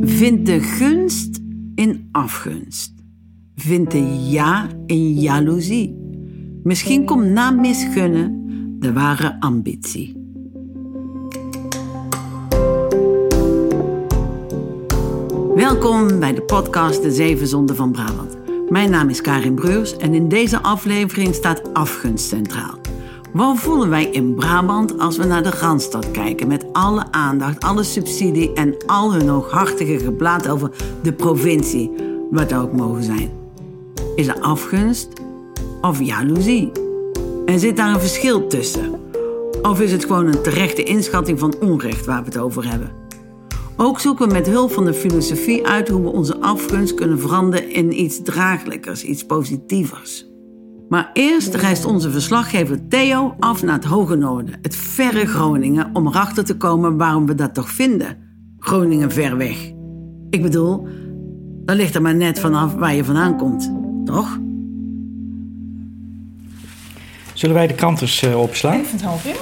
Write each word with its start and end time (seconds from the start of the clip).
Vind 0.00 0.46
de 0.46 0.60
gunst 0.60 1.40
in 1.74 2.08
afgunst. 2.12 2.94
Vind 3.54 3.90
de 3.90 4.28
ja 4.30 4.68
in 4.86 5.14
jaloezie. 5.14 5.96
Misschien 6.62 7.04
komt 7.04 7.26
na 7.26 7.50
misgunnen 7.50 8.46
de 8.78 8.92
ware 8.92 9.40
ambitie. 9.40 10.16
Welkom 15.54 16.18
bij 16.20 16.34
de 16.34 16.42
podcast 16.46 17.02
De 17.02 17.12
Zeven 17.12 17.46
Zonden 17.46 17.76
van 17.76 17.92
Brabant. 17.92 18.36
Mijn 18.68 18.90
naam 18.90 19.08
is 19.08 19.20
Karin 19.20 19.54
Breurs 19.54 19.96
en 19.96 20.14
in 20.14 20.28
deze 20.28 20.62
aflevering 20.62 21.34
staat 21.34 21.72
afgunst 21.72 22.28
centraal. 22.28 22.79
Wat 23.32 23.58
voelen 23.58 23.88
wij 23.88 24.04
in 24.04 24.34
Brabant 24.34 24.98
als 24.98 25.16
we 25.16 25.24
naar 25.24 25.42
de 25.42 25.50
Randstad 25.50 26.10
kijken 26.10 26.48
met 26.48 26.64
alle 26.72 27.04
aandacht, 27.10 27.64
alle 27.64 27.82
subsidie 27.82 28.52
en 28.52 28.76
al 28.86 29.12
hun 29.12 29.28
hooghartige 29.28 29.98
geblaat 29.98 30.48
over 30.48 30.70
de 31.02 31.12
provincie, 31.12 31.90
wat 32.30 32.54
ook 32.54 32.72
mogen 32.72 33.02
zijn? 33.02 33.30
Is 34.16 34.26
er 34.26 34.40
afgunst 34.40 35.08
of 35.80 36.00
jaloezie? 36.02 36.72
En 37.46 37.58
zit 37.58 37.76
daar 37.76 37.94
een 37.94 38.00
verschil 38.00 38.46
tussen? 38.46 39.00
Of 39.62 39.80
is 39.80 39.92
het 39.92 40.04
gewoon 40.04 40.26
een 40.26 40.42
terechte 40.42 40.82
inschatting 40.82 41.38
van 41.38 41.54
onrecht 41.60 42.06
waar 42.06 42.20
we 42.20 42.28
het 42.28 42.38
over 42.38 42.68
hebben? 42.68 42.92
Ook 43.76 44.00
zoeken 44.00 44.28
we 44.28 44.32
met 44.32 44.46
hulp 44.46 44.72
van 44.72 44.84
de 44.84 44.94
filosofie 44.94 45.66
uit 45.66 45.88
hoe 45.88 46.02
we 46.02 46.08
onze 46.08 46.40
afgunst 46.40 46.94
kunnen 46.94 47.20
veranderen 47.20 47.70
in 47.70 48.00
iets 48.00 48.22
draaglijkers, 48.22 49.04
iets 49.04 49.26
positievers. 49.26 50.29
Maar 50.90 51.10
eerst 51.12 51.54
reist 51.54 51.84
onze 51.84 52.10
verslaggever 52.10 52.88
Theo 52.88 53.36
af 53.38 53.62
naar 53.62 53.74
het 53.74 53.84
Hoge 53.84 54.16
Noorden, 54.16 54.58
het 54.62 54.76
verre 54.76 55.26
Groningen, 55.26 55.90
om 55.92 56.06
erachter 56.06 56.44
te 56.44 56.56
komen 56.56 56.96
waarom 56.96 57.26
we 57.26 57.34
dat 57.34 57.54
toch 57.54 57.70
vinden. 57.70 58.16
Groningen 58.58 59.12
ver 59.12 59.36
weg. 59.36 59.56
Ik 60.30 60.42
bedoel, 60.42 60.88
dat 61.64 61.76
ligt 61.76 61.94
er 61.94 62.02
maar 62.02 62.14
net 62.14 62.40
vanaf 62.40 62.74
waar 62.74 62.94
je 62.94 63.04
vandaan 63.04 63.36
komt, 63.36 63.72
toch? 64.04 64.38
Zullen 67.32 67.54
wij 67.54 67.66
de 67.66 67.74
kranters 67.74 68.22
uh, 68.22 68.40
opslaan? 68.40 68.78
Ik 68.78 68.86
vind 68.86 69.00
het 69.00 69.10
half 69.10 69.22
prima. 69.22 69.38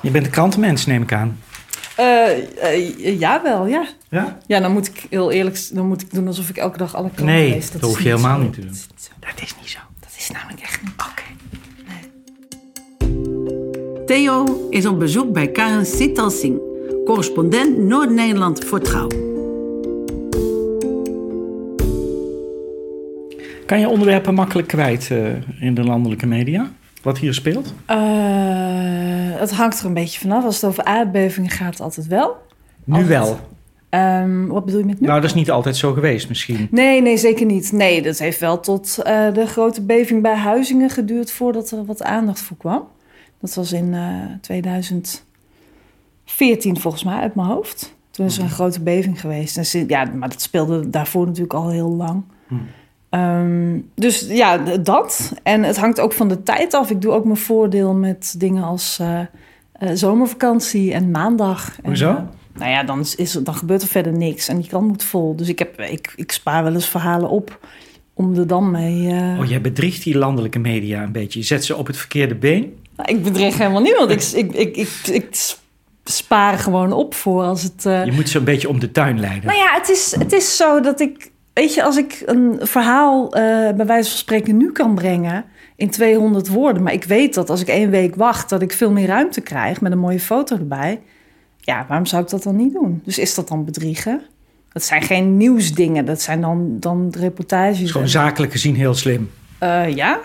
Je 0.00 0.10
bent 0.10 0.24
de 0.24 0.30
krantenmens, 0.30 0.86
neem 0.86 1.02
ik 1.02 1.12
aan. 1.12 1.38
Uh, 2.00 2.28
uh, 2.62 3.18
ja, 3.20 3.42
wel, 3.42 3.66
ja. 3.66 3.86
Ja? 4.08 4.38
Ja, 4.46 4.60
dan 4.60 4.72
moet 4.72 4.86
ik 4.86 5.06
heel 5.10 5.30
eerlijk 5.30 5.68
dan 5.72 5.86
moet 5.86 6.02
ik 6.02 6.10
doen 6.10 6.26
alsof 6.26 6.48
ik 6.48 6.56
elke 6.56 6.78
dag 6.78 6.94
alle 6.94 7.10
kranten 7.14 7.36
nee, 7.36 7.50
lees. 7.50 7.70
dat, 7.70 7.80
hoef 7.80 8.00
je 8.00 8.08
helemaal 8.08 8.36
zo. 8.36 8.42
niet 8.42 8.52
te 8.52 8.60
doen. 8.60 8.76
Dat 9.20 9.42
is 9.42 9.54
niet 9.60 9.70
zo. 9.70 9.78
Is 10.24 10.30
namelijk 10.30 10.60
echt 10.60 10.82
niet. 10.82 10.92
Oké. 10.96 11.22
Theo 14.06 14.66
is 14.70 14.86
op 14.86 14.98
bezoek 14.98 15.32
bij 15.32 15.48
Karen 15.48 15.86
Sital 15.86 16.30
Singh, 16.30 16.60
correspondent 17.04 17.78
Noord-Nederland 17.78 18.64
voor 18.64 18.80
Trouw. 18.80 19.08
Kan 23.66 23.80
je 23.80 23.88
onderwerpen 23.88 24.34
makkelijk 24.34 24.68
kwijt 24.68 25.08
uh, 25.12 25.26
in 25.60 25.74
de 25.74 25.84
landelijke 25.84 26.26
media? 26.26 26.70
Wat 27.02 27.18
hier 27.18 27.34
speelt? 27.34 27.74
Uh, 27.90 27.96
het 29.40 29.50
hangt 29.50 29.80
er 29.80 29.86
een 29.86 29.94
beetje 29.94 30.20
vanaf. 30.20 30.44
Als 30.44 30.54
het 30.54 30.64
over 30.64 30.84
aardbevingen 30.84 31.50
gaat, 31.50 31.80
altijd 31.80 32.06
wel. 32.06 32.36
Nu 32.84 32.94
altijd. 32.94 33.08
wel. 33.08 33.40
Um, 33.94 34.48
wat 34.48 34.64
bedoel 34.64 34.80
je 34.80 34.86
met 34.86 35.00
nu? 35.00 35.06
Nou, 35.06 35.20
dat 35.20 35.30
is 35.30 35.36
niet 35.36 35.50
altijd 35.50 35.76
zo 35.76 35.92
geweest 35.92 36.28
misschien. 36.28 36.68
Nee, 36.70 37.02
nee, 37.02 37.16
zeker 37.16 37.46
niet. 37.46 37.72
Nee, 37.72 38.02
dat 38.02 38.18
heeft 38.18 38.40
wel 38.40 38.60
tot 38.60 38.98
uh, 38.98 39.32
de 39.32 39.46
grote 39.46 39.82
beving 39.82 40.22
bij 40.22 40.36
Huizingen 40.36 40.90
geduurd 40.90 41.30
voordat 41.30 41.70
er 41.70 41.84
wat 41.84 42.02
aandacht 42.02 42.40
voor 42.40 42.56
kwam. 42.56 42.88
Dat 43.40 43.54
was 43.54 43.72
in 43.72 43.92
uh, 43.92 44.24
2014 44.40 46.80
volgens 46.80 47.04
mij 47.04 47.16
uit 47.16 47.34
mijn 47.34 47.48
hoofd. 47.48 47.94
Toen 48.10 48.26
is 48.26 48.36
er 48.36 48.42
een 48.42 48.50
grote 48.50 48.82
beving 48.82 49.20
geweest. 49.20 49.74
En 49.74 49.88
ja, 49.88 50.04
maar 50.04 50.28
dat 50.28 50.42
speelde 50.42 50.90
daarvoor 50.90 51.26
natuurlijk 51.26 51.54
al 51.54 51.70
heel 51.70 51.90
lang. 51.90 52.22
Hm. 52.46 52.54
Um, 53.18 53.90
dus 53.94 54.26
ja, 54.28 54.58
dat. 54.82 55.32
En 55.42 55.62
het 55.62 55.76
hangt 55.76 56.00
ook 56.00 56.12
van 56.12 56.28
de 56.28 56.42
tijd 56.42 56.74
af. 56.74 56.90
Ik 56.90 57.00
doe 57.00 57.12
ook 57.12 57.24
mijn 57.24 57.36
voordeel 57.36 57.94
met 57.94 58.34
dingen 58.38 58.62
als 58.62 58.98
uh, 59.00 59.20
uh, 59.80 59.90
zomervakantie 59.94 60.92
en 60.92 61.10
maandag. 61.10 61.78
Hoezo? 61.84 62.08
En, 62.08 62.28
nou 62.54 62.70
ja, 62.70 62.82
dan, 62.82 63.04
is, 63.16 63.32
dan 63.32 63.54
gebeurt 63.54 63.82
er 63.82 63.88
verder 63.88 64.12
niks 64.12 64.48
en 64.48 64.56
die 64.56 64.68
krant 64.68 64.86
moet 64.88 65.04
vol. 65.04 65.36
Dus 65.36 65.48
ik, 65.48 65.58
heb, 65.58 65.80
ik, 65.80 66.12
ik 66.16 66.32
spaar 66.32 66.64
wel 66.64 66.74
eens 66.74 66.88
verhalen 66.88 67.28
op 67.28 67.58
om 68.14 68.38
er 68.38 68.46
dan 68.46 68.70
mee... 68.70 69.12
uh, 69.12 69.38
Oh, 69.40 69.48
jij 69.48 69.60
bedriegt 69.60 70.02
die 70.04 70.18
landelijke 70.18 70.58
media 70.58 71.02
een 71.02 71.12
beetje. 71.12 71.38
Je 71.38 71.44
zet 71.44 71.64
ze 71.64 71.76
op 71.76 71.86
het 71.86 71.96
verkeerde 71.96 72.34
been. 72.34 72.74
Nou, 72.96 73.08
ik 73.10 73.22
bedrieg 73.22 73.58
helemaal 73.58 73.82
niemand. 73.82 74.10
ik, 74.10 74.22
ik, 74.34 74.54
ik, 74.54 74.76
ik, 74.76 74.88
ik 75.12 75.54
spaar 76.04 76.58
gewoon 76.58 76.92
op 76.92 77.14
voor 77.14 77.42
als 77.42 77.62
het... 77.62 77.84
uh, 77.86 78.04
Je 78.04 78.12
moet 78.12 78.28
ze 78.28 78.38
een 78.38 78.44
beetje 78.44 78.68
om 78.68 78.78
de 78.80 78.92
tuin 78.92 79.20
leiden. 79.20 79.46
Nou 79.46 79.58
ja, 79.58 79.74
het 79.74 79.88
is, 79.88 80.14
het 80.18 80.32
is 80.32 80.56
zo 80.56 80.80
dat 80.80 81.00
ik... 81.00 81.30
Weet 81.52 81.74
je, 81.74 81.82
als 81.84 81.96
ik 81.96 82.22
een 82.26 82.56
verhaal 82.60 83.24
uh, 83.24 83.30
bij 83.76 83.86
wijze 83.86 84.08
van 84.08 84.18
spreken 84.18 84.56
nu 84.56 84.72
kan 84.72 84.94
brengen 84.94 85.44
in 85.76 85.90
200 85.90 86.48
woorden, 86.48 86.82
maar 86.82 86.92
ik 86.92 87.04
weet 87.04 87.34
dat 87.34 87.50
als 87.50 87.60
ik 87.60 87.68
één 87.68 87.90
week 87.90 88.14
wacht, 88.14 88.48
dat 88.48 88.62
ik 88.62 88.72
veel 88.72 88.90
meer 88.90 89.06
ruimte 89.06 89.40
krijg 89.40 89.80
met 89.80 89.92
een 89.92 89.98
mooie 89.98 90.20
foto 90.20 90.56
erbij. 90.56 91.00
Ja, 91.64 91.84
waarom 91.88 92.06
zou 92.06 92.22
ik 92.22 92.28
dat 92.28 92.42
dan 92.42 92.56
niet 92.56 92.72
doen? 92.72 93.02
Dus 93.04 93.18
is 93.18 93.34
dat 93.34 93.48
dan 93.48 93.64
bedriegen? 93.64 94.22
Dat 94.72 94.82
zijn 94.82 95.02
geen 95.02 95.36
nieuwsdingen, 95.36 96.04
dat 96.04 96.20
zijn 96.20 96.40
dan, 96.40 96.76
dan 96.80 97.14
reportages. 97.18 97.90
Gewoon 97.90 98.08
zakelijk 98.08 98.52
gezien 98.52 98.74
heel 98.74 98.94
slim. 98.94 99.30
Uh, 99.62 99.94
ja, 99.94 100.20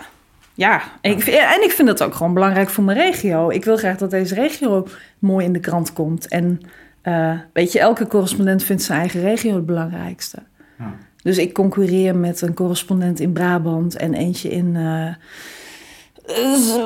ja. 0.54 0.82
En 1.00 1.10
ik, 1.10 1.26
en 1.26 1.62
ik 1.62 1.70
vind 1.70 1.88
dat 1.88 2.02
ook 2.02 2.14
gewoon 2.14 2.34
belangrijk 2.34 2.70
voor 2.70 2.84
mijn 2.84 2.98
regio. 2.98 3.50
Ik 3.50 3.64
wil 3.64 3.76
graag 3.76 3.96
dat 3.96 4.10
deze 4.10 4.34
regio 4.34 4.86
mooi 5.18 5.46
in 5.46 5.52
de 5.52 5.60
krant 5.60 5.92
komt. 5.92 6.28
En 6.28 6.60
uh, 7.04 7.38
weet 7.52 7.72
je, 7.72 7.78
elke 7.78 8.06
correspondent 8.06 8.62
vindt 8.62 8.82
zijn 8.82 8.98
eigen 8.98 9.20
regio 9.20 9.54
het 9.54 9.66
belangrijkste. 9.66 10.38
Ja. 10.78 10.94
Dus 11.22 11.38
ik 11.38 11.52
concurreer 11.52 12.16
met 12.16 12.40
een 12.40 12.54
correspondent 12.54 13.20
in 13.20 13.32
Brabant 13.32 13.96
en 13.96 14.14
eentje 14.14 14.48
in 14.48 14.74
uh, 14.74 15.14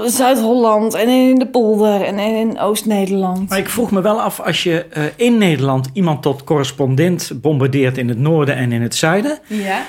Zuid-Holland 0.07 0.95
en 0.95 1.09
in 1.09 1.39
de 1.39 1.47
polder 1.47 2.03
en 2.03 2.19
in 2.19 2.59
Oost-Nederland. 2.59 3.49
Maar 3.49 3.59
ik 3.59 3.69
vroeg 3.69 3.91
me 3.91 4.01
wel 4.01 4.21
af, 4.21 4.41
als 4.41 4.63
je 4.63 4.87
uh, 4.97 5.05
in 5.17 5.39
Nederland 5.39 5.89
iemand 5.93 6.23
tot 6.23 6.45
correspondent 6.45 7.31
bombardeert 7.35 7.99
in 7.99 8.09
het 8.09 8.19
noorden 8.19 8.57
en 8.57 8.73
in 8.73 8.83
het 8.83 8.95
zuiden, 8.95 9.39
ja. 9.47 9.83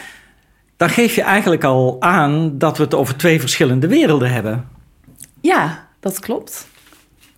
dan 0.77 0.89
geef 0.89 1.15
je 1.15 1.21
eigenlijk 1.21 1.63
al 1.63 1.95
aan 1.99 2.57
dat 2.57 2.77
we 2.77 2.83
het 2.83 2.93
over 2.93 3.17
twee 3.17 3.39
verschillende 3.39 3.87
werelden 3.87 4.31
hebben. 4.31 4.67
Ja, 5.41 5.87
dat 5.99 6.19
klopt. 6.19 6.67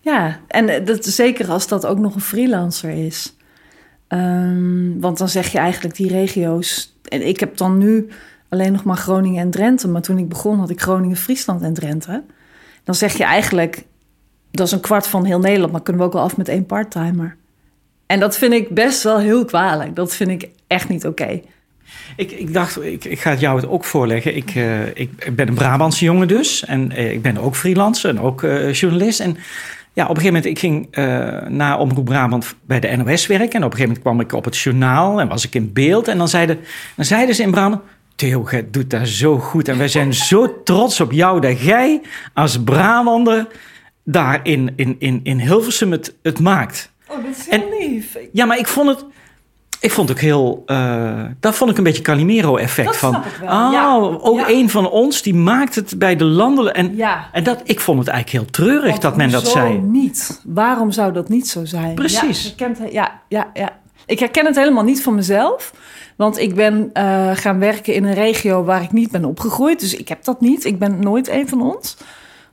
Ja, 0.01 0.39
en 0.47 0.85
dat, 0.85 1.05
zeker 1.05 1.49
als 1.49 1.67
dat 1.67 1.85
ook 1.85 1.99
nog 1.99 2.15
een 2.15 2.21
freelancer 2.21 2.89
is. 2.89 3.35
Um, 4.09 5.01
want 5.01 5.17
dan 5.17 5.29
zeg 5.29 5.51
je 5.51 5.57
eigenlijk 5.57 5.95
die 5.95 6.07
regio's. 6.09 6.95
En 7.03 7.27
ik 7.27 7.39
heb 7.39 7.57
dan 7.57 7.77
nu 7.77 8.09
alleen 8.49 8.71
nog 8.71 8.83
maar 8.83 8.97
Groningen 8.97 9.41
en 9.41 9.51
Drenthe. 9.51 9.87
Maar 9.87 10.01
toen 10.01 10.17
ik 10.17 10.29
begon 10.29 10.59
had 10.59 10.69
ik 10.69 10.81
Groningen, 10.81 11.17
Friesland 11.17 11.61
en 11.61 11.73
Drenthe. 11.73 12.23
Dan 12.83 12.95
zeg 12.95 13.17
je 13.17 13.23
eigenlijk, 13.23 13.83
dat 14.51 14.67
is 14.67 14.73
een 14.73 14.79
kwart 14.79 15.07
van 15.07 15.25
heel 15.25 15.39
Nederland. 15.39 15.71
Maar 15.71 15.81
kunnen 15.81 16.01
we 16.01 16.07
ook 16.07 16.13
wel 16.13 16.23
af 16.23 16.37
met 16.37 16.47
één 16.47 16.65
parttimer. 16.65 17.35
En 18.05 18.19
dat 18.19 18.37
vind 18.37 18.53
ik 18.53 18.69
best 18.69 19.03
wel 19.03 19.19
heel 19.19 19.45
kwalijk. 19.45 19.95
Dat 19.95 20.15
vind 20.15 20.29
ik 20.29 20.49
echt 20.67 20.89
niet 20.89 21.05
oké. 21.05 21.41
Ik, 22.15 22.31
ik, 22.31 22.53
dacht, 22.53 22.83
ik, 22.83 23.05
ik, 23.05 23.19
ga 23.19 23.29
het 23.29 23.39
jou 23.39 23.55
het 23.55 23.67
ook 23.67 23.83
voorleggen. 23.83 24.35
Ik, 24.35 24.55
uh, 24.55 24.87
ik, 24.87 25.35
ben 25.35 25.47
een 25.47 25.53
Brabantse 25.53 26.05
jongen 26.05 26.27
dus. 26.27 26.65
En 26.65 26.91
uh, 26.91 27.11
ik 27.11 27.21
ben 27.21 27.37
ook 27.37 27.55
freelancer 27.55 28.09
en 28.09 28.19
ook 28.19 28.41
uh, 28.41 28.73
journalist. 28.73 29.19
En 29.19 29.37
ja, 29.93 30.03
op 30.03 30.09
een 30.09 30.21
gegeven 30.21 30.33
moment, 30.33 30.45
ik 30.45 30.59
ging 30.59 30.95
na 31.49 31.77
Omroep 31.77 32.05
Brabant 32.05 32.55
bij 32.65 32.79
de 32.79 32.95
NOS 32.95 33.27
werken. 33.27 33.49
En 33.49 33.63
op 33.63 33.71
een 33.71 33.77
gegeven 33.77 33.87
moment 33.87 34.01
kwam 34.01 34.19
ik 34.19 34.33
op 34.33 34.45
het 34.45 34.57
journaal 34.57 35.19
en 35.19 35.27
was 35.27 35.45
ik 35.45 35.55
in 35.55 35.73
beeld. 35.73 36.07
En 36.07 36.17
dan 36.17 36.27
zeiden, 36.27 36.59
dan 36.95 37.05
zeiden 37.05 37.35
ze 37.35 37.43
in 37.43 37.51
Brabant, 37.51 37.81
Theo, 38.17 38.47
jij 38.51 38.67
doet 38.71 38.89
dat 38.89 39.07
zo 39.07 39.37
goed. 39.37 39.67
En 39.67 39.77
wij 39.77 39.87
zijn 39.87 40.13
zo 40.13 40.63
trots 40.63 41.01
op 41.01 41.11
jou 41.11 41.41
dat 41.41 41.61
jij 41.61 42.01
als 42.33 42.63
Brabander 42.63 43.47
daar 44.03 44.39
in, 44.43 44.73
in, 44.75 44.95
in, 44.99 45.19
in 45.23 45.39
Hilversum 45.39 45.91
het, 45.91 46.15
het 46.21 46.39
maakt. 46.39 46.91
Oh, 47.07 47.15
dat 47.23 47.35
is 47.37 47.47
heel 47.49 47.61
en, 47.61 47.89
lief. 47.89 48.17
Ja, 48.31 48.45
maar 48.45 48.57
ik 48.57 48.67
vond 48.67 48.89
het... 48.89 49.05
Ik 49.79 49.91
vond 49.91 50.11
ook 50.11 50.19
heel. 50.19 50.63
Uh, 50.65 51.23
dat 51.39 51.55
vond 51.55 51.71
ik 51.71 51.77
een 51.77 51.83
beetje 51.83 52.01
Calimero-effect. 52.01 52.97
Van. 52.97 53.15
Oh, 53.15 53.21
ja. 53.41 53.95
ook 54.21 54.39
ja. 54.39 54.49
een 54.49 54.69
van 54.69 54.89
ons 54.89 55.21
die 55.21 55.35
maakt 55.35 55.75
het 55.75 55.99
bij 55.99 56.15
de 56.15 56.23
landelen. 56.23 56.73
En, 56.73 56.95
ja. 56.95 57.29
en 57.31 57.43
dat, 57.43 57.61
ik 57.63 57.79
vond 57.79 57.99
het 57.99 58.07
eigenlijk 58.07 58.43
heel 58.43 58.51
treurig 58.51 58.89
Want 58.89 59.01
dat 59.01 59.17
men 59.17 59.29
dat 59.29 59.47
zei. 59.47 59.77
niet? 59.77 60.41
Waarom 60.45 60.91
zou 60.91 61.13
dat 61.13 61.29
niet 61.29 61.47
zo 61.47 61.65
zijn? 61.65 61.95
Precies. 61.95 62.53
Ja, 62.57 62.67
het, 62.67 62.91
ja, 62.91 63.21
ja, 63.27 63.51
ja. 63.53 63.79
Ik 64.07 64.19
herken 64.19 64.45
het 64.45 64.55
helemaal 64.55 64.83
niet 64.83 65.03
van 65.03 65.15
mezelf. 65.15 65.73
Want 66.15 66.37
ik 66.37 66.55
ben 66.55 66.89
uh, 66.93 67.31
gaan 67.33 67.59
werken 67.59 67.93
in 67.93 68.03
een 68.03 68.13
regio 68.13 68.63
waar 68.63 68.81
ik 68.81 68.91
niet 68.91 69.11
ben 69.11 69.25
opgegroeid. 69.25 69.79
Dus 69.79 69.95
ik 69.95 70.07
heb 70.07 70.23
dat 70.23 70.41
niet. 70.41 70.65
Ik 70.65 70.79
ben 70.79 70.99
nooit 70.99 71.27
een 71.27 71.49
van 71.49 71.61
ons. 71.61 71.97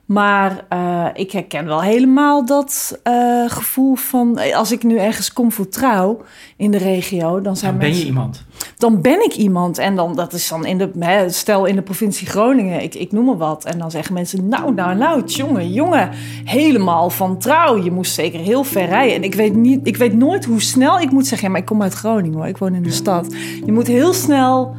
Maar 0.05 0.65
uh, 0.73 1.05
ik 1.13 1.31
herken 1.31 1.65
wel 1.65 1.81
helemaal 1.81 2.45
dat 2.45 2.99
uh, 3.07 3.49
gevoel 3.49 3.95
van... 3.95 4.53
Als 4.53 4.71
ik 4.71 4.83
nu 4.83 4.97
ergens 4.97 5.33
kom 5.33 5.51
voor 5.51 5.69
trouw 5.69 6.21
in 6.57 6.71
de 6.71 6.77
regio, 6.77 7.41
dan 7.41 7.57
zijn 7.57 7.71
Dan 7.71 7.79
ben 7.79 7.97
je 7.97 8.05
iemand. 8.05 8.43
Dan 8.77 9.01
ben 9.01 9.23
ik 9.23 9.35
iemand. 9.35 9.77
En 9.77 9.95
dan, 9.95 10.15
dat 10.15 10.33
is 10.33 10.47
dan 10.47 10.65
in 10.65 10.77
de... 10.77 10.91
Hè, 10.99 11.29
stel 11.29 11.65
in 11.65 11.75
de 11.75 11.81
provincie 11.81 12.27
Groningen, 12.27 12.81
ik, 12.81 12.95
ik 12.95 13.11
noem 13.11 13.25
maar 13.25 13.37
wat. 13.37 13.65
En 13.65 13.79
dan 13.79 13.91
zeggen 13.91 14.13
mensen, 14.13 14.47
nou, 14.47 14.73
nou, 14.73 14.97
nou, 14.97 15.23
jongen, 15.25 15.71
jongen. 15.71 16.09
Helemaal 16.43 17.09
van 17.09 17.37
trouw. 17.37 17.83
Je 17.83 17.91
moest 17.91 18.13
zeker 18.13 18.39
heel 18.39 18.63
ver 18.63 18.85
rijden. 18.85 19.15
En 19.15 19.23
ik 19.23 19.35
weet, 19.35 19.55
niet, 19.55 19.87
ik 19.87 19.97
weet 19.97 20.13
nooit 20.13 20.45
hoe 20.45 20.61
snel 20.61 20.99
ik 20.99 21.11
moet 21.11 21.27
zeggen... 21.27 21.47
Ja, 21.47 21.53
maar 21.53 21.61
ik 21.61 21.67
kom 21.67 21.81
uit 21.81 21.93
Groningen 21.93 22.37
hoor, 22.37 22.47
ik 22.47 22.57
woon 22.57 22.75
in 22.75 22.83
de 22.83 22.91
stad. 22.91 23.35
Je 23.65 23.71
moet 23.71 23.87
heel 23.87 24.13
snel 24.13 24.75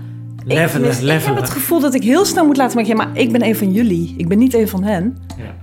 Levelen, 0.47 0.91
ik, 0.91 1.01
levelen. 1.01 1.19
ik 1.19 1.25
heb 1.25 1.37
het 1.37 1.51
gevoel 1.51 1.81
dat 1.81 1.95
ik 1.95 2.03
heel 2.03 2.25
snel 2.25 2.47
moet 2.47 2.57
laten 2.57 2.77
merken... 2.77 2.97
Ja, 2.97 3.05
maar 3.05 3.17
ik 3.17 3.33
ben 3.33 3.45
een 3.45 3.57
van 3.57 3.73
jullie. 3.73 4.15
Ik 4.17 4.29
ben 4.29 4.39
niet 4.39 4.55
een 4.55 4.69
van 4.69 4.83
hen. 4.83 5.17
Ja. 5.37 5.55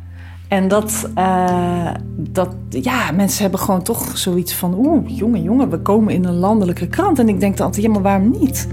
En 0.47 0.67
dat, 0.67 1.09
uh, 1.17 1.91
dat, 2.15 2.55
ja, 2.69 3.11
mensen 3.11 3.41
hebben 3.41 3.59
gewoon 3.59 3.83
toch 3.83 4.17
zoiets 4.17 4.53
van... 4.53 4.73
Oeh, 4.77 5.17
jongen, 5.17 5.43
jongen, 5.43 5.69
we 5.69 5.79
komen 5.79 6.13
in 6.13 6.25
een 6.25 6.35
landelijke 6.35 6.87
krant. 6.87 7.19
En 7.19 7.29
ik 7.29 7.39
denk 7.39 7.57
dan 7.57 7.65
altijd, 7.65 7.85
ja, 7.85 7.91
maar 7.91 8.01
waarom 8.01 8.31
niet? 8.39 8.67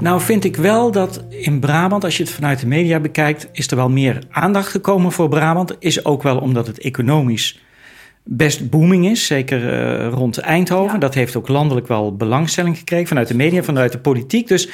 Nou 0.00 0.20
vind 0.20 0.44
ik 0.44 0.56
wel 0.56 0.90
dat 0.90 1.24
in 1.28 1.60
Brabant, 1.60 2.04
als 2.04 2.16
je 2.16 2.22
het 2.22 2.32
vanuit 2.32 2.60
de 2.60 2.66
media 2.66 3.00
bekijkt... 3.00 3.48
is 3.52 3.70
er 3.70 3.76
wel 3.76 3.90
meer 3.90 4.22
aandacht 4.30 4.68
gekomen 4.68 5.12
voor 5.12 5.28
Brabant. 5.28 5.76
Is 5.78 6.04
ook 6.04 6.22
wel 6.22 6.38
omdat 6.38 6.66
het 6.66 6.78
economisch 6.78 7.66
best 8.30 8.70
booming 8.70 9.06
is, 9.06 9.26
zeker 9.26 9.62
uh, 9.62 10.12
rond 10.12 10.38
Eindhoven. 10.38 10.92
Ja. 10.92 10.98
Dat 10.98 11.14
heeft 11.14 11.36
ook 11.36 11.48
landelijk 11.48 11.86
wel 11.86 12.16
belangstelling 12.16 12.78
gekregen 12.78 13.06
vanuit 13.06 13.28
de 13.28 13.36
media, 13.36 13.62
vanuit 13.62 13.92
de 13.92 13.98
politiek. 13.98 14.48
Dus 14.48 14.68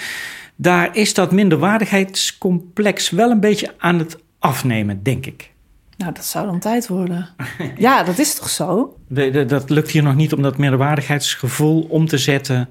daar 0.57 0.97
is 0.97 1.15
dat 1.15 1.33
minderwaardigheidscomplex 1.33 3.11
wel 3.11 3.31
een 3.31 3.41
beetje 3.41 3.75
aan 3.79 3.99
het 3.99 4.19
afnemen, 4.39 5.03
denk 5.03 5.27
ik. 5.27 5.53
Nou, 5.97 6.13
dat 6.13 6.25
zou 6.25 6.47
dan 6.47 6.59
tijd 6.59 6.89
worden. 6.89 7.29
ja, 7.77 8.03
dat 8.03 8.19
is 8.19 8.35
toch 8.35 8.49
zo? 8.49 8.97
De, 9.09 9.31
de, 9.31 9.45
dat 9.45 9.71
lukt 9.71 9.91
hier 9.91 10.03
nog 10.03 10.15
niet 10.15 10.33
om 10.33 10.43
dat 10.43 10.59
minderwaardigheidsgevoel 10.59 11.87
om 11.89 12.07
te 12.07 12.19
zetten, 12.19 12.69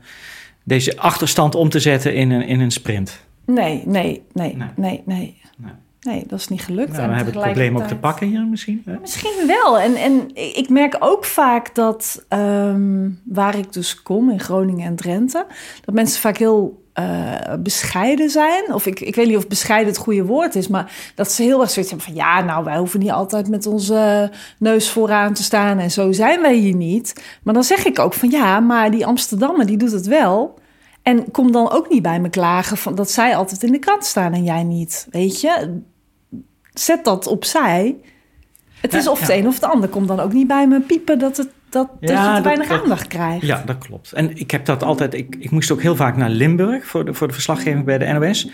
deze 0.64 0.98
achterstand 0.98 1.56
om 1.56 1.70
te 1.70 1.80
zetten 1.80 2.16
in 2.16 2.32
een, 2.32 2.48
in 2.48 2.60
een 2.60 2.72
sprint. 2.72 3.26
Nee, 3.46 3.82
nee, 3.86 4.24
nee, 4.34 4.58
nee, 4.58 4.72
nee. 4.76 5.02
nee. 5.06 5.42
Nee, 5.58 5.72
dat 6.04 6.40
is 6.40 6.48
niet 6.48 6.62
gelukt. 6.62 6.92
Nou, 6.92 7.10
we 7.10 7.16
hebben 7.16 7.34
het 7.34 7.44
probleem 7.44 7.78
ook 7.78 7.88
te 7.88 7.96
pakken 7.96 8.28
hier 8.28 8.46
misschien. 8.46 8.82
Hè? 8.86 9.00
Misschien 9.00 9.48
wel. 9.48 9.80
En, 9.80 9.96
en 9.96 10.36
ik 10.36 10.70
merk 10.70 10.96
ook 11.00 11.26
vaak 11.26 11.76
dat 11.76 12.26
um, 12.30 13.22
waar 13.26 13.58
ik 13.58 13.74
dus 13.74 14.02
kom, 14.02 14.30
in 14.30 14.40
Groningen 14.40 14.86
en 14.86 14.96
Drenthe, 14.96 15.46
dat 15.86 15.96
mensen 15.96 16.22
vaak 16.22 16.38
heel 16.38 16.84
uh, 17.00 17.54
bescheiden 17.60 18.30
zijn. 18.30 18.74
Of 18.74 18.86
ik, 18.86 19.00
ik 19.00 19.16
weet 19.16 19.28
niet 19.28 19.38
of 19.38 19.48
bescheiden 19.48 19.88
het 19.88 20.02
goede 20.02 20.26
woord 20.26 20.56
is, 20.56 20.68
maar 20.68 21.12
dat 21.16 21.32
ze 21.32 21.44
heel 21.44 21.62
erg 21.62 21.70
zoiets 21.70 21.92
hebben 21.92 22.10
van 22.10 22.18
ja, 22.18 22.42
nou, 22.42 22.64
wij 22.64 22.78
hoeven 22.78 23.00
niet 23.00 23.12
altijd 23.12 23.50
met 23.50 23.66
onze 23.66 24.32
neus 24.60 24.90
vooraan 24.90 25.34
te 25.34 25.44
staan 25.44 25.80
en 25.80 25.92
zo 25.92 26.12
zijn 26.12 26.42
wij 26.42 26.56
hier 26.56 26.76
niet. 26.76 27.24
Maar 27.44 27.54
dan 27.54 27.64
zeg 27.64 27.86
ik 27.86 28.00
ook 28.00 28.14
van 28.14 28.30
ja, 28.30 28.60
maar 28.60 28.92
die 28.92 29.06
Amsterdammer 29.06 29.66
die 29.66 29.78
doet 29.78 29.92
het 29.92 30.08
wel. 30.08 30.62
En 31.02 31.32
kom 31.32 31.52
dan 31.52 31.72
ook 31.72 31.90
niet 31.90 32.02
bij 32.02 32.20
me 32.20 32.30
klagen 32.30 32.78
van 32.78 32.96
dat 32.96 33.12
zij 33.12 33.36
altijd 33.36 33.64
in 33.64 33.72
de 33.72 33.80
krant 33.80 34.06
staan 34.06 34.34
en 34.34 34.44
jij 34.44 34.64
niet. 34.64 35.08
Weet 35.10 35.42
je, 35.42 35.82
zet 36.74 37.04
dat 37.04 37.28
opzij. 37.28 37.96
Het 38.82 38.94
is 38.94 39.04
Ja, 39.04 39.12
of 39.12 39.20
het 39.20 39.30
ja. 39.30 39.36
een 39.36 39.48
of 39.48 39.54
het 39.54 39.64
ander. 39.64 39.90
Kom 39.90 40.08
dan 40.08 40.20
ook 40.20 40.34
niet 40.34 40.48
bij 40.48 40.68
me 40.68 40.80
piepen 40.80 41.20
dat, 41.20 41.38
het, 41.38 41.48
dat, 41.70 41.88
dat 42.00 42.10
je 42.10 42.16
te 42.36 42.42
weinig 42.44 42.68
dat- 42.68 42.82
aandacht 42.82 43.08
krijgt. 43.08 43.46
Ja, 43.46 43.64
dat 43.66 43.78
klopt. 43.78 44.12
En 44.12 44.38
ik 44.38 44.52
heb 44.52 44.66
dat 44.66 44.84
altijd. 44.84 45.14
Ik, 45.14 45.36
ik 45.40 45.52
moest 45.52 45.72
ook 45.72 45.82
heel 45.82 45.96
vaak 45.96 46.18
naar 46.18 46.30
Limburg 46.30 46.86
voor 46.86 47.06
de, 47.06 47.14
voor 47.14 47.28
de 47.28 47.34
verslaggeving 47.34 47.86
bij 47.86 47.98
de 47.98 48.06
NOS. 48.06 48.50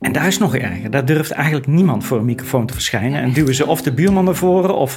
En 0.00 0.12
daar 0.12 0.26
is 0.26 0.38
nog 0.38 0.54
erger. 0.56 0.90
Daar 0.90 1.04
durft 1.04 1.30
eigenlijk 1.30 1.66
niemand 1.66 2.04
voor 2.04 2.18
een 2.18 2.24
microfoon 2.24 2.66
te 2.66 2.72
verschijnen. 2.74 3.22
En 3.22 3.32
duwen 3.32 3.54
ze 3.54 3.66
of 3.66 3.82
de 3.82 3.92
buurman 3.92 4.24
naar 4.24 4.34
voren. 4.34 4.76
Of... 4.76 4.96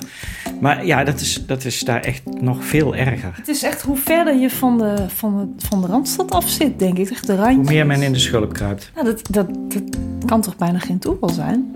Maar 0.60 0.86
ja, 0.86 1.04
dat 1.04 1.20
is, 1.20 1.46
dat 1.46 1.66
is 1.66 1.80
daar 1.80 2.02
echt 2.02 2.22
nog 2.42 2.64
veel 2.66 2.96
erger. 2.96 3.32
Het 3.36 3.48
is 3.48 3.64
echt 3.64 3.82
hoe 3.82 3.98
verder 3.98 4.36
je 4.36 4.50
van 4.50 4.78
de, 4.78 5.06
van 5.10 5.38
de, 5.58 5.66
van 5.68 5.82
de 5.82 5.88
Randstad 5.88 6.32
af 6.32 6.50
zit, 6.50 6.80
denk 6.80 6.98
ik. 6.98 7.10
Echt 7.10 7.28
de 7.28 7.36
randjes. 7.36 7.56
Hoe 7.56 7.66
meer 7.66 7.86
men 7.86 8.02
in 8.02 8.14
de 8.14 8.20
schulp 8.20 8.54
kruipt. 8.54 8.92
Nou, 8.96 9.06
dat, 9.06 9.22
dat, 9.32 9.48
dat 9.68 9.82
kan 10.26 10.42
toch 10.42 10.56
bijna 10.56 10.80
geen 10.80 11.00
toeval 11.00 11.30
zijn? 11.30 11.72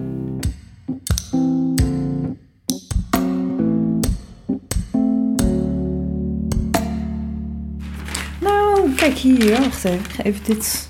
Kijk 8.97 9.13
hier. 9.17 9.59
Wacht 9.59 9.85
even. 9.85 9.99
Ik 9.99 10.11
ga 10.15 10.23
even 10.23 10.41
dit. 10.45 10.89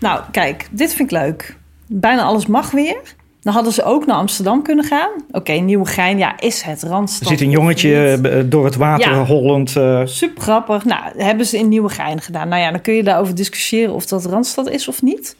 Nou, 0.00 0.20
kijk. 0.30 0.68
Dit 0.70 0.94
vind 0.94 1.12
ik 1.12 1.18
leuk. 1.18 1.56
Bijna 1.86 2.22
alles 2.22 2.46
mag 2.46 2.70
weer. 2.70 3.00
Dan 3.42 3.52
hadden 3.54 3.72
ze 3.72 3.82
ook 3.84 4.06
naar 4.06 4.16
Amsterdam 4.16 4.62
kunnen 4.62 4.84
gaan. 4.84 5.10
Oké, 5.30 5.52
Nieuwegein, 5.52 6.18
ja, 6.18 6.40
is 6.40 6.62
het 6.62 6.82
Randstad. 6.82 7.20
Er 7.30 7.38
zit 7.38 7.46
een 7.46 7.50
jongetje 7.52 8.18
eh, 8.22 8.40
door 8.46 8.64
het 8.64 8.76
water 8.76 9.10
Ja. 9.10 9.24
hollend. 9.24 9.76
eh, 9.76 10.00
Super 10.04 10.42
grappig. 10.42 10.84
Nou, 10.84 11.02
hebben 11.16 11.46
ze 11.46 11.58
in 11.58 11.68
Nieuwegein 11.68 12.20
gedaan. 12.20 12.48
Nou 12.48 12.62
ja, 12.62 12.70
dan 12.70 12.80
kun 12.80 12.94
je 12.94 13.02
daarover 13.02 13.34
discussiëren 13.34 13.94
of 13.94 14.06
dat 14.06 14.24
Randstad 14.24 14.68
is 14.70 14.88
of 14.88 15.02
niet. 15.02 15.36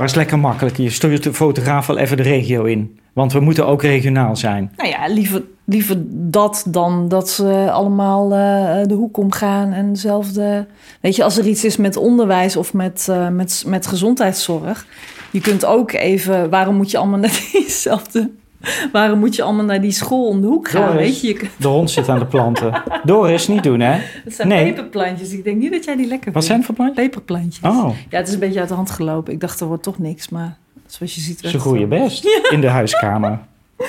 Maar 0.00 0.08
is 0.08 0.14
lekker 0.14 0.38
makkelijk. 0.38 0.76
Je 0.76 0.90
stuurt 0.90 1.22
de 1.22 1.34
fotograaf 1.34 1.86
wel 1.86 1.98
even 1.98 2.16
de 2.16 2.22
regio 2.22 2.64
in. 2.64 2.98
Want 3.12 3.32
we 3.32 3.40
moeten 3.40 3.66
ook 3.66 3.82
regionaal 3.82 4.36
zijn. 4.36 4.72
Nou 4.76 4.88
ja, 4.88 5.06
liever, 5.06 5.42
liever 5.64 5.96
dat 6.10 6.64
dan 6.68 7.08
dat 7.08 7.30
ze 7.30 7.68
allemaal 7.72 8.24
eh, 8.24 8.86
de 8.86 8.94
hoek 8.94 9.16
omgaan 9.16 9.72
en 9.72 9.92
dezelfde. 9.92 10.66
Weet 11.00 11.16
je, 11.16 11.24
als 11.24 11.38
er 11.38 11.46
iets 11.46 11.64
is 11.64 11.76
met 11.76 11.96
onderwijs 11.96 12.56
of 12.56 12.72
met, 12.72 13.06
eh, 13.10 13.28
met, 13.28 13.64
met 13.66 13.86
gezondheidszorg. 13.86 14.86
Je 15.30 15.40
kunt 15.40 15.64
ook 15.64 15.92
even, 15.92 16.50
waarom 16.50 16.76
moet 16.76 16.90
je 16.90 16.98
allemaal 16.98 17.18
naar 17.18 17.40
diezelfde. 17.52 18.30
Waarom 18.92 19.18
moet 19.18 19.36
je 19.36 19.42
allemaal 19.42 19.64
naar 19.64 19.80
die 19.80 19.90
school 19.90 20.26
om 20.26 20.40
de 20.40 20.46
hoek 20.46 20.68
gaan? 20.68 20.86
Doris. 20.86 20.96
Weet 21.06 21.20
je, 21.20 21.26
je 21.26 21.32
kunt- 21.34 21.50
De 21.56 21.68
hond 21.68 21.90
zit 21.90 22.08
aan 22.08 22.18
de 22.18 22.26
planten. 22.26 22.82
Doris, 23.04 23.48
niet 23.48 23.62
doen 23.62 23.80
hè? 23.80 23.98
het 24.24 24.34
zijn 24.34 24.48
Nee. 24.48 24.64
peperplantjes. 24.72 25.32
Ik 25.32 25.44
denk 25.44 25.56
niet 25.60 25.72
dat 25.72 25.84
jij 25.84 25.96
die 25.96 26.06
lekker 26.06 26.32
Wat 26.32 26.44
vindt. 26.44 26.46
zijn 26.46 26.58
het 26.58 26.66
voor 26.66 26.74
plantjes? 26.74 27.04
Peperplantjes. 27.06 27.64
Oh, 27.70 27.96
Ja, 28.10 28.18
het 28.18 28.28
is 28.28 28.34
een 28.34 28.40
beetje 28.40 28.60
uit 28.60 28.68
de 28.68 28.74
hand 28.74 28.90
gelopen. 28.90 29.32
Ik 29.32 29.40
dacht, 29.40 29.60
er 29.60 29.66
wordt 29.66 29.82
toch 29.82 29.98
niks, 29.98 30.28
maar 30.28 30.56
zoals 30.86 31.14
je 31.14 31.20
ziet... 31.20 31.40
ze 31.44 31.58
groeien 31.60 31.88
best 31.88 32.24
in 32.54 32.60
de 32.60 32.68
huiskamer. 32.68 33.38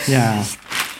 Ja. 0.06 0.34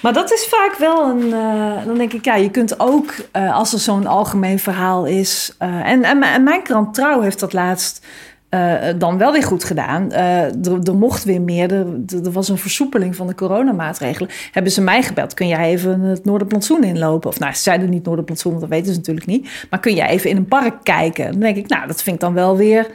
Maar 0.02 0.14
dat 0.14 0.32
is 0.32 0.48
vaak 0.50 0.76
wel 0.78 1.10
een. 1.10 1.34
eh, 1.34 1.86
dan 1.86 1.98
denk 1.98 2.14
ik, 2.14 2.26
ja, 2.26 2.36
je 2.36 2.50
kunt 2.50 2.80
ook 2.80 3.14
eh, 3.32 3.56
als 3.56 3.74
er 3.74 3.80
zo'n 3.80 4.08
algemeen 4.08 4.60
verhaal 4.60 5.06
is. 5.06 5.56
eh, 5.58 5.68
en, 5.90 6.04
en, 6.04 6.20
mijn- 6.20 6.34
en 6.34 6.44
mijn 6.44 6.64
krant 6.64 6.94
Trouw 6.94 7.22
heeft 7.22 7.40
dat 7.40 7.54
laatst 7.54 8.06
eh, 8.52 8.74
dan 8.98 9.18
wel 9.18 9.32
weer 9.32 9.44
goed 9.44 9.64
gedaan. 9.64 10.12
Eh, 10.12 10.44
er, 10.44 10.80
er 10.84 10.96
mocht 10.96 11.24
weer 11.24 11.42
meer. 11.42 11.74
Er, 11.74 12.32
was 12.32 12.50
een 12.50 12.58
versoepeling 12.58 13.16
van 13.16 13.28
de 13.28 13.36
coronamaatregelen. 13.36 14.30
Hebben 14.52 14.72
ze 14.72 14.82
mij 14.82 15.04
gebeld? 15.04 15.34
Kun 15.34 15.48
jij 15.48 15.70
even 15.70 16.00
het 16.02 16.26
Noorderplantsoen 16.26 16.84
inlopen? 16.84 17.30
Of 17.30 17.40
nou, 17.40 17.54
ze 17.54 17.62
zeiden 17.62 17.90
niet 17.90 18.06
Noorderplantsoen, 18.06 18.52
want 18.52 18.64
dat 18.64 18.72
weten 18.72 18.92
ze 18.92 18.98
natuurlijk 18.98 19.26
niet. 19.26 19.50
Maar 19.70 19.80
kun 19.80 19.94
jij 19.94 20.08
even 20.08 20.30
in 20.30 20.38
een 20.38 20.48
park 20.48 20.74
kijken? 20.84 21.32
Dan 21.32 21.40
denk 21.40 21.56
ik, 21.58 21.68
nou, 21.68 21.88
dat 21.88 22.04
vind 22.04 22.16
ik 22.16 22.22
dan 22.22 22.34
wel 22.34 22.58
weer. 22.58 22.88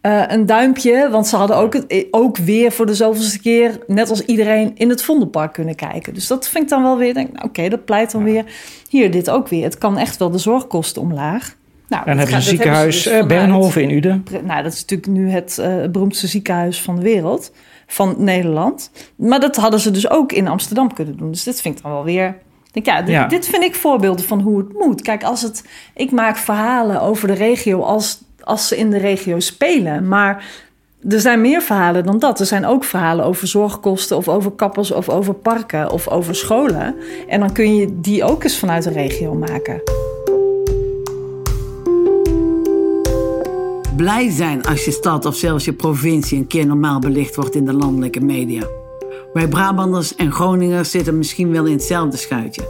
eh, 0.00 0.22
een 0.28 0.46
duimpje, 0.46 1.08
want 1.10 1.26
ze 1.26 1.36
hadden 1.36 1.56
ook, 1.56 1.72
het, 1.72 2.06
ook 2.10 2.36
weer 2.36 2.72
voor 2.72 2.86
de 2.86 2.94
zoveelste 2.94 3.40
keer, 3.40 3.78
net 3.86 4.10
als 4.10 4.24
iedereen, 4.24 4.72
in 4.74 4.88
het 4.88 5.02
Vondelpark 5.02 5.52
kunnen 5.52 5.74
kijken. 5.74 6.14
Dus 6.14 6.26
dat 6.26 6.48
vind 6.48 6.64
ik 6.64 6.70
dan 6.70 6.82
wel 6.82 6.96
weer, 6.98 7.14
denk 7.14 7.32
nou, 7.32 7.46
oké, 7.48 7.68
dat 7.68 7.84
pleit 7.84 8.10
dan 8.10 8.24
weer. 8.24 8.44
Hier, 8.88 9.10
dit 9.10 9.30
ook 9.30 9.48
weer. 9.48 9.64
Het 9.64 9.78
kan 9.78 9.98
echt 9.98 10.16
wel 10.16 10.30
de 10.30 10.38
zorgkosten 10.38 11.02
omlaag. 11.02 11.56
Nou, 11.90 12.02
En 12.06 12.18
hebben 12.18 12.28
ze 12.28 12.34
een 12.34 12.42
ziekenhuis 12.56 12.96
eh, 12.96 13.02
dus 13.02 13.12
vanuit- 13.12 13.28
Bernhoven 13.28 13.82
in 13.82 13.90
Uden. 13.90 14.24
Nou, 14.44 14.62
dat 14.62 14.72
is 14.72 14.80
natuurlijk 14.80 15.10
nu 15.10 15.30
het 15.30 15.58
eh, 15.58 15.74
beroemdste 15.92 16.26
ziekenhuis 16.26 16.82
van 16.82 16.96
de 16.96 17.02
wereld, 17.02 17.52
van 17.86 18.14
Nederland. 18.18 18.90
Maar 19.16 19.40
dat 19.40 19.56
hadden 19.56 19.80
ze 19.80 19.90
dus 19.90 20.10
ook 20.10 20.32
in 20.32 20.48
Amsterdam 20.48 20.92
kunnen 20.94 21.16
doen. 21.16 21.30
Dus 21.30 21.42
dit 21.42 21.60
vind 21.60 21.76
ik 21.76 21.82
dan 21.82 21.92
wel 21.92 22.04
weer. 22.04 22.26
ik 22.28 22.72
Denk, 22.72 22.86
ja, 22.86 23.02
dit, 23.02 23.14
Ja. 23.14 23.26
dit 23.26 23.46
vind 23.46 23.62
ik 23.62 23.74
voorbeelden 23.74 24.24
van 24.24 24.40
hoe 24.40 24.58
het 24.58 24.72
moet. 24.72 25.02
Kijk, 25.02 25.22
als 25.24 25.42
het, 25.42 25.64
ik 25.94 26.10
maak 26.10 26.36
verhalen 26.36 27.00
over 27.00 27.28
de 27.28 27.34
regio 27.34 27.80
als, 27.82 28.20
als 28.40 28.68
ze 28.68 28.76
in 28.76 28.90
de 28.90 28.98
regio 28.98 29.40
spelen. 29.40 30.08
Maar 30.08 30.44
er 31.08 31.20
zijn 31.20 31.40
meer 31.40 31.62
verhalen 31.62 32.04
dan 32.04 32.18
dat. 32.18 32.40
Er 32.40 32.46
zijn 32.46 32.66
ook 32.66 32.84
verhalen 32.84 33.24
over 33.24 33.46
zorgkosten 33.46 34.16
of 34.16 34.28
over 34.28 34.50
kappers 34.50 34.90
of 34.90 35.08
over 35.08 35.34
parken 35.34 35.90
of 35.90 36.08
over 36.08 36.34
scholen. 36.34 36.94
En 37.28 37.40
dan 37.40 37.52
kun 37.52 37.76
je 37.76 38.00
die 38.00 38.24
ook 38.24 38.44
eens 38.44 38.58
vanuit 38.58 38.82
de 38.84 38.90
regio 38.90 39.34
maken. 39.34 39.82
Blij 44.00 44.30
zijn 44.30 44.62
als 44.62 44.84
je 44.84 44.90
stad 44.90 45.24
of 45.26 45.36
zelfs 45.36 45.64
je 45.64 45.72
provincie 45.72 46.38
een 46.38 46.46
keer 46.46 46.66
normaal 46.66 46.98
belicht 46.98 47.34
wordt 47.34 47.54
in 47.54 47.64
de 47.64 47.72
landelijke 47.72 48.20
media. 48.20 48.66
Wij 49.32 49.48
Brabanders 49.48 50.14
en 50.14 50.32
Groningers 50.32 50.90
zitten 50.90 51.18
misschien 51.18 51.50
wel 51.50 51.64
in 51.64 51.72
hetzelfde 51.72 52.16
schuitje. 52.16 52.62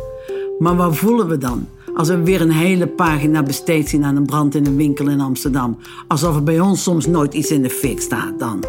Maar 0.59 0.77
wat 0.77 0.97
voelen 0.97 1.29
we 1.29 1.39
dan 1.39 1.69
als 1.95 2.09
we 2.09 2.23
weer 2.23 2.41
een 2.41 2.51
hele 2.51 2.87
pagina 2.87 3.43
besteed 3.43 3.89
zien 3.89 4.05
aan 4.05 4.17
een 4.17 4.27
brand 4.27 4.55
in 4.55 4.67
een 4.67 4.77
winkel 4.77 5.09
in 5.09 5.21
Amsterdam? 5.21 5.79
Alsof 6.09 6.37
er 6.37 6.43
bij 6.43 6.61
ons 6.61 6.83
soms 6.83 7.07
nooit 7.07 7.35
iets 7.35 7.51
in 7.51 7.63
de 7.63 7.71
fik 7.71 8.01
staat 8.01 8.39
dan. 8.39 8.65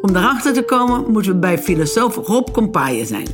Om 0.00 0.12
daarachter 0.12 0.52
te 0.52 0.62
komen 0.62 1.10
moeten 1.10 1.32
we 1.32 1.38
bij 1.38 1.58
filosoof 1.58 2.16
Rob 2.16 2.50
Compaaien 2.52 3.06
zijn. 3.06 3.28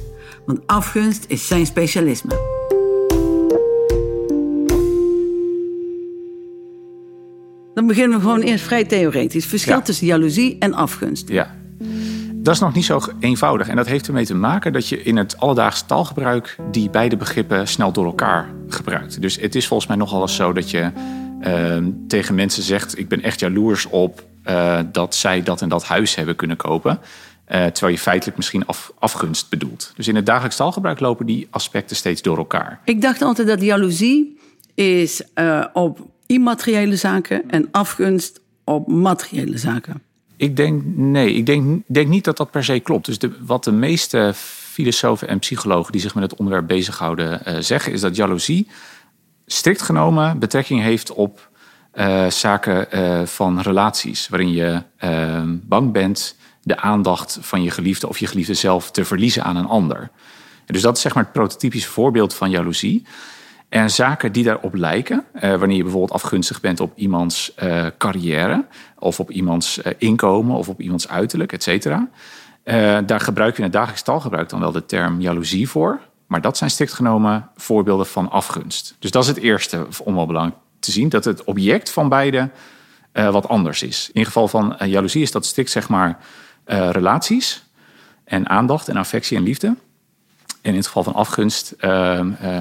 Want 0.46 0.60
afgunst 0.66 1.24
is 1.28 1.46
zijn 1.46 1.66
specialisme. 1.66 2.60
Dan 7.74 7.86
beginnen 7.86 8.16
we 8.18 8.24
gewoon 8.24 8.40
eerst 8.40 8.64
vrij 8.64 8.84
theoretisch. 8.84 9.46
Verschil 9.46 9.74
Ja. 9.76 9.82
tussen 9.82 10.06
jaloezie 10.06 10.56
en 10.58 10.74
afgunst. 10.74 11.28
Ja. 11.28 11.54
Dat 12.34 12.54
is 12.54 12.60
nog 12.60 12.74
niet 12.74 12.84
zo 12.84 13.00
eenvoudig. 13.20 13.68
En 13.68 13.76
dat 13.76 13.86
heeft 13.86 14.06
ermee 14.06 14.24
te 14.26 14.34
maken 14.34 14.72
dat 14.72 14.88
je 14.88 15.02
in 15.02 15.16
het 15.16 15.38
alledaags 15.38 15.82
taalgebruik 15.86 16.56
die 16.70 16.90
beide 16.90 17.16
begrippen 17.16 17.68
snel 17.68 17.92
door 17.92 18.04
elkaar 18.04 18.48
gebruikt. 18.68 19.20
Dus 19.20 19.36
het 19.40 19.54
is 19.54 19.66
volgens 19.66 19.88
mij 19.88 19.98
nogal 19.98 20.20
eens 20.20 20.34
zo 20.36 20.52
dat 20.52 20.70
je 20.70 20.90
ehm, 21.40 21.90
tegen 22.08 22.34
mensen 22.34 22.62
zegt: 22.62 22.98
Ik 22.98 23.08
ben 23.08 23.22
echt 23.22 23.40
jaloers 23.40 23.86
op 23.86 24.24
eh, 24.42 24.78
dat 24.92 25.14
zij 25.14 25.42
dat 25.42 25.62
en 25.62 25.68
dat 25.68 25.84
huis 25.84 26.14
hebben 26.14 26.36
kunnen 26.36 26.56
kopen. 26.56 26.98
Eh, 27.44 27.64
terwijl 27.66 27.92
je 27.92 28.02
feitelijk 28.02 28.36
misschien 28.36 28.66
af, 28.66 28.92
afgunst 28.98 29.50
bedoelt. 29.50 29.92
Dus 29.96 30.08
in 30.08 30.16
het 30.16 30.26
dagelijks 30.26 30.56
taalgebruik 30.56 31.00
lopen 31.00 31.26
die 31.26 31.46
aspecten 31.50 31.96
steeds 31.96 32.22
door 32.22 32.36
elkaar. 32.38 32.80
Ik 32.84 33.02
dacht 33.02 33.22
altijd 33.22 33.48
dat 33.48 33.62
jaloezie 33.62 34.38
is 34.74 35.22
eh, 35.34 35.64
op 35.72 36.10
immateriële 36.32 36.96
zaken 36.96 37.50
en 37.50 37.68
afgunst 37.70 38.40
op 38.64 38.88
materiële 38.88 39.58
zaken. 39.58 40.02
Ik 40.36 40.56
denk, 40.56 40.82
nee, 40.84 41.34
ik 41.34 41.46
denk, 41.46 41.82
denk 41.86 42.08
niet 42.08 42.24
dat 42.24 42.36
dat 42.36 42.50
per 42.50 42.64
se 42.64 42.80
klopt. 42.80 43.06
Dus 43.06 43.18
de, 43.18 43.30
wat 43.40 43.64
de 43.64 43.72
meeste 43.72 44.32
filosofen 44.34 45.28
en 45.28 45.38
psychologen 45.38 45.92
die 45.92 46.00
zich 46.00 46.14
met 46.14 46.30
het 46.30 46.38
onderwerp 46.38 46.66
bezighouden 46.66 47.44
eh, 47.44 47.56
zeggen, 47.58 47.92
is 47.92 48.00
dat 48.00 48.16
jaloezie 48.16 48.66
strikt 49.46 49.82
genomen 49.82 50.38
betrekking 50.38 50.82
heeft 50.82 51.12
op 51.12 51.50
eh, 51.90 52.26
zaken 52.26 52.90
eh, 52.90 53.26
van 53.26 53.60
relaties, 53.60 54.28
waarin 54.28 54.52
je 54.52 54.82
eh, 54.96 55.42
bang 55.46 55.92
bent 55.92 56.36
de 56.62 56.76
aandacht 56.76 57.38
van 57.40 57.62
je 57.62 57.70
geliefde 57.70 58.08
of 58.08 58.18
je 58.18 58.26
geliefde 58.26 58.54
zelf 58.54 58.90
te 58.90 59.04
verliezen 59.04 59.44
aan 59.44 59.56
een 59.56 59.66
ander. 59.66 60.10
Dus 60.66 60.82
dat 60.82 60.96
is 60.96 61.02
zeg 61.02 61.14
maar 61.14 61.22
het 61.22 61.32
prototypische 61.32 61.88
voorbeeld 61.88 62.34
van 62.34 62.50
jaloezie. 62.50 63.06
En 63.72 63.90
zaken 63.90 64.32
die 64.32 64.44
daarop 64.44 64.74
lijken, 64.74 65.24
eh, 65.32 65.54
wanneer 65.54 65.76
je 65.76 65.82
bijvoorbeeld 65.82 66.22
afgunstig 66.22 66.60
bent 66.60 66.80
op 66.80 66.92
iemands 66.94 67.54
eh, 67.54 67.86
carrière, 67.98 68.64
of 68.98 69.20
op 69.20 69.30
iemands 69.30 69.82
eh, 69.82 69.92
inkomen, 69.98 70.56
of 70.56 70.68
op 70.68 70.80
iemands 70.80 71.08
uiterlijk, 71.08 71.52
et 71.52 71.62
cetera. 71.62 72.08
Daar 73.06 73.20
gebruik 73.20 73.52
je 73.52 73.58
in 73.58 73.64
het 73.64 73.72
dagelijks 73.72 74.02
taalgebruik 74.02 74.48
dan 74.48 74.60
wel 74.60 74.72
de 74.72 74.86
term 74.86 75.20
jaloezie 75.20 75.68
voor. 75.68 76.00
Maar 76.26 76.40
dat 76.40 76.56
zijn 76.56 76.70
strikt 76.70 76.92
genomen 76.92 77.48
voorbeelden 77.56 78.06
van 78.06 78.30
afgunst. 78.30 78.96
Dus 78.98 79.10
dat 79.10 79.22
is 79.22 79.28
het 79.28 79.38
eerste 79.38 79.86
om 80.04 80.14
wel 80.14 80.26
belangrijk 80.26 80.58
te 80.78 80.90
zien, 80.90 81.08
dat 81.08 81.24
het 81.24 81.44
object 81.44 81.90
van 81.90 82.08
beide 82.08 82.50
wat 83.12 83.48
anders 83.48 83.82
is. 83.82 84.10
In 84.12 84.24
geval 84.24 84.48
van 84.48 84.76
jaloezie 84.78 85.22
is 85.22 85.30
dat 85.30 85.46
strikt 85.46 85.70
zeg 85.70 85.88
maar 85.88 86.18
relaties 86.90 87.64
en 88.24 88.48
aandacht 88.48 88.88
en 88.88 88.96
affectie 88.96 89.36
en 89.36 89.42
liefde. 89.42 89.76
En 90.62 90.70
in 90.70 90.76
het 90.76 90.86
geval 90.86 91.02
van 91.02 91.14
afgunst 91.14 91.74
ehm, 91.78 92.30
eh, 92.40 92.60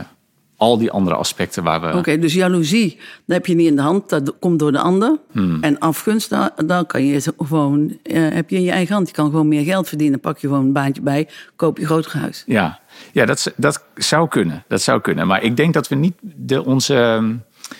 al 0.61 0.77
die 0.77 0.91
andere 0.91 1.15
aspecten 1.15 1.63
waar 1.63 1.81
we... 1.81 1.97
Oké, 1.97 2.19
dus 2.19 2.33
jaloezie, 2.33 2.95
dat 3.25 3.35
heb 3.35 3.45
je 3.45 3.55
niet 3.55 3.67
in 3.67 3.75
de 3.75 3.81
hand, 3.81 4.09
dat 4.09 4.33
komt 4.39 4.59
door 4.59 4.71
de 4.71 4.79
ander. 4.79 5.19
Hmm. 5.31 5.57
En 5.63 5.79
afgunst, 5.79 6.29
daar, 6.29 6.51
daar 6.65 6.85
kan 6.85 7.05
je 7.05 7.33
gewoon, 7.37 7.97
eh, 8.03 8.27
heb 8.29 8.49
je 8.49 8.55
in 8.55 8.61
je 8.61 8.71
eigen 8.71 8.93
hand. 8.95 9.07
Je 9.07 9.13
kan 9.13 9.29
gewoon 9.29 9.47
meer 9.47 9.63
geld 9.63 9.87
verdienen, 9.87 10.19
pak 10.19 10.37
je 10.37 10.47
gewoon 10.47 10.65
een 10.65 10.73
baantje 10.73 11.01
bij, 11.01 11.27
koop 11.55 11.77
je 11.77 11.85
groter 11.85 12.17
huis. 12.17 12.43
Ja, 12.45 12.79
ja 13.11 13.25
dat, 13.25 13.53
dat 13.55 13.83
zou 13.95 14.27
kunnen. 14.27 14.63
Dat 14.67 14.81
zou 14.81 15.01
kunnen. 15.01 15.27
Maar 15.27 15.43
ik 15.43 15.57
denk 15.57 15.73
dat 15.73 15.87
we 15.87 15.95
niet 15.95 16.15
de, 16.21 16.65
onze 16.65 16.95
ehm, 16.95 17.35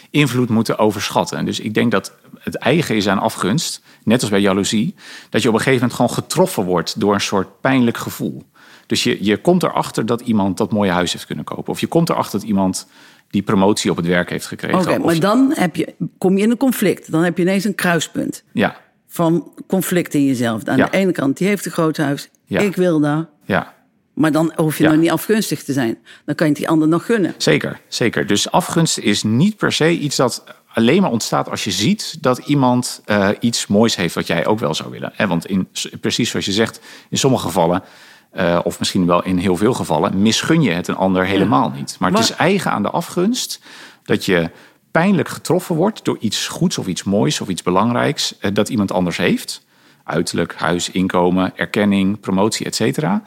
invloed 0.10 0.50
moeten 0.50 0.78
overschatten. 0.78 1.46
Dus 1.46 1.60
ik 1.60 1.74
denk 1.74 1.92
dat 1.92 2.14
het 2.40 2.56
eigen 2.56 2.96
is 2.96 3.08
aan 3.08 3.20
afgunst, 3.20 3.82
net 4.04 4.22
als 4.22 4.30
bij 4.30 4.42
jaloezie, 4.42 4.96
dat 5.30 5.42
je 5.42 5.48
op 5.48 5.54
een 5.54 5.60
gegeven 5.60 5.80
moment 5.80 6.00
gewoon 6.00 6.24
getroffen 6.24 6.64
wordt 6.64 7.00
door 7.00 7.14
een 7.14 7.22
soort 7.22 7.62
pijnlijk 7.62 7.98
gevoel. 7.98 8.44
Dus 8.92 9.04
je, 9.04 9.18
je 9.24 9.38
komt 9.38 9.64
erachter 9.64 10.06
dat 10.06 10.22
iemand 10.22 10.58
dat 10.58 10.72
mooie 10.72 10.92
huis 10.92 11.14
heeft 11.14 11.26
kunnen 11.26 11.44
kopen. 11.46 11.74
Of 11.74 11.80
je 11.80 11.88
komt 11.88 12.10
erachter 12.10 12.40
dat 12.40 12.48
iemand 12.48 12.88
die 13.30 13.42
promotie 13.42 13.92
op 13.92 13.98
het 13.98 14.06
werk 14.06 14.30
heeft 14.30 14.46
gekregen. 14.46 14.80
Oké, 14.80 14.98
maar 14.98 15.20
dan 15.20 15.52
heb 15.56 15.76
je, 15.76 15.94
kom 16.18 16.38
je 16.38 16.44
in 16.44 16.52
een 16.52 16.58
conflict. 16.58 17.12
Dan 17.12 17.24
heb 17.24 17.38
je 17.38 17.44
ineens 17.44 17.64
een 17.64 17.76
kruispunt 17.76 18.44
Ja, 18.54 18.76
van 19.08 19.54
conflict 19.68 20.14
in 20.14 20.26
jezelf. 20.26 20.64
Aan 20.66 20.78
Ja. 20.78 20.86
de 20.86 20.98
ene 20.98 21.12
kant, 21.12 21.38
die 21.38 21.48
heeft 21.48 21.66
een 21.66 21.72
groot 21.72 21.98
huis, 21.98 22.30
Ja. 22.46 22.60
ik 22.60 22.76
wil 22.76 23.00
dat. 23.00 23.28
ja. 23.46 23.74
Maar 24.14 24.32
dan 24.32 24.54
hoef 24.56 24.78
je 24.78 24.84
Ja. 24.84 24.90
nog 24.92 25.00
niet 25.00 25.12
afgunstig 25.12 25.64
te 25.64 25.74
zijn. 25.74 25.98
Dan 26.26 26.36
kan 26.36 26.46
je 26.48 26.52
het 26.52 26.62
die 26.62 26.70
ander 26.70 26.88
nog 26.88 27.06
gunnen. 27.06 27.34
Zeker, 27.38 27.80
zeker. 27.88 28.28
Dus 28.28 28.52
afgunst 28.52 28.98
is 28.98 29.24
niet 29.24 29.58
per 29.58 29.72
se 29.72 29.90
iets 29.92 30.16
dat 30.16 30.44
alleen 30.74 31.02
maar 31.02 31.12
ontstaat 31.12 31.50
als 31.50 31.64
je 31.64 31.72
ziet 31.72 32.18
dat 32.24 32.38
iemand 32.38 33.02
eh, 33.06 33.30
iets 33.40 33.68
moois 33.68 33.96
heeft 33.96 34.16
wat 34.16 34.28
jij 34.28 34.46
ook 34.46 34.60
wel 34.60 34.74
zou 34.74 34.90
willen. 34.92 35.12
Hè, 35.16 35.28
Want 35.28 35.46
in, 35.46 35.68
precies 36.02 36.30
zoals 36.30 36.46
je 36.46 36.52
zegt, 36.52 36.80
in 37.10 37.18
sommige 37.18 37.46
gevallen, 37.46 37.84
eh, 38.32 38.60
of 38.64 38.80
misschien 38.80 39.06
wel 39.06 39.24
in 39.24 39.38
heel 39.38 39.56
veel 39.56 39.74
gevallen, 39.74 40.22
misgun 40.22 40.62
je 40.62 40.72
het 40.72 40.88
een 40.88 40.96
ander 40.96 41.26
helemaal 41.26 41.70
niet. 41.76 41.96
Maar 42.00 42.12
het 42.12 42.20
is 42.20 42.32
eigen 42.32 42.72
aan 42.72 42.84
de 42.84 42.90
afgunst 42.90 43.60
dat 44.04 44.26
je 44.26 44.50
pijnlijk 44.92 45.30
getroffen 45.30 45.76
wordt 45.76 46.06
door 46.06 46.18
iets 46.20 46.48
goeds 46.48 46.78
of 46.78 46.88
iets 46.88 47.04
moois 47.04 47.42
of 47.42 47.48
iets 47.48 47.64
belangrijks 47.64 48.38
eh, 48.38 48.52
dat 48.54 48.70
iemand 48.70 48.92
anders 48.92 49.18
heeft. 49.18 49.66
Uiterlijk, 50.04 50.56
huis, 50.56 50.90
inkomen, 50.90 51.58
erkenning, 51.58 52.20
promotie, 52.20 52.66
et 52.66 52.76
cetera. 52.76 53.24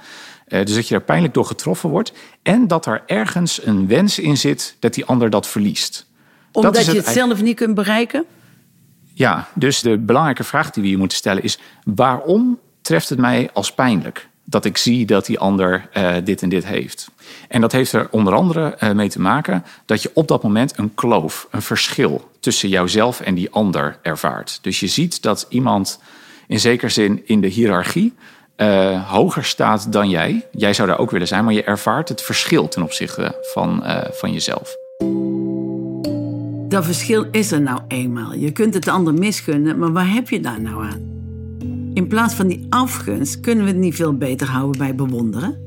Eh, 0.46 0.64
dus 0.64 0.74
dat 0.74 0.88
je 0.88 0.94
daar 0.94 1.04
pijnlijk 1.04 1.34
door 1.34 1.46
getroffen 1.46 1.90
wordt. 1.90 2.12
En 2.42 2.66
dat 2.68 2.86
er 2.86 3.02
ergens 3.06 3.66
een 3.66 3.86
wens 3.86 4.18
in 4.18 4.36
zit 4.36 4.76
dat 4.78 4.94
die 4.94 5.04
ander 5.04 5.30
dat 5.30 5.46
verliest. 5.46 6.06
Omdat 6.52 6.84
je 6.84 6.92
het 6.92 7.04
het 7.04 7.14
zelf 7.14 7.42
niet 7.42 7.56
kunt 7.56 7.74
bereiken. 7.74 8.24
Ja, 9.14 9.48
dus 9.54 9.80
de 9.80 9.98
belangrijke 9.98 10.44
vraag 10.44 10.70
die 10.70 10.82
we 10.82 10.88
hier 10.88 10.98
moeten 10.98 11.18
stellen 11.18 11.42
is: 11.42 11.58
waarom 11.84 12.58
treft 12.82 13.08
het 13.08 13.18
mij 13.18 13.50
als 13.52 13.72
pijnlijk 13.72 14.28
dat 14.44 14.64
ik 14.64 14.76
zie 14.76 15.06
dat 15.06 15.26
die 15.26 15.38
ander 15.38 15.88
eh, 15.92 16.14
dit 16.24 16.42
en 16.42 16.48
dit 16.48 16.66
heeft? 16.66 17.10
En 17.48 17.60
dat 17.60 17.72
heeft 17.72 17.92
er 17.92 18.08
onder 18.10 18.34
andere 18.34 18.74
eh, 18.74 18.90
mee 18.90 19.08
te 19.08 19.20
maken 19.20 19.64
dat 19.86 20.02
je 20.02 20.10
op 20.14 20.28
dat 20.28 20.42
moment 20.42 20.78
een 20.78 20.94
kloof, 20.94 21.48
een 21.50 21.62
verschil 21.62 22.30
tussen 22.40 22.68
jouzelf 22.68 23.20
en 23.20 23.34
die 23.34 23.50
ander 23.50 23.98
ervaart. 24.02 24.58
Dus 24.62 24.80
je 24.80 24.86
ziet 24.86 25.22
dat 25.22 25.46
iemand 25.48 26.00
in 26.46 26.60
zekere 26.60 26.90
zin 26.90 27.22
in 27.24 27.40
de 27.40 27.46
hiërarchie 27.46 28.14
eh, 28.56 29.10
hoger 29.10 29.44
staat 29.44 29.92
dan 29.92 30.08
jij. 30.10 30.46
Jij 30.52 30.74
zou 30.74 30.88
daar 30.88 30.98
ook 30.98 31.10
willen 31.10 31.26
zijn, 31.26 31.44
maar 31.44 31.54
je 31.54 31.64
ervaart 31.64 32.08
het 32.08 32.22
verschil 32.22 32.68
ten 32.68 32.82
opzichte 32.82 33.38
van, 33.52 33.84
van 34.12 34.32
jezelf. 34.32 34.76
Dat 36.68 36.84
verschil 36.84 37.26
is 37.30 37.52
er 37.52 37.60
nou 37.60 37.80
eenmaal. 37.88 38.34
Je 38.34 38.52
kunt 38.52 38.74
het 38.74 38.82
de 38.82 38.90
ander 38.90 39.14
misgunnen, 39.14 39.78
maar 39.78 39.92
waar 39.92 40.12
heb 40.12 40.28
je 40.28 40.40
daar 40.40 40.60
nou 40.60 40.84
aan? 40.84 41.13
In 41.94 42.06
plaats 42.06 42.34
van 42.34 42.46
die 42.46 42.66
afgunst 42.68 43.40
kunnen 43.40 43.64
we 43.64 43.70
het 43.70 43.80
niet 43.80 43.94
veel 43.94 44.16
beter 44.16 44.46
houden 44.46 44.78
bij 44.78 44.94
bewonderen. 44.94 45.58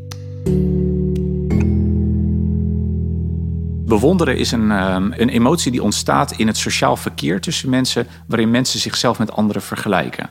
Bewonderen 3.85 4.37
is 4.37 4.51
een, 4.51 4.71
ehm, 4.71 5.11
een 5.11 5.29
emotie 5.29 5.71
die 5.71 5.83
ontstaat 5.83 6.31
in 6.31 6.47
het 6.47 6.57
sociaal 6.57 6.95
verkeer 6.95 7.41
tussen 7.41 7.69
mensen, 7.69 8.07
waarin 8.27 8.51
mensen 8.51 8.79
zichzelf 8.79 9.19
met 9.19 9.31
anderen 9.31 9.61
vergelijken. 9.61 10.29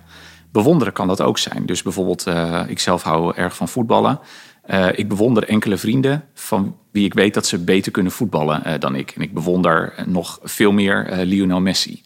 Bewonderen 0.53 0.93
kan 0.93 1.07
dat 1.07 1.21
ook 1.21 1.39
zijn. 1.39 1.67
Dus 1.67 1.83
bijvoorbeeld, 1.83 2.27
eh, 2.27 2.63
ik 2.69 2.79
zelf 2.79 3.03
hou 3.03 3.35
erg 3.37 3.57
van 3.57 3.69
voetballen. 3.69 4.21
Eh, 4.63 4.89
ik 4.95 5.09
bewonder 5.09 5.49
enkele 5.49 5.77
vrienden 5.77 6.25
van 6.35 6.77
wie 6.91 7.05
ik 7.05 7.15
weet 7.15 7.35
dat 7.35 7.47
ze 7.47 7.59
beter 7.59 7.93
kunnen 7.93 8.13
voetballen 8.13 8.65
eh, 8.65 8.81
dan 8.81 8.95
ik. 8.95 9.11
En 9.11 9.23
ik 9.23 9.35
bewonder 9.35 9.95
nog 10.07 10.39
veel 10.43 10.73
meer 10.73 11.21
Lionel 11.25 11.61
Messi, 11.61 12.03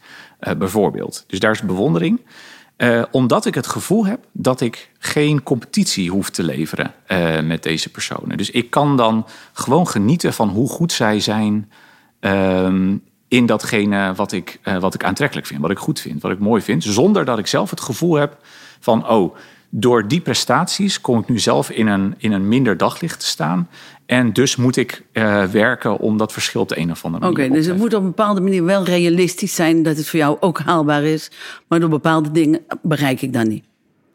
bijvoorbeeld. 0.57 1.23
Dus 1.27 1.39
daar 1.39 1.51
is 1.51 1.61
bewondering. 1.61 2.21
Eh, 2.81 3.01
omdat 3.11 3.45
ik 3.45 3.55
het 3.55 3.67
gevoel 3.67 4.05
heb 4.05 4.19
dat 4.31 4.61
ik 4.61 4.89
geen 4.99 5.43
competitie 5.43 6.09
hoef 6.09 6.29
te 6.29 6.43
leveren 6.43 6.93
eh, 7.05 7.41
met 7.41 7.63
deze 7.63 7.89
personen. 7.89 8.37
Dus 8.37 8.49
ik 8.49 8.69
kan 8.69 8.97
dan 8.97 9.25
gewoon 9.53 9.87
genieten 9.87 10.33
van 10.33 10.49
hoe 10.49 10.69
goed 10.69 10.91
zij 10.91 11.19
zijn 11.19 11.71
ehm, 12.19 12.97
in 13.27 13.45
datgene 13.45 14.13
wat 14.13 14.31
ik, 14.31 14.59
eh, 14.61 14.77
wat 14.77 14.93
ik 14.93 15.03
aantrekkelijk 15.03 15.47
vind, 15.47 15.61
wat 15.61 15.71
ik 15.71 15.77
goed 15.77 15.99
vind, 15.99 16.21
wat 16.21 16.31
ik 16.31 16.39
mooi 16.39 16.61
vind. 16.61 16.83
Zonder 16.83 17.25
dat 17.25 17.39
ik 17.39 17.47
zelf 17.47 17.69
het 17.69 17.81
gevoel 17.81 18.15
heb 18.15 18.37
van, 18.79 19.09
oh, 19.09 19.35
door 19.73 20.07
die 20.07 20.21
prestaties 20.21 21.01
kom 21.01 21.19
ik 21.19 21.29
nu 21.29 21.39
zelf 21.39 21.69
in 21.69 21.87
een, 21.87 22.15
in 22.17 22.31
een 22.31 22.47
minder 22.47 22.77
daglicht 22.77 23.19
te 23.19 23.25
staan. 23.25 23.69
En 24.05 24.33
dus 24.33 24.55
moet 24.55 24.77
ik 24.77 25.03
eh, 25.11 25.43
werken 25.43 25.97
om 25.97 26.17
dat 26.17 26.33
verschil 26.33 26.61
op 26.61 26.69
de 26.69 26.79
een 26.79 26.91
of 26.91 27.05
andere 27.05 27.25
Oké, 27.25 27.33
manier 27.33 27.49
op 27.49 27.55
dus 27.55 27.65
te 27.65 27.71
het 27.71 27.79
moet 27.79 27.93
op 27.93 28.01
een 28.01 28.07
bepaalde 28.07 28.41
manier 28.41 28.63
wel 28.63 28.83
realistisch 28.83 29.55
zijn 29.55 29.83
dat 29.83 29.97
het 29.97 30.07
voor 30.07 30.19
jou 30.19 30.37
ook 30.39 30.59
haalbaar 30.59 31.03
is. 31.03 31.31
Maar 31.67 31.79
door 31.79 31.89
bepaalde 31.89 32.31
dingen 32.31 32.61
bereik 32.81 33.21
ik 33.21 33.33
dat 33.33 33.45
niet. 33.45 33.63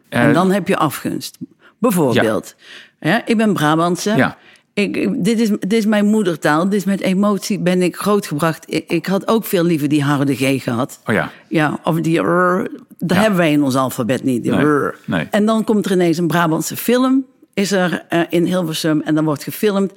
en 0.09 0.29
Eh, 0.29 0.35
dan 0.35 0.51
heb 0.51 0.69
je 0.69 0.77
afgunst. 0.77 1.39
Bijvoorbeeld, 1.79 2.55
hè, 2.99 3.19
ik 3.25 3.37
ben 3.37 3.53
Brabantse. 3.53 4.17
Ja. 4.17 4.37
Ik, 4.77 5.25
dit, 5.25 5.41
is, 5.41 5.49
dit 5.49 5.73
is 5.73 5.87
mijn 5.87 6.07
moedertaal. 6.07 6.65
Dit 6.65 6.73
is 6.73 6.85
met 6.85 7.01
emotie 7.01 7.59
ben 7.59 7.83
ik 7.83 7.97
grootgebracht. 7.97 8.65
Ik, 8.69 8.85
ik 8.91 9.07
had 9.07 9.29
ook 9.29 9.45
veel 9.45 9.65
liever 9.65 9.89
die 9.89 10.03
harde 10.03 10.35
G 10.35 10.63
gehad. 10.63 11.01
Oh 11.07 11.15
ja, 11.15 11.31
Ja, 11.49 11.79
of 11.85 12.01
die 12.01 12.19
R, 12.21 12.69
dat 12.99 13.17
Ja. 13.17 13.21
hebben 13.21 13.39
wij 13.39 13.53
in 13.53 13.63
ons 13.63 13.75
alfabet 13.77 14.25
niet. 14.25 14.43
Die 14.43 14.53
Nee, 14.53 14.65
R. 14.65 14.99
nee. 15.05 15.27
En 15.31 15.47
dan 15.47 15.65
komt 15.65 15.85
er 15.87 15.93
ineens 15.93 16.19
een 16.19 16.27
Brabantse 16.27 16.77
film, 16.77 17.25
is 17.55 17.73
er 17.73 18.05
eh, 18.09 18.21
in 18.29 18.45
Hilversum, 18.45 19.01
en 19.01 19.15
dan 19.15 19.25
wordt 19.25 19.43
gefilmd. 19.43 19.93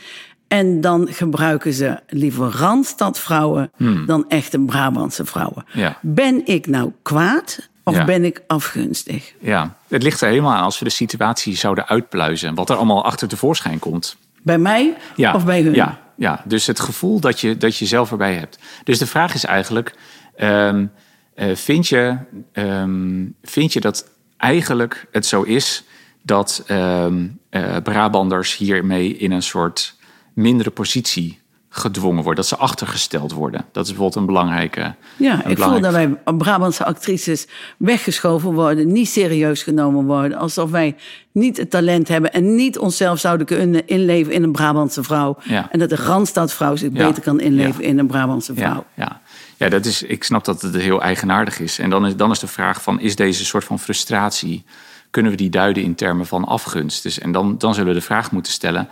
En 0.47 0.81
dan 0.81 1.07
gebruiken 1.11 1.73
ze 1.73 1.99
liever 2.07 2.51
Randstadvrouwen 2.57 3.71
dan 4.05 4.25
echte 4.27 4.59
Brabantse 4.59 5.25
vrouwen. 5.25 5.65
Hmm. 5.71 5.81
Ja. 5.81 5.97
Ben 6.01 6.41
ik 6.45 6.67
nou 6.67 6.91
kwaad 7.01 7.69
of 7.83 7.95
Ja. 7.95 8.05
ben 8.05 8.23
ik 8.25 8.41
afgunstig? 8.47 9.33
ja. 9.39 9.77
Het 9.87 10.03
ligt 10.03 10.21
er 10.21 10.27
helemaal 10.29 10.53
aan 10.53 10.63
als 10.63 10.79
we 10.79 10.85
de 10.85 10.91
situatie 10.91 11.55
zouden 11.57 11.87
uitpluizen. 11.87 12.55
Wat 12.55 12.69
er 12.69 12.75
allemaal 12.75 13.05
achter 13.05 13.27
tevoorschijn 13.27 13.79
komt. 13.79 14.17
Bij 14.49 14.57
mij 14.57 14.97
Ja, 15.15 15.33
of 15.33 15.45
bij 15.45 15.61
hun? 15.61 15.73
Ja, 15.73 15.99
ja, 16.15 16.41
dus 16.45 16.67
het 16.67 16.79
gevoel 16.79 17.19
dat 17.19 17.39
je, 17.39 17.57
dat 17.57 17.77
je 17.77 17.85
zelf 17.85 18.11
erbij 18.11 18.35
hebt. 18.35 18.59
Dus 18.83 18.97
de 18.97 19.07
vraag 19.07 19.33
is 19.33 19.45
eigenlijk: 19.45 19.93
ehm, 20.35 20.85
eh, 21.33 21.55
vind, 21.55 21.87
je, 21.87 22.17
ehm, 22.51 23.25
vind 23.43 23.73
je 23.73 23.79
dat 23.79 24.09
eigenlijk 24.37 25.07
het 25.11 25.25
zo 25.25 25.41
is 25.41 25.83
dat 26.21 26.63
ehm, 26.67 27.27
eh, 27.49 27.75
Brabanders 27.83 28.57
hiermee 28.57 29.17
in 29.17 29.31
een 29.31 29.43
soort 29.43 29.95
mindere 30.33 30.69
positie 30.69 31.38
gedwongen 31.69 32.23
worden, 32.23 32.35
dat 32.35 32.47
ze 32.47 32.55
achtergesteld 32.55 33.31
worden. 33.31 33.65
Dat 33.71 33.83
is 33.83 33.89
bijvoorbeeld 33.89 34.19
een 34.19 34.25
belangrijke. 34.25 34.95
Ja, 35.17 35.45
een 35.45 35.51
ik 35.51 35.57
voel 35.59 35.79
dat 35.79 35.91
wij 35.91 36.17
Brabantse 36.37 36.85
actrices 36.85 37.47
weggeschoven 37.77 38.53
worden, 38.53 38.91
niet 38.91 39.09
serieus 39.09 39.63
genomen 39.63 40.05
worden, 40.05 40.37
alsof 40.37 40.71
wij 40.71 40.95
niet 41.31 41.57
het 41.57 41.69
talent 41.69 42.07
hebben 42.07 42.33
en 42.33 42.55
niet 42.55 42.77
onszelf 42.77 43.19
zouden 43.19 43.45
kunnen 43.45 43.87
inleven 43.87 44.33
in 44.33 44.43
een 44.43 44.51
Brabantse 44.51 45.03
vrouw. 45.03 45.37
Ja. 45.43 45.67
En 45.71 45.79
dat 45.79 45.89
de 45.89 45.95
Randstadvrouw 45.95 46.75
zich 46.75 46.89
Ja. 46.93 47.07
beter 47.07 47.23
kan 47.23 47.39
inleven 47.39 47.81
Ja. 47.83 47.89
in 47.89 47.99
een 47.99 48.07
Brabantse 48.07 48.53
vrouw. 48.53 48.85
Ja, 48.93 49.03
ja. 49.03 49.21
ja 49.57 49.69
dat 49.69 49.85
is, 49.85 50.03
ik 50.03 50.23
snap 50.23 50.45
dat 50.45 50.61
het 50.61 50.75
heel 50.75 51.01
eigenaardig 51.01 51.59
is. 51.59 51.79
En 51.79 51.89
dan 51.89 52.05
is, 52.05 52.15
dan 52.15 52.31
is 52.31 52.39
de 52.39 52.47
vraag 52.47 52.81
van, 52.81 52.99
is 52.99 53.15
deze 53.15 53.45
soort 53.45 53.63
van 53.63 53.79
frustratie... 53.79 54.63
kunnen 55.09 55.31
we 55.31 55.37
die 55.37 55.49
duiden 55.49 55.83
in 55.83 55.95
termen 55.95 56.25
van 56.25 56.45
afgunst? 56.45 57.03
Dus, 57.03 57.19
en 57.19 57.31
dan, 57.31 57.57
dan 57.57 57.73
zullen 57.73 57.93
we 57.93 57.99
de 57.99 58.05
vraag 58.05 58.31
moeten 58.31 58.51
stellen... 58.51 58.89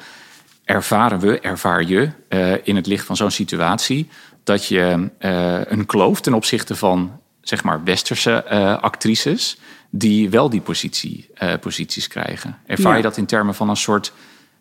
ervaren 0.68 1.20
we, 1.20 1.40
ervaar 1.40 1.84
je 1.84 2.10
eh, 2.30 2.54
in 2.64 2.76
het 2.76 2.88
licht 2.88 3.06
van 3.06 3.16
zo'n 3.16 3.32
situatie... 3.32 4.08
dat 4.44 4.66
je 4.68 5.10
eh, 5.18 5.60
een 5.66 5.86
kloof 5.86 6.22
ten 6.22 6.34
opzichte 6.34 6.76
van, 6.76 7.20
zeg 7.42 7.64
maar, 7.64 7.84
westerse 7.84 8.44
eh, 8.44 8.82
actrices... 8.82 9.58
die 9.90 10.30
wel 10.30 10.50
die 10.50 10.62
positie, 10.62 11.30
posities 11.62 12.08
krijgen? 12.08 12.58
Ervaar 12.66 12.92
Ja. 12.92 12.98
je 12.98 13.04
dat 13.04 13.18
in 13.18 13.26
termen 13.26 13.56
van 13.56 13.70
een 13.70 13.76
soort, 13.78 14.14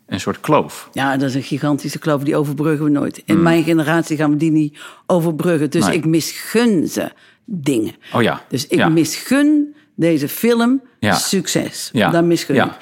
een 0.06 0.20
soort 0.20 0.40
kloof? 0.40 0.88
Ja, 0.92 1.16
dat 1.16 1.28
is 1.28 1.34
een 1.34 1.42
gigantische 1.42 1.98
kloof, 1.98 2.22
die 2.22 2.36
overbruggen 2.36 2.84
we 2.84 2.90
nooit. 2.90 3.18
In 3.24 3.34
Hmm. 3.34 3.42
mijn 3.42 3.64
generatie 3.64 4.16
gaan 4.16 4.30
we 4.30 4.36
die 4.36 4.50
niet 4.50 4.78
overbruggen. 5.06 5.70
Dus 5.70 5.86
Nee. 5.86 5.96
ik 5.96 6.04
misgun 6.04 6.88
ze 6.88 7.12
dingen. 7.44 7.94
Oh 8.12 8.22
ja. 8.22 8.42
Dus 8.48 8.66
ik 8.66 8.78
Ja. 8.78 8.88
misgun 8.88 9.74
deze 9.96 10.28
film 10.28 10.82
Ja. 11.00 11.14
succes. 11.14 11.90
Ja. 11.92 12.10
Dat 12.10 12.24
misgun 12.24 12.56
ik. 12.56 12.72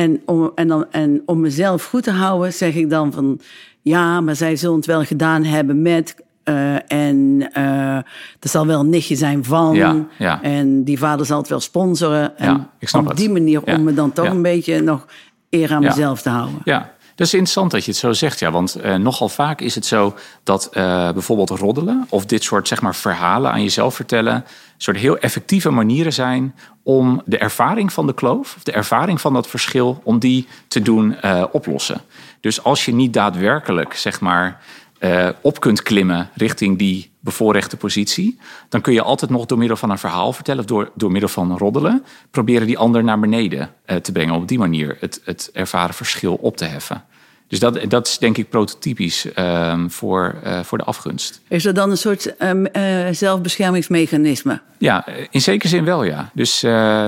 En 0.00 0.22
om, 0.26 0.52
en, 0.54 0.68
dan, 0.68 0.86
en 0.90 1.22
om 1.26 1.40
mezelf 1.40 1.84
goed 1.84 2.02
te 2.02 2.10
houden, 2.10 2.52
zeg 2.52 2.74
ik 2.74 2.90
dan 2.90 3.12
van... 3.12 3.40
Ja, 3.82 4.20
maar 4.20 4.36
zij 4.36 4.56
zullen 4.56 4.76
het 4.76 4.86
wel 4.86 5.04
gedaan 5.04 5.44
hebben 5.44 5.82
met... 5.82 6.14
eh, 6.42 6.92
en 6.92 7.48
eh 7.52 7.96
er 8.40 8.48
zal 8.48 8.66
wel 8.66 8.80
een 8.80 8.88
nichtje 8.88 9.16
zijn 9.16 9.44
van. 9.44 9.74
Ja, 9.74 10.06
ja. 10.18 10.42
En 10.42 10.84
die 10.84 10.98
vader 10.98 11.26
zal 11.26 11.38
het 11.38 11.48
wel 11.48 11.60
sponsoren. 11.60 12.38
En 12.38 12.46
Ja, 12.46 12.70
ik 12.78 12.88
snap 12.88 13.02
op 13.02 13.08
het. 13.08 13.16
die 13.16 13.30
manier 13.30 13.62
om 13.62 13.82
me 13.82 13.94
dan 13.94 14.12
toch 14.12 14.28
een 14.28 14.42
beetje 14.42 14.80
nog 14.82 15.06
eer 15.50 15.72
aan 15.72 15.82
mezelf 15.82 16.22
te 16.22 16.28
houden. 16.28 16.58
Ja, 16.64 16.90
is 17.26 17.34
interessant 17.34 17.70
dat 17.70 17.84
je 17.84 17.90
het 17.90 18.00
zo 18.00 18.12
zegt. 18.12 18.38
Ja, 18.38 18.50
want 18.50 18.74
eh, 18.74 18.94
nogal 18.94 19.28
vaak 19.28 19.60
is 19.60 19.74
het 19.74 19.86
zo 19.86 20.14
dat 20.42 20.68
eh, 20.72 21.12
bijvoorbeeld 21.12 21.50
roddelen 21.50 22.06
of 22.08 22.26
dit 22.26 22.42
soort 22.42 22.68
zeg 22.68 22.80
maar, 22.80 22.94
verhalen 22.94 23.52
aan 23.52 23.62
jezelf 23.62 23.94
vertellen, 23.94 24.44
soort 24.76 24.96
heel 24.96 25.18
effectieve 25.18 25.70
manieren 25.70 26.12
zijn 26.12 26.54
om 26.82 27.22
de 27.24 27.38
ervaring 27.38 27.92
van 27.92 28.06
de 28.06 28.14
kloof, 28.14 28.54
of 28.56 28.62
de 28.62 28.72
ervaring 28.72 29.20
van 29.20 29.32
dat 29.32 29.46
verschil, 29.46 30.00
om 30.04 30.18
die 30.18 30.46
te 30.68 30.82
doen 30.82 31.20
eh, 31.20 31.44
oplossen. 31.52 32.00
Dus 32.40 32.62
als 32.62 32.84
je 32.84 32.94
niet 32.94 33.12
daadwerkelijk 33.12 33.94
zeg 33.94 34.20
maar, 34.20 34.60
eh, 35.00 35.28
op 35.40 35.60
kunt 35.60 35.82
klimmen 35.82 36.30
richting 36.34 36.78
die 36.78 37.10
bevoorrechte 37.20 37.76
positie, 37.76 38.38
dan 38.68 38.80
kun 38.80 38.92
je 38.92 39.02
altijd 39.02 39.30
nog 39.30 39.46
door 39.46 39.58
middel 39.58 39.76
van 39.76 39.90
een 39.90 39.98
verhaal 39.98 40.32
vertellen 40.32 40.60
of 40.60 40.66
door, 40.66 40.90
door 40.94 41.10
middel 41.10 41.28
van 41.28 41.56
roddelen 41.58 42.04
proberen 42.30 42.66
die 42.66 42.78
ander 42.78 43.04
naar 43.04 43.20
beneden 43.20 43.70
eh, 43.84 43.96
te 43.96 44.12
brengen. 44.12 44.34
Om 44.34 44.42
op 44.42 44.48
die 44.48 44.58
manier 44.58 44.96
het, 45.00 45.20
het 45.24 45.50
ervaren 45.52 45.94
verschil 45.94 46.34
op 46.34 46.56
te 46.56 46.64
heffen. 46.64 47.04
Dus 47.48 47.58
dat, 47.58 47.80
dat 47.88 48.06
is 48.06 48.18
denk 48.18 48.36
ik 48.36 48.48
prototypisch 48.48 49.32
ehm, 49.32 49.88
voor, 49.88 50.34
eh, 50.42 50.60
voor 50.62 50.78
de 50.78 50.84
afgunst. 50.84 51.40
Is 51.48 51.64
er 51.64 51.74
dan 51.74 51.90
een 51.90 51.96
soort 51.98 52.36
ehm, 52.36 52.64
eh, 52.64 53.06
zelfbeschermingsmechanisme? 53.14 54.60
Ja, 54.78 55.06
in 55.30 55.40
zekere 55.40 55.68
zin 55.68 55.84
wel, 55.84 56.02
ja. 56.04 56.30
Dus 56.34 56.58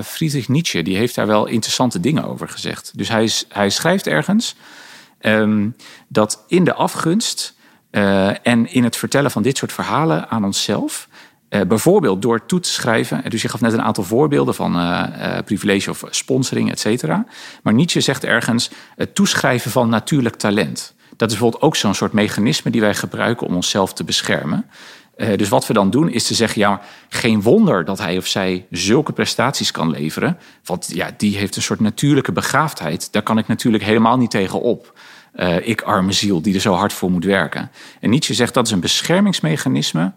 Friedrich 0.04 0.49
Nietzsche 0.49 0.82
die 0.82 0.96
heeft 0.96 1.14
daar 1.14 1.26
wel 1.26 1.46
interessante 1.46 2.00
dingen 2.00 2.25
over 2.25 2.49
gezegd. 2.49 2.92
Dus 2.94 3.08
hij, 3.08 3.25
is- 3.25 3.44
hij 3.49 3.70
schrijft 3.70 4.06
ergens 4.06 4.54
ehm, 5.18 5.68
dat 6.08 6.44
in 6.49 6.64
de 6.64 6.75
afgunst 6.75 7.54
eh, 7.92 8.46
en 8.46 8.72
in 8.72 8.84
het 8.84 8.96
vertellen 8.96 9.30
van 9.30 9.42
dit 9.42 9.56
soort 9.56 9.72
verhalen 9.72 10.28
aan 10.28 10.44
onszelf... 10.44 11.08
eh, 11.49 11.61
bijvoorbeeld 11.61 12.22
door 12.22 12.46
toe 12.46 12.61
te 12.61 12.68
schrijven... 12.68 13.30
dus 13.30 13.42
je 13.42 13.49
gaf 13.49 13.61
net 13.61 13.72
een 13.72 13.82
aantal 13.82 14.04
voorbeelden 14.04 14.54
van 14.54 14.76
eh, 14.76 15.37
eh, 15.37 15.44
privilege 15.44 15.90
of 15.90 16.04
sponsoring, 16.11 16.70
et 16.70 16.80
cetera. 16.80 17.26
Maar 17.62 17.75
Nietzsche 17.75 18.00
zegt 18.00 18.25
ergens 18.25 18.70
het 18.96 19.14
toeschrijven 19.14 19.70
van 19.70 19.88
natuurlijk 19.88 20.37
talent. 20.37 20.94
Dat 21.16 21.31
is 21.31 21.37
bijvoorbeeld 21.37 21.62
ook 21.62 21.76
zo'n 21.76 21.94
soort 21.94 22.12
mechanisme 22.12 22.70
die 22.70 22.81
wij 22.81 22.94
gebruiken 22.94 23.46
om 23.46 23.55
onszelf 23.55 23.92
te 23.92 24.05
beschermen. 24.05 24.66
Eh, 25.16 25.37
dus 25.37 25.48
wat 25.48 25.66
we 25.66 25.72
dan 25.72 25.90
doen 25.90 26.09
is 26.09 26.26
te 26.26 26.35
zeggen, 26.35 26.61
ja, 26.61 26.81
geen 27.09 27.42
wonder 27.42 27.85
dat 27.85 27.98
hij 27.98 28.16
of 28.16 28.26
zij 28.26 28.66
zulke 28.70 29.12
prestaties 29.12 29.70
kan 29.70 29.90
leveren. 29.90 30.38
Want 30.64 30.88
ja, 30.94 31.11
die 31.16 31.37
heeft 31.37 31.57
een 31.57 31.62
soort 31.62 31.81
natuurlijke 31.81 32.33
begaafdheid. 32.33 33.12
Daar 33.12 33.22
kan 33.22 33.38
ik 33.38 33.46
natuurlijk 33.46 33.85
helemaal 33.85 34.16
niet 34.16 34.31
tegen 34.31 34.61
op. 34.61 34.98
Eh, 35.33 35.68
ik 35.68 35.83
arme 35.83 36.12
ziel 36.12 36.42
die 36.42 36.55
er 36.55 36.61
zo 36.61 36.73
hard 36.73 36.92
voor 36.92 37.11
moet 37.11 37.25
werken. 37.25 37.71
En 38.01 38.11
Nietzsche 38.11 38.35
zegt 38.35 38.55
dat 38.55 38.66
is 38.66 38.73
een 38.73 38.81
beschermingsmechanisme 38.81 40.12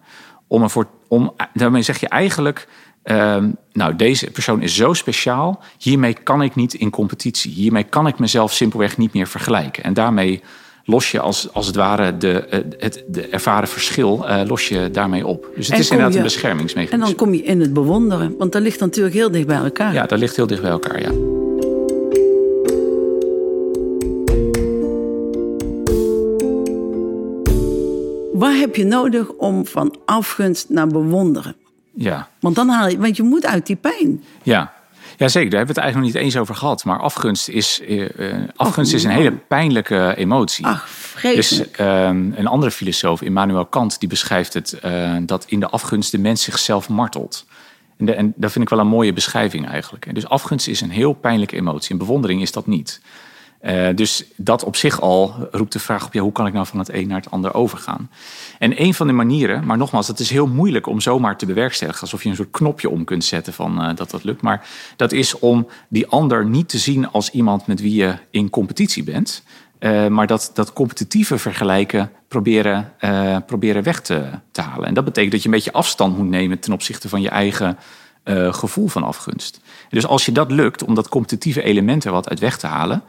om 0.48 0.62
ervoor, 0.64 0.88
om, 1.08 1.34
daarmee 1.54 1.82
zeg 1.82 2.00
je 2.00 2.08
eigenlijk, 2.08 2.68
ehm, 3.04 3.50
nou 3.74 3.96
deze 3.96 4.32
persoon 4.32 4.62
is 4.62 4.76
zo 4.76 4.94
speciaal, 4.94 5.64
hiermee 5.78 6.14
kan 6.14 6.42
ik 6.42 6.56
niet 6.56 6.74
in 6.74 6.90
competitie. 6.90 7.52
Hiermee 7.52 7.84
kan 7.84 8.08
ik 8.08 8.20
mezelf 8.20 8.54
simpelweg 8.54 8.98
niet 8.98 9.14
meer 9.14 9.28
vergelijken. 9.28 9.84
En 9.84 9.94
daarmee 9.94 10.42
los 10.84 11.12
je 11.12 11.20
als, 11.20 11.54
als 11.54 11.68
het 11.68 11.76
ware 11.76 12.18
de, 12.18 12.40
eh, 12.46 12.60
het 12.78 13.04
de 13.08 13.28
ervaren 13.28 13.68
verschil 13.68 14.28
eh, 14.28 14.42
los 14.48 14.68
je 14.68 14.90
daarmee 14.92 15.28
op. 15.28 15.48
Dus 15.56 15.66
het 15.66 15.76
En 15.76 15.82
is 15.82 15.90
inderdaad 15.90 16.14
je- 16.14 16.20
een 16.20 16.26
En 16.26 16.32
beschermingsmechanisme. 16.32 17.06
dan 17.06 17.16
kom 17.16 17.34
je 17.34 17.44
in 17.44 17.60
het 17.62 17.74
bewonderen, 17.74 18.36
want 18.38 18.52
dat 18.52 18.62
ligt 18.62 18.80
natuurlijk 18.80 19.16
heel 19.16 19.32
dicht 19.32 19.48
bij 19.48 19.58
elkaar. 19.58 19.94
Ja, 19.94 20.06
dat 20.06 20.20
ligt 20.20 20.36
heel 20.36 20.48
dicht 20.48 20.62
bij 20.62 20.72
elkaar, 20.72 21.02
ja. 21.02 21.12
Wat 28.40 28.54
heb 28.56 28.76
je 28.76 28.86
nodig 28.86 29.30
om 29.30 29.66
van 29.66 29.96
afgunst 30.06 30.70
naar 30.70 30.88
bewonderen? 30.88 31.56
Ja, 31.94 32.30
Want 32.40 32.56
dan 32.56 32.70
haal 32.70 32.88
je, 32.90 32.98
want 32.98 33.18
je 33.18 33.24
moet 33.24 33.46
uit 33.46 33.66
die 33.66 33.76
pijn. 33.76 34.24
ja. 34.44 34.74
Ja, 35.18 35.28
zeker. 35.28 35.50
Daar 35.50 35.58
hebben 35.60 35.76
we 35.76 35.82
het 35.82 35.92
eigenlijk 35.92 35.96
nog 36.16 36.24
niet 36.24 36.34
eens 36.34 36.42
over 36.42 36.56
gehad. 36.56 36.84
Maar 36.86 37.00
afgunst 37.00 37.48
is, 37.50 37.82
eh, 37.82 38.32
eh, 38.34 38.50
afgunst 38.56 38.94
is 38.94 39.04
een 39.04 39.10
hele 39.10 39.32
pijnlijke 39.32 40.14
emotie. 40.18 40.66
Ach, 40.66 40.90
vreselijk. 40.90 41.78
Dus 41.78 41.86
ehm, 41.88 42.32
een 42.36 42.48
andere 42.48 42.72
filosoof, 42.72 43.22
Immanuel 43.22 43.66
Kant, 43.66 44.00
die 44.00 44.10
beschrijft 44.10 44.54
het 44.54 44.74
eh, 44.80 45.16
dat 45.22 45.46
in 45.48 45.60
de 45.60 45.68
afgunst 45.70 46.12
de 46.12 46.18
mens 46.18 46.44
zichzelf 46.44 46.90
martelt. 46.90 47.46
En, 47.98 48.06
de- 48.06 48.14
en 48.14 48.34
dat 48.36 48.52
vind 48.52 48.64
ik 48.64 48.70
wel 48.70 48.80
een 48.80 48.88
mooie 48.88 49.14
beschrijving 49.14 49.68
eigenlijk. 49.68 50.16
Dus 50.16 50.28
afgunst 50.28 50.68
is 50.68 50.82
een 50.82 50.90
heel 50.90 51.14
pijnlijke 51.14 51.56
emotie. 51.56 51.92
En 51.92 51.98
bewondering 51.98 52.42
is 52.42 52.52
dat 52.52 52.68
niet. 52.68 53.02
Eh, 53.66 53.88
dus 53.96 54.26
dat 54.36 54.64
op 54.64 54.76
zich 54.76 55.02
al 55.02 55.48
roept 55.52 55.72
de 55.72 55.80
vraag 55.80 56.06
op, 56.06 56.14
ja, 56.14 56.22
hoe 56.22 56.32
kan 56.32 56.48
ik 56.48 56.54
nou 56.54 56.66
van 56.66 56.80
het 56.80 56.94
een 56.94 57.08
naar 57.08 57.22
het 57.22 57.32
ander 57.32 57.54
overgaan? 57.54 58.10
En 58.60 58.82
een 58.82 58.94
van 58.94 59.08
de 59.08 59.14
manieren, 59.14 59.66
maar 59.66 59.78
nogmaals, 59.78 60.08
het 60.08 60.20
is 60.20 60.30
heel 60.30 60.48
moeilijk 60.48 60.88
om 60.88 61.02
zomaar 61.02 61.38
te 61.38 61.46
bewerkstelligen, 61.46 62.02
alsof 62.02 62.24
je 62.24 62.30
een 62.30 62.36
soort 62.36 62.52
knopje 62.52 62.90
om 62.90 63.04
kunt 63.04 63.24
zetten 63.24 63.54
van 63.54 63.82
eh, 63.82 63.96
dat 63.96 64.12
dat 64.12 64.24
lukt. 64.24 64.42
Maar 64.42 64.68
dat 64.96 65.12
is 65.12 65.40
om 65.40 65.68
die 65.88 66.08
ander 66.08 66.46
niet 66.46 66.70
te 66.70 66.78
zien 66.78 67.12
als 67.12 67.30
iemand 67.30 67.68
met 67.68 67.82
wie 67.82 67.96
je 67.96 68.16
in 68.30 68.50
competitie 68.50 69.04
bent, 69.04 69.44
eh, 69.80 70.08
maar 70.08 70.28
dat, 70.28 70.52
dat 70.54 70.74
competitieve 70.74 71.38
vergelijken 71.38 72.12
proberen, 72.28 72.94
proberen 73.46 73.84
weg 73.84 74.02
te, 74.02 74.30
te 74.52 74.62
halen. 74.62 74.88
En 74.88 74.94
dat 74.94 75.06
betekent 75.06 75.32
dat 75.32 75.42
je 75.42 75.48
een 75.48 75.56
beetje 75.56 75.74
afstand 75.74 76.18
moet 76.18 76.30
nemen 76.30 76.60
ten 76.60 76.74
opzichte 76.74 77.10
van 77.10 77.22
je 77.22 77.30
eigen 77.30 77.78
gevoel 78.52 78.88
van 78.88 79.04
afgunst. 79.04 79.60
Dus 79.90 80.06
als 80.06 80.26
je 80.26 80.32
dat 80.32 80.52
lukt 80.52 80.84
om 80.84 80.96
dat 80.96 81.10
competitieve 81.10 81.62
element 81.62 82.06
er 82.06 82.12
wat 82.12 82.30
uit 82.30 82.40
weg 82.40 82.58
te 82.58 82.68
halen, 82.68 83.04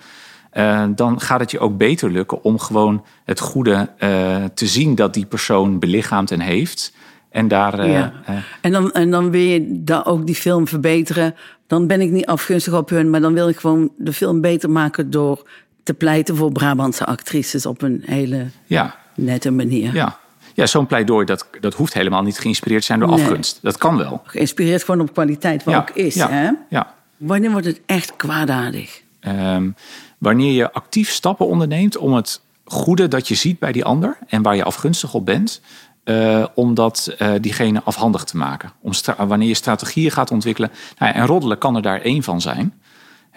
eh, 0.57 0.85
dan 0.95 1.21
gaat 1.21 1.41
het 1.41 1.51
je 1.51 1.59
ook 1.59 1.77
beter 1.77 2.11
lukken 2.11 2.45
om 2.45 2.59
gewoon 2.59 3.05
het 3.25 3.41
goede 3.41 3.89
eh, 3.99 4.45
te 4.55 4.67
zien 4.67 4.95
dat 4.95 5.15
die 5.15 5.27
persoon 5.27 5.79
belichaamt 5.79 6.31
en 6.31 6.41
heeft. 6.41 6.93
En 7.31 7.49
daar. 7.49 7.79
eh, 7.79 7.93
ja. 7.93 8.13
en, 8.61 8.73
dan, 8.73 8.93
en 8.93 9.11
dan 9.11 9.31
wil 9.31 9.41
je 9.41 9.67
daar 9.85 10.07
ook 10.07 10.27
die 10.27 10.35
film 10.35 10.67
verbeteren. 10.69 11.35
Dan 11.67 11.87
ben 11.87 12.01
ik 12.01 12.11
niet 12.11 12.27
afgunstig 12.27 12.75
op 12.75 12.89
hun, 12.91 13.11
maar 13.11 13.21
dan 13.21 13.35
wil 13.35 13.49
ik 13.49 13.57
gewoon 13.57 13.91
de 13.97 14.13
film 14.13 14.41
beter 14.41 14.71
maken 14.71 15.11
door 15.11 15.49
te 15.83 15.95
pleiten 15.95 16.37
voor 16.37 16.53
Brabantse 16.53 17.05
actrices 17.05 17.67
op 17.67 17.83
een 17.83 18.03
hele 18.07 18.47
ja, 18.67 18.95
nette 19.15 19.51
manier. 19.51 19.95
ja. 19.95 20.19
ja 20.55 20.67
zo'n 20.67 20.87
pleidooi 20.87 21.25
dat, 21.27 21.47
dat 21.61 21.75
hoeft 21.75 21.95
helemaal 21.95 22.23
niet 22.23 22.39
geïnspireerd 22.39 22.81
te 22.81 22.87
zijn 22.87 22.99
door 22.99 23.09
Nee. 23.09 23.21
afgunst. 23.23 23.59
Dat 23.63 23.79
kan 23.79 23.97
wel. 23.97 24.23
Geïnspireerd 24.25 24.85
gewoon 24.85 25.01
op 25.01 25.13
kwaliteit, 25.13 25.65
wat 25.65 25.75
ja, 25.75 25.81
ook 25.81 25.91
is. 25.91 26.15
Ja, 26.15 26.31
Hè? 26.31 26.51
ja. 26.69 26.95
Wanneer 27.17 27.51
wordt 27.51 27.67
het 27.67 27.81
echt 27.87 28.17
kwaadaardig? 28.17 29.03
Ehm, 29.21 29.69
wanneer 30.19 30.53
je 30.53 30.73
actief 30.73 31.11
stappen 31.11 31.47
onderneemt 31.47 31.97
om 31.97 32.15
het 32.15 32.41
goede 32.65 33.09
dat 33.09 33.29
je 33.29 33.35
ziet 33.35 33.59
bij 33.59 33.73
die 33.73 33.85
ander 33.85 34.19
en 34.27 34.43
waar 34.43 34.57
je 34.57 34.65
afgunstig 34.65 35.15
op 35.15 35.25
bent, 35.25 35.61
eh, 36.05 36.47
om 36.55 36.75
dat 36.75 37.15
eh, 37.19 37.33
diegene 37.41 37.83
afhandig 37.85 38.25
te 38.25 38.37
maken. 38.37 38.73
Om 38.81 38.93
wanneer 39.27 39.49
je 39.49 39.55
strategieën 39.55 40.11
gaat 40.11 40.31
ontwikkelen. 40.31 40.71
Nou, 40.99 41.15
en 41.15 41.27
roddelen 41.27 41.59
kan 41.59 41.77
er 41.77 41.83
daar 41.83 42.01
één 42.01 42.23
van 42.23 42.41
zijn. 42.41 42.75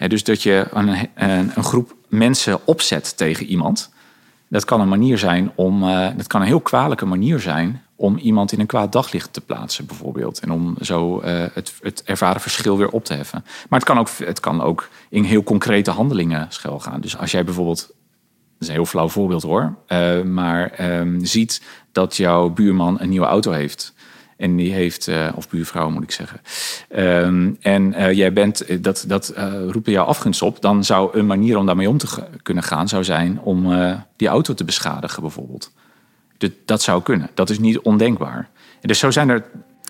Dus 0.06 0.24
dat 0.24 0.42
je 0.42 0.66
een, 0.72 0.88
een, 1.14 1.52
een 1.54 1.64
groep 1.64 1.94
mensen 2.08 2.66
opzet 2.66 3.16
tegen 3.16 3.46
iemand. 3.46 3.90
Dat 4.48 4.64
kan 4.64 4.80
een 4.80 4.88
manier 4.88 5.18
zijn 5.18 5.52
om. 5.54 5.82
eh, 5.82 6.08
dat 6.16 6.26
kan 6.26 6.40
een 6.40 6.46
heel 6.46 6.60
kwalijke 6.60 7.06
manier 7.06 7.40
zijn 7.40 7.82
om 8.00 8.16
iemand 8.16 8.52
in 8.52 8.60
een 8.60 8.66
kwaad 8.66 8.92
daglicht 8.92 9.32
te 9.32 9.40
plaatsen, 9.40 9.86
bijvoorbeeld. 9.86 10.40
En 10.40 10.50
om 10.50 10.76
zo 10.80 11.22
uh, 11.24 11.44
het, 11.52 11.74
het 11.82 12.02
ervaren 12.02 12.40
verschil 12.40 12.76
weer 12.76 12.88
op 12.88 13.04
te 13.04 13.14
heffen. 13.14 13.44
Maar 13.68 13.78
het 13.78 13.88
kan, 13.88 13.98
ook, 13.98 14.08
het 14.18 14.40
kan 14.40 14.62
ook 14.62 14.88
in 15.08 15.24
heel 15.24 15.42
concrete 15.42 15.90
handelingen 15.90 16.46
schuil 16.48 16.78
gaan. 16.78 17.00
Dus 17.00 17.18
als 17.18 17.30
jij 17.30 17.44
bijvoorbeeld, 17.44 17.80
dat 17.80 18.58
is 18.58 18.68
een 18.68 18.74
heel 18.74 18.86
flauw 18.86 19.08
voorbeeld 19.08 19.42
hoor, 19.42 19.76
uh, 19.88 20.22
maar 20.22 20.90
um, 21.00 21.24
ziet 21.24 21.62
dat 21.92 22.16
jouw 22.16 22.48
buurman 22.48 23.00
een 23.00 23.08
nieuwe 23.08 23.26
auto 23.26 23.52
heeft. 23.52 23.94
En 24.36 24.56
die 24.56 24.72
heeft, 24.72 25.08
uh, 25.08 25.28
of 25.34 25.48
buurvrouw 25.48 25.90
moet 25.90 26.02
ik 26.02 26.10
zeggen. 26.10 26.40
Um, 26.96 27.56
en 27.60 28.14
jij 28.14 28.32
bent, 28.32 28.82
dat, 28.84 29.04
dat 29.06 29.32
uh, 29.36 29.52
roept 29.68 29.84
bij 29.84 29.94
jou 29.94 30.06
afgunst 30.06 30.42
op. 30.42 30.60
Dan 30.60 30.84
zou 30.84 31.18
een 31.18 31.26
manier 31.26 31.58
om 31.58 31.66
daarmee 31.66 31.88
om 31.88 31.98
te 31.98 32.28
kunnen 32.42 32.64
gaan, 32.64 32.88
zou 32.88 33.04
zijn 33.04 33.40
om 33.40 33.74
die 34.16 34.28
auto 34.28 34.54
te 34.54 34.64
beschadigen, 34.64 35.22
bijvoorbeeld. 35.22 35.72
De, 36.40 36.52
dat 36.64 36.82
zou 36.82 37.02
kunnen. 37.02 37.30
Dat 37.34 37.50
is 37.50 37.58
niet 37.58 37.78
ondenkbaar. 37.78 38.48
En 38.80 38.88
dus 38.88 38.98
zo 38.98 39.10
zijn 39.10 39.28
er. 39.28 39.44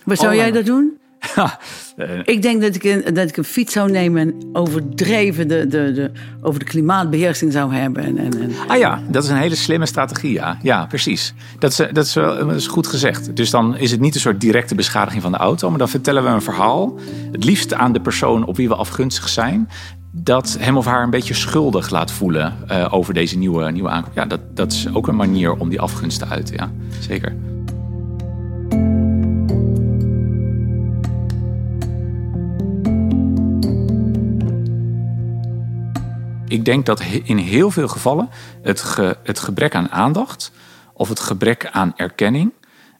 Maar 0.05 0.17
zou 0.17 0.35
jij 0.35 0.51
dat 0.51 0.67
doen? 0.67 0.99
ik 2.35 2.43
denk 2.43 2.63
dat 2.63 2.75
ik, 2.75 2.85
een, 2.85 3.15
dat 3.15 3.29
ik 3.29 3.37
een 3.37 3.45
fiets 3.45 3.73
zou 3.73 3.91
nemen 3.91 4.21
en 4.21 4.49
overdreven 4.53 5.49
de, 5.49 5.67
de, 5.67 5.93
de, 5.93 6.11
over 6.43 6.59
de 6.59 6.65
klimaatbeheersing 6.65 7.53
zou 7.53 7.75
hebben. 7.75 8.05
En, 8.05 8.19
en, 8.19 8.41
en, 8.41 8.53
Ah 8.69 8.79
ja, 8.79 9.03
dat 9.09 9.25
is 9.25 9.31
een 9.31 9.37
hele 9.37 9.55
slimme 9.55 9.87
strategie. 9.87 10.33
Ja, 10.33 10.59
ja 10.63 10.87
precies. 10.87 11.35
Dat 11.59 11.71
is, 11.71 11.77
dat, 11.77 12.07
is 12.07 12.15
wel, 12.15 12.47
dat 12.47 12.57
is 12.57 12.67
goed 12.67 12.87
gezegd. 12.87 13.37
Dus 13.37 13.51
dan 13.51 13.77
is 13.77 13.91
het 13.91 14.01
niet 14.01 14.15
een 14.15 14.21
soort 14.21 14.41
directe 14.41 14.75
beschadiging 14.75 15.23
van 15.23 15.33
de 15.33 15.39
auto, 15.39 15.71
maar 15.71 15.79
dan 15.79 15.89
vertellen 15.89 16.23
we 16.23 16.29
een 16.29 16.43
verhaal. 16.43 16.99
Het 17.33 17.45
liefst 17.45 17.75
aan 17.75 17.93
de 17.93 18.01
persoon 18.01 18.45
op 18.45 18.57
wie 18.57 18.69
we 18.69 18.75
afgunstig 18.75 19.29
zijn. 19.29 19.69
Dat 20.11 20.57
hem 20.61 20.77
of 20.77 20.85
haar 20.85 21.03
een 21.03 21.11
beetje 21.11 21.35
schuldig 21.35 21.91
laat 21.91 22.11
voelen 22.11 22.57
uh, 22.71 22.87
over 22.91 23.15
deze 23.15 23.39
nieuwe, 23.39 23.71
nieuwe 23.71 23.89
aankoop. 23.89 24.15
Ja, 24.15 24.25
dat, 24.25 24.41
dat 24.57 24.73
is 24.73 24.95
ook 24.95 25.09
een 25.09 25.17
manier 25.17 25.53
om 25.53 25.69
die 25.69 25.81
afgunst 25.81 26.19
te 26.19 26.27
uiten. 26.27 26.55
Ja, 26.55 26.71
zeker. 27.01 27.35
ik 36.51 36.65
denk 36.65 36.87
dat 36.87 37.01
in 37.23 37.37
heel 37.37 37.71
veel 37.71 37.89
gevallen 37.89 38.29
het, 38.63 38.97
het 39.23 39.39
gebrek 39.39 39.75
aan 39.75 39.91
aandacht 39.91 40.53
of 40.93 41.09
het 41.09 41.21
gebrek 41.21 41.69
aan 41.73 41.93
erkenning 41.97 42.53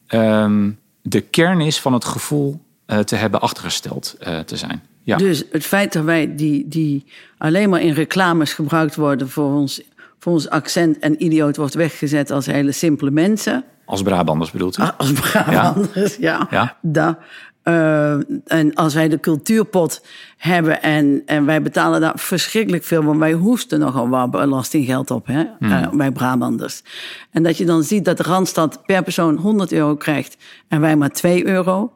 um, 0.07 0.79
de 1.01 1.21
kern 1.21 1.61
is 1.61 1.79
van 1.79 1.93
het 1.93 2.05
gevoel 2.05 2.61
uh, 2.87 2.99
te 2.99 3.15
hebben 3.15 3.41
achtergesteld 3.41 4.15
uh, 4.27 4.39
te 4.39 4.57
zijn. 4.57 4.81
Ja. 5.03 5.17
Dus 5.17 5.43
het 5.51 5.65
feit 5.65 5.93
dat 5.93 6.03
wij 6.03 6.35
die, 6.35 6.67
die 6.67 7.05
alleen 7.37 7.69
maar 7.69 7.81
in 7.81 7.93
reclames 7.93 8.53
gebruikt 8.53 8.95
worden 8.95 9.29
voor 9.29 9.53
ons, 9.53 9.81
voor 10.19 10.33
ons 10.33 10.49
accent 10.49 10.99
en 10.99 11.23
idioot 11.23 11.57
wordt 11.57 11.73
weggezet 11.73 12.31
als 12.31 12.45
hele 12.45 12.71
simpele 12.71 13.11
mensen. 13.11 13.63
Als 13.85 14.01
Brabanders 14.01 14.51
bedoelt 14.51 14.77
u? 14.77 14.83
Als 14.97 15.11
Brabanders, 15.11 16.15
ja. 16.15 16.47
ja. 16.49 16.77
ja. 16.91 17.17
Uh, 17.63 18.13
en 18.45 18.73
als 18.73 18.93
wij 18.93 19.09
de 19.09 19.19
cultuurpot 19.19 20.05
hebben 20.37 20.81
en, 20.81 21.21
en 21.25 21.45
wij 21.45 21.61
betalen 21.61 22.01
daar 22.01 22.13
verschrikkelijk 22.15 22.83
veel, 22.83 23.03
want 23.03 23.19
wij 23.19 23.33
hoesten 23.33 23.79
nogal 23.79 24.09
wat 24.09 24.31
belastinggeld 24.31 25.11
op, 25.11 25.27
hè, 25.27 25.43
mm. 25.59 25.71
uh, 25.71 25.89
bij 25.89 26.11
Brabanders. 26.11 26.83
En 27.31 27.43
dat 27.43 27.57
je 27.57 27.65
dan 27.65 27.83
ziet 27.83 28.05
dat 28.05 28.17
de 28.17 28.23
Randstad 28.23 28.85
per 28.85 29.03
persoon 29.03 29.35
100 29.35 29.71
euro 29.71 29.95
krijgt 29.95 30.37
en 30.67 30.81
wij 30.81 30.95
maar 30.95 31.09
2 31.09 31.47
euro. 31.47 31.91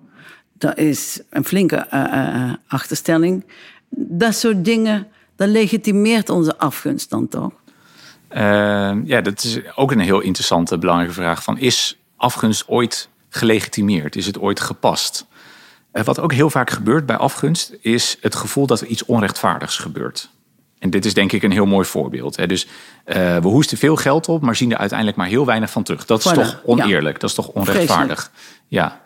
Dat 0.57 0.77
is 0.77 1.21
een 1.29 1.45
flinke 1.45 1.87
uh, 1.93 2.53
achterstelling. 2.67 3.45
Dat 3.89 4.35
soort 4.35 4.65
dingen, 4.65 5.07
dat 5.35 5.47
legitimeert 5.47 6.29
onze 6.29 6.57
afgunst 6.57 7.09
dan 7.09 7.27
toch? 7.27 7.51
ja, 9.03 9.21
dat 9.21 9.43
is 9.43 9.59
ook 9.75 9.91
een 9.91 9.99
heel 9.99 10.19
interessante, 10.19 10.77
belangrijke 10.77 11.13
vraag. 11.13 11.43
Van, 11.43 11.57
is 11.57 11.97
afgunst 12.15 12.67
ooit 12.67 13.09
gelegitimeerd? 13.29 14.15
Is 14.15 14.25
het 14.25 14.39
ooit 14.39 14.59
gepast? 14.59 15.25
Wat 15.91 16.19
ook 16.19 16.33
heel 16.33 16.49
vaak 16.49 16.69
gebeurt 16.69 17.05
bij 17.05 17.17
afgunst, 17.17 17.73
is 17.81 18.17
het 18.21 18.35
gevoel 18.35 18.67
dat 18.67 18.81
er 18.81 18.87
iets 18.87 19.05
onrechtvaardigs 19.05 19.77
gebeurt. 19.77 20.29
En 20.79 20.89
dit 20.89 21.05
is 21.05 21.13
denk 21.13 21.31
ik 21.31 21.43
een 21.43 21.51
heel 21.51 21.65
mooi 21.65 21.87
voorbeeld. 21.87 22.49
Dus 22.49 22.65
uh, 22.65 23.37
we 23.37 23.47
hoesten 23.47 23.77
veel 23.77 23.95
geld 23.95 24.27
op, 24.27 24.41
maar 24.41 24.55
zien 24.55 24.71
er 24.71 24.77
uiteindelijk 24.77 25.17
maar 25.17 25.27
heel 25.27 25.45
weinig 25.45 25.69
van 25.69 25.83
terug. 25.83 26.05
Dat 26.05 26.25
is 26.25 26.31
voilà, 26.31 26.35
toch 26.35 26.61
oneerlijk, 26.63 27.15
ja. 27.15 27.21
dat 27.21 27.29
is 27.29 27.35
toch 27.35 27.47
onrechtvaardig. 27.47 28.31
Vreselijk. 28.33 28.67
Ja. 28.67 29.01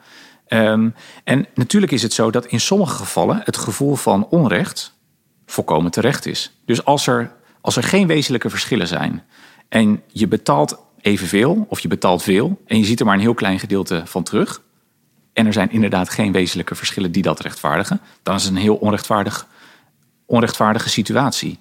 Um, 0.54 0.94
en 1.24 1.46
natuurlijk 1.56 1.92
is 1.92 2.02
het 2.02 2.14
zo 2.14 2.32
dat 2.32 2.46
in 2.46 2.60
sommige 2.60 2.96
gevallen 2.96 3.42
het 3.44 3.58
gevoel 3.58 3.96
van 3.96 4.28
onrecht 4.30 4.98
volkomen 5.46 5.92
terecht 5.92 6.26
is. 6.26 6.60
Dus 6.66 6.86
als 6.86 7.08
er, 7.08 7.32
als 7.62 7.76
er 7.76 7.84
geen 7.84 8.08
wezenlijke 8.08 8.50
verschillen 8.50 8.88
zijn 8.88 9.24
en 9.70 10.02
je 10.08 10.28
betaalt 10.28 10.80
evenveel 11.02 11.66
of 11.70 11.80
je 11.80 11.88
betaalt 11.88 12.24
veel 12.24 12.62
en 12.66 12.78
je 12.78 12.86
ziet 12.86 13.00
er 13.00 13.06
maar 13.06 13.16
een 13.16 13.22
heel 13.22 13.34
klein 13.34 13.60
gedeelte 13.60 14.02
van 14.06 14.24
terug, 14.24 14.62
en 15.34 15.46
er 15.46 15.54
zijn 15.54 15.72
inderdaad 15.72 16.10
geen 16.10 16.32
wezenlijke 16.32 16.76
verschillen 16.76 17.12
die 17.12 17.24
dat 17.24 17.40
rechtvaardigen, 17.40 18.02
dan 18.24 18.36
is 18.36 18.44
het 18.44 18.52
een 18.52 18.58
heel 18.58 18.76
onrechtvaardig, 18.76 19.48
onrechtvaardige 20.26 20.90
situatie. 20.90 21.60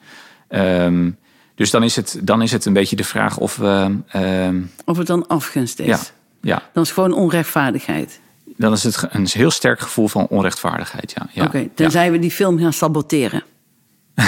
Um, 0.49 1.19
dus 1.55 1.71
dan 1.71 1.83
is, 1.83 1.97
het, 1.97 2.21
dan 2.23 2.43
is 2.43 2.53
het 2.53 2.65
een 2.65 2.73
beetje 2.73 2.97
de 2.97 3.05
vraag 3.05 3.39
of 3.39 3.57
we. 3.57 3.99
Uh, 4.17 4.63
of 4.85 4.97
het 4.97 5.07
dan 5.07 5.27
afgunst 5.27 5.79
is. 5.79 5.87
Ja, 5.87 5.99
ja. 6.41 6.63
Dan 6.73 6.83
is 6.83 6.89
het 6.89 6.99
gewoon 6.99 7.13
onrechtvaardigheid. 7.13 8.21
Dan 8.59 8.73
is 8.73 8.85
het 8.85 9.07
een 9.11 9.27
heel 9.31 9.51
sterk 9.51 9.81
gevoel 9.81 10.09
van 10.09 10.27
onrechtvaardigheid. 10.27 11.13
Ja, 11.17 11.29
ja. 11.33 11.45
Oké, 11.45 11.57
okay, 11.57 11.71
tenzij 11.75 12.05
ja. 12.05 12.11
we 12.11 12.19
die 12.19 12.31
film 12.31 12.59
gaan 12.59 12.73
saboteren. 12.73 13.43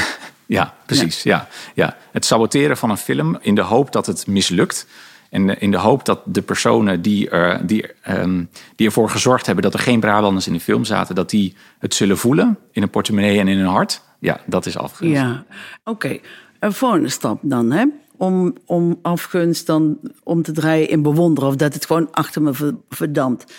ja, 0.47 0.75
precies. 0.87 1.23
Ja. 1.23 1.37
Ja, 1.37 1.49
ja. 1.75 1.97
Het 2.13 2.25
saboteren 2.25 2.77
van 2.77 2.91
een 2.91 2.97
film 2.97 3.39
in 3.41 3.55
de 3.55 3.61
hoop 3.61 3.93
dat 3.93 4.07
het 4.07 4.27
mislukt. 4.27 4.87
En 5.31 5.61
in 5.61 5.71
de 5.71 5.77
hoop 5.77 6.05
dat 6.05 6.21
de 6.25 6.43
personen 6.43 7.03
die, 7.03 7.31
er, 7.31 7.67
die, 7.67 7.87
um, 8.09 8.51
die 8.77 8.87
ervoor 8.87 9.11
gezorgd 9.11 9.47
hebben 9.47 9.65
dat 9.65 9.75
er 9.75 9.81
geen 9.81 10.01
Brabanders 10.01 10.47
in 10.47 10.53
de 10.53 10.61
film 10.61 10.85
zaten, 10.85 11.15
dat 11.15 11.31
die 11.31 11.55
het 11.79 11.95
zullen 11.95 12.19
voelen 12.19 12.59
in 12.73 12.83
een 12.83 12.91
portemonnee 12.91 13.39
en 13.39 13.49
in 13.49 13.59
hun 13.59 13.67
hart. 13.67 14.03
Ja, 14.19 14.41
dat 14.47 14.67
is 14.67 14.77
afgunst. 14.77 15.15
Ja, 15.15 15.45
oké. 15.85 15.91
Okay. 15.91 16.21
Een 16.59 16.73
volgende 16.73 17.09
stap 17.09 17.39
dan, 17.43 17.71
hè? 17.71 17.85
Om, 18.21 18.55
om 18.67 18.99
afgunst 19.03 19.67
dan 19.67 19.99
om 20.23 20.43
te 20.43 20.53
draaien 20.53 20.89
in 20.89 21.03
bewonderen 21.03 21.49
of 21.49 21.57
dat 21.57 21.75
het 21.75 21.87
gewoon 21.87 22.09
achter 22.11 22.43
me 22.43 22.75
verdampt. 22.89 23.53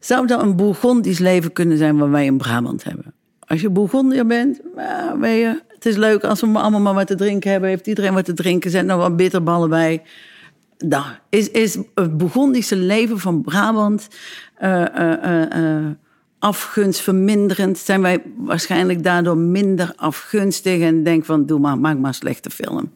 Zou 0.00 0.26
dat 0.26 0.42
een 0.42 0.56
Bourgondisch 0.56 1.18
leven 1.18 1.52
kunnen 1.52 1.78
zijn 1.78 1.98
wat 1.98 2.08
wij 2.08 2.24
in 2.24 2.36
Brabant 2.36 2.84
hebben? 2.84 3.14
Als 3.46 3.60
je 3.60 3.70
Bourgondier 3.70 4.26
bent, 4.26 4.60
nou, 4.76 5.20
weet 5.20 5.40
je, 5.40 5.62
het 5.68 5.86
is 5.86 5.96
leuk 5.96 6.24
als 6.24 6.40
we 6.40 6.46
allemaal 6.46 6.80
maar 6.80 6.94
wat 6.94 7.06
te 7.06 7.14
drinken 7.14 7.50
hebben. 7.50 7.68
Heeft 7.68 7.86
iedereen 7.86 8.14
wat 8.14 8.24
te 8.24 8.32
drinken? 8.32 8.70
Zet 8.70 8.86
nog 8.86 8.98
wat 8.98 9.16
bitterballen 9.16 9.68
bij 9.68 10.02
nou, 10.78 11.04
is, 11.28 11.50
is 11.50 11.78
het 11.94 12.16
Burgondische 12.16 12.76
leven 12.76 13.18
van 13.18 13.42
Brabant 13.42 14.08
uh, 14.62 14.84
uh, 14.98 15.42
uh, 15.56 15.86
afgunstverminderend? 16.38 17.78
Zijn 17.78 18.02
wij 18.02 18.22
waarschijnlijk 18.36 19.02
daardoor 19.02 19.36
minder 19.36 19.92
afgunstig 19.96 20.80
en 20.80 21.02
denk 21.02 21.24
van 21.24 21.46
doe 21.46 21.58
maar, 21.58 21.78
maak 21.78 21.98
maar 21.98 22.08
een 22.08 22.14
slechte 22.14 22.50
film? 22.50 22.92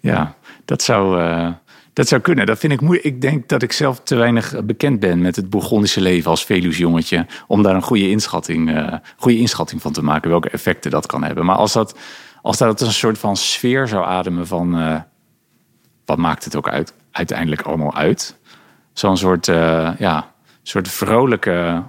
Ja, 0.00 0.34
dat 0.64 0.82
zou, 0.82 1.22
dat 1.92 2.08
zou 2.08 2.20
kunnen. 2.20 2.46
Dat 2.46 2.58
vind 2.58 2.72
ik 2.72 2.80
moeilijk. 2.80 3.06
Ik 3.06 3.20
denk 3.20 3.48
dat 3.48 3.62
ik 3.62 3.72
zelf 3.72 4.00
te 4.00 4.14
weinig 4.14 4.64
bekend 4.64 5.00
ben 5.00 5.20
met 5.20 5.36
het 5.36 5.50
Bourgondische 5.50 6.00
leven 6.00 6.30
als 6.30 6.44
Veluwsjongetje 6.44 7.26
om 7.46 7.62
daar 7.62 7.74
een 7.74 7.82
goede 7.82 8.10
inschatting, 8.10 8.90
goede 9.16 9.38
inschatting 9.38 9.82
van 9.82 9.92
te 9.92 10.02
maken, 10.02 10.30
welke 10.30 10.50
effecten 10.50 10.90
dat 10.90 11.06
kan 11.06 11.24
hebben. 11.24 11.44
Maar 11.44 11.56
als 11.56 11.72
dat, 11.72 11.98
als 12.42 12.58
dat 12.58 12.80
een 12.80 12.92
soort 12.92 13.18
van 13.18 13.36
sfeer 13.36 13.88
zou 13.88 14.04
ademen 14.06 14.46
van 14.46 15.02
wat 16.04 16.18
maakt 16.18 16.44
het 16.44 16.56
ook 16.56 16.68
uit, 16.68 16.94
uiteindelijk 17.10 17.60
allemaal 17.60 17.94
uit? 17.94 18.36
Zo'n 18.92 19.16
soort, 19.16 19.46
ja, 19.98 20.32
soort 20.62 20.88
vrolijke 20.88 21.82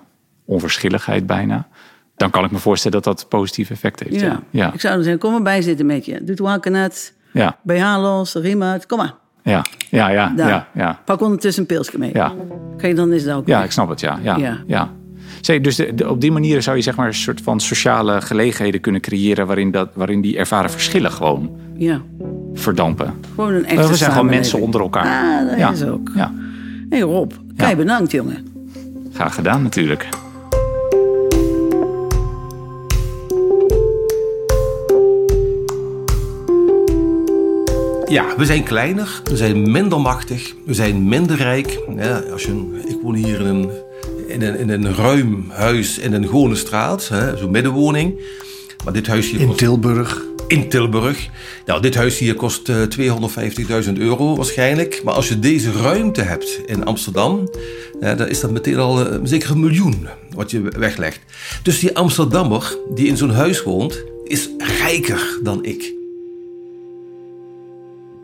onverschilligheid 0.45 1.27
bijna. 1.27 1.67
Dan 2.15 2.29
kan 2.29 2.43
ik 2.43 2.51
me 2.51 2.57
voorstellen 2.57 3.01
dat 3.01 3.17
dat 3.17 3.29
positief 3.29 3.69
effect 3.69 3.99
heeft. 3.99 4.19
Ja. 4.19 4.41
ja. 4.49 4.73
Ik 4.73 4.79
zou 4.79 4.93
dan 4.93 5.03
zeggen, 5.03 5.21
kom 5.21 5.43
bij 5.43 5.61
zitten 5.61 5.85
met 5.85 6.05
je. 6.05 6.17
Doe 6.17 6.29
het 6.29 6.39
wakkenet, 6.39 7.13
ja. 7.31 7.57
BH 7.63 8.01
los, 8.01 8.33
riem 8.33 8.63
uit, 8.63 8.85
kom 8.85 8.97
maar. 8.97 9.13
Ja, 9.43 9.65
ja, 9.89 10.09
ja. 10.09 10.33
ja, 10.37 10.67
ja. 10.73 10.99
Pak 11.05 11.21
ondertussen 11.21 11.61
een 11.61 11.67
pilsje 11.67 11.97
mee. 11.97 12.09
Ja. 12.13 12.33
Kan 12.77 12.89
je 12.89 12.95
dan 12.95 13.13
is 13.13 13.23
dat 13.23 13.35
ook 13.35 13.47
Ja, 13.47 13.63
ik 13.63 13.71
snap 13.71 13.89
het, 13.89 13.99
ja. 13.99 14.19
ja, 14.21 14.37
ja. 14.37 14.57
ja. 14.67 14.89
Dus 15.61 15.75
de, 15.75 15.95
de, 15.95 16.09
op 16.09 16.21
die 16.21 16.31
manier 16.31 16.61
zou 16.61 16.75
je 16.75 16.81
zeg 16.81 16.95
maar 16.95 17.07
een 17.07 17.13
soort 17.13 17.41
van 17.41 17.59
sociale 17.59 18.21
gelegenheden 18.21 18.81
kunnen 18.81 19.01
creëren 19.01 19.47
waarin, 19.47 19.71
dat, 19.71 19.89
waarin 19.93 20.21
die 20.21 20.37
ervaren 20.37 20.69
verschillen 20.69 21.11
gewoon 21.11 21.51
ja. 21.75 22.01
verdampen. 22.53 23.13
Gewoon 23.35 23.53
een 23.53 23.65
echte 23.65 23.87
We 23.87 23.95
zijn 23.95 24.11
gewoon 24.11 24.25
mensen 24.25 24.59
onder 24.59 24.81
elkaar. 24.81 25.05
Ah, 25.05 25.49
dat 25.49 25.57
ja. 25.57 25.71
is 25.71 25.83
ook. 25.83 26.11
Ja. 26.15 26.33
hey 26.89 26.99
Rob, 26.99 27.31
kei 27.55 27.75
bedankt 27.75 28.11
jongen. 28.11 28.47
Graag 29.13 29.35
gedaan 29.35 29.63
natuurlijk. 29.63 30.09
Ja, 38.09 38.35
we 38.37 38.45
zijn 38.45 38.63
kleiner, 38.63 39.21
we 39.23 39.37
zijn 39.37 39.71
minder 39.71 40.01
machtig, 40.01 40.53
we 40.65 40.73
zijn 40.73 41.07
minder 41.07 41.37
rijk. 41.37 41.79
Ja, 41.97 42.23
als 42.31 42.43
je, 42.43 42.81
ik 42.87 42.97
woon 43.01 43.15
hier 43.15 43.39
in 43.39 43.45
een, 43.45 43.69
in 44.27 44.41
een, 44.41 44.57
in 44.57 44.69
een 44.69 44.95
ruim 44.95 45.45
huis 45.49 45.97
in 45.97 46.13
een 46.13 46.25
gewone 46.25 46.55
straat, 46.55 47.11
zo'n 47.37 47.51
middenwoning. 47.51 48.21
Maar 48.83 48.93
dit 48.93 49.07
huis 49.07 49.31
hier 49.31 49.39
in 49.39 49.55
Tilburg. 49.55 50.21
in 50.47 50.69
Tilburg. 50.69 51.29
Nou, 51.65 51.81
dit 51.81 51.95
huis 51.95 52.17
hier 52.17 52.35
kost 52.35 52.69
uh, 52.69 52.75
250.000 53.85 53.93
euro 53.93 54.35
waarschijnlijk. 54.35 55.01
Maar 55.03 55.13
als 55.13 55.27
je 55.27 55.39
deze 55.39 55.71
ruimte 55.71 56.21
hebt 56.21 56.59
in 56.65 56.85
Amsterdam, 56.85 57.49
dan 57.99 58.27
is 58.27 58.39
dat 58.39 58.51
meteen 58.51 58.77
al 58.77 59.07
uh, 59.07 59.19
zeker 59.23 59.51
een 59.51 59.59
miljoen 59.59 60.07
wat 60.35 60.51
je 60.51 60.61
weglegt. 60.61 61.19
Dus 61.63 61.79
die 61.79 61.95
Amsterdammer 61.97 62.77
die 62.93 63.07
in 63.07 63.17
zo'n 63.17 63.31
huis 63.33 63.63
woont, 63.63 64.03
is 64.23 64.49
rijker 64.57 65.39
dan 65.43 65.65
ik. 65.65 65.98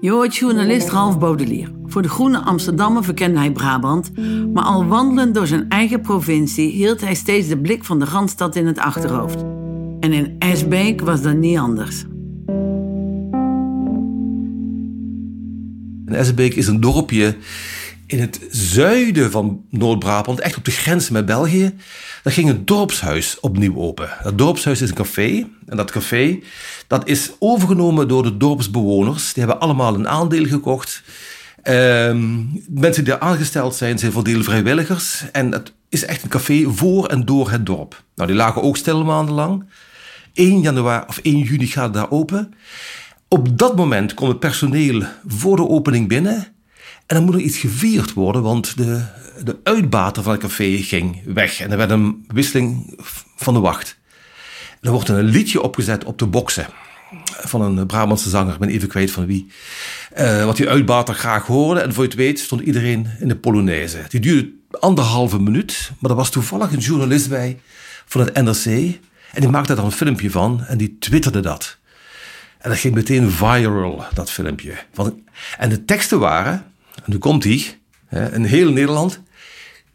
Je 0.06 0.12
hoort 0.12 0.36
journalist 0.36 0.90
Ralf 0.90 1.20
Baudelier. 1.20 1.72
Voor 1.86 2.02
de 2.02 2.10
Groene 2.10 2.40
Amsterdammer 2.40 3.04
verkende 3.04 3.40
hij 3.40 3.52
Brabant, 3.52 4.12
maar 4.54 4.64
al 4.64 4.86
wandelend 4.86 5.36
door 5.36 5.48
zijn 5.48 5.70
eigen 5.70 6.02
provincie 6.02 6.72
hield 6.72 7.02
hij 7.02 7.16
steeds 7.16 7.48
de 7.48 7.58
blik 7.58 7.84
van 7.84 8.00
de 8.00 8.06
Randstad 8.06 8.56
in 8.56 8.68
het 8.68 8.80
achterhoofd. 8.80 9.44
En 10.00 10.14
in 10.14 10.36
Esbeek 10.40 11.02
was 11.02 11.22
dat 11.22 11.36
niet 11.36 11.58
anders. 11.58 12.06
Esbeek 16.06 16.56
is 16.56 16.68
een 16.68 16.80
dorpje 16.80 17.36
in 18.08 18.20
het 18.20 18.40
zuiden 18.50 19.32
van 19.32 19.66
Noord-Brabant, 19.70 20.40
echt 20.40 20.58
op 20.58 20.66
de 20.66 20.72
grens 20.72 21.10
met 21.10 21.26
België. 21.26 21.76
Daar 22.24 22.34
ging 22.34 22.50
een 22.50 22.66
dorpshuis 22.66 23.40
opnieuw 23.40 23.76
open. 23.78 24.10
Dat 24.24 24.38
dorpshuis 24.38 24.82
is 24.82 24.90
een 24.90 24.96
café. 24.96 25.48
En 25.66 25.78
dat 25.78 25.92
café 25.92 26.40
dat 26.88 27.08
is 27.08 27.32
overgenomen 27.40 28.08
door 28.08 28.24
de 28.24 28.38
dorpsbewoners. 28.38 29.34
Die 29.34 29.44
hebben 29.44 29.62
allemaal 29.62 29.96
een 29.96 30.08
aandeel 30.08 30.46
gekocht. 30.46 31.04
Ehm, 31.62 32.44
mensen 32.70 33.04
die 33.04 33.14
er 33.14 33.20
aangesteld 33.20 33.76
zijn, 33.76 34.00
zijn 34.00 34.12
voor 34.12 34.24
deel 34.24 34.44
vrijwilligers. 34.44 35.24
En 35.32 35.52
het 35.52 35.74
is 35.90 36.06
echt 36.06 36.24
een 36.24 36.30
café 36.30 36.66
voor 36.70 37.08
en 37.08 37.26
door 37.26 37.52
het 37.52 37.66
dorp. 37.66 38.04
Nou, 38.16 38.28
die 38.28 38.38
lagen 38.38 38.62
ook 38.62 38.78
stil 38.78 39.04
maandenlang. 39.04 39.66
1 40.34 40.62
januari 40.62 41.06
of 41.08 41.20
1 41.22 41.40
juni 41.40 41.68
gaat 41.68 41.84
het 41.84 41.94
daar 41.94 42.12
open. 42.12 42.54
Op 43.28 43.58
dat 43.58 43.76
moment 43.76 44.14
komt 44.14 44.30
het 44.30 44.40
personeel 44.40 45.04
voor 45.28 45.56
de 45.56 45.68
opening 45.68 46.08
binnen. 46.08 46.55
En 47.06 47.16
dan 47.16 47.24
moet 47.24 47.34
er 47.34 47.40
iets 47.40 47.58
gevierd 47.58 48.14
worden, 48.14 48.42
want 48.42 48.78
de, 48.78 49.06
de 49.44 49.58
uitbater 49.64 50.24
van 50.24 50.32
het 50.32 50.42
café 50.42 50.78
ging 50.78 51.22
weg. 51.26 51.60
En 51.60 51.72
er 51.72 51.78
werd 51.78 51.90
een 51.90 52.26
wisseling 52.28 53.00
van 53.36 53.54
de 53.54 53.60
wacht. 53.60 53.98
er 54.82 54.92
wordt 54.92 55.10
een 55.10 55.24
liedje 55.24 55.62
opgezet 55.62 56.04
op 56.04 56.20
de 56.20 56.26
boksen 56.26 56.68
van 57.48 57.62
een 57.62 57.88
Brabantse 57.88 58.30
zanger, 58.30 58.54
ik 58.54 58.60
ben 58.60 58.70
even 58.70 58.88
kwijt 58.88 59.12
van 59.12 59.26
wie. 59.26 59.48
Uh, 60.18 60.46
wat 60.46 60.56
die 60.56 60.70
uitbater 60.70 61.16
graag 61.16 61.46
hoorde. 61.46 61.80
En 61.80 61.94
voor 61.94 62.04
je 62.04 62.10
het 62.10 62.18
weet 62.18 62.40
stond 62.40 62.62
iedereen 62.62 63.08
in 63.20 63.28
de 63.28 63.36
Polonaise. 63.36 64.04
Die 64.08 64.20
duurde 64.20 64.52
anderhalve 64.80 65.40
minuut, 65.40 65.92
maar 66.00 66.12
er 66.12 66.18
was 66.18 66.30
toevallig 66.30 66.72
een 66.72 66.80
journalist 66.80 67.30
bij 67.30 67.60
van 68.06 68.22
het 68.22 68.34
NRC. 68.34 68.66
En 69.34 69.42
die 69.42 69.50
maakte 69.50 69.76
daar 69.76 69.86
een 69.86 69.92
filmpje 69.92 70.32
van 70.32 70.64
en 70.68 70.78
die 70.78 70.98
twitterde 71.00 71.40
dat. 71.40 71.78
En 72.60 72.70
dat 72.70 72.80
ging 72.80 72.94
meteen 72.94 73.32
viral, 73.32 74.04
dat 74.14 74.32
filmpje. 74.32 74.74
En 75.58 75.70
de 75.70 75.86
teksten 75.86 76.20
waren, 76.20 76.66
en 77.06 77.12
nu 77.12 77.18
komt 77.18 77.42
die, 77.42 77.78
in 78.32 78.44
heel 78.44 78.72
Nederland. 78.72 79.22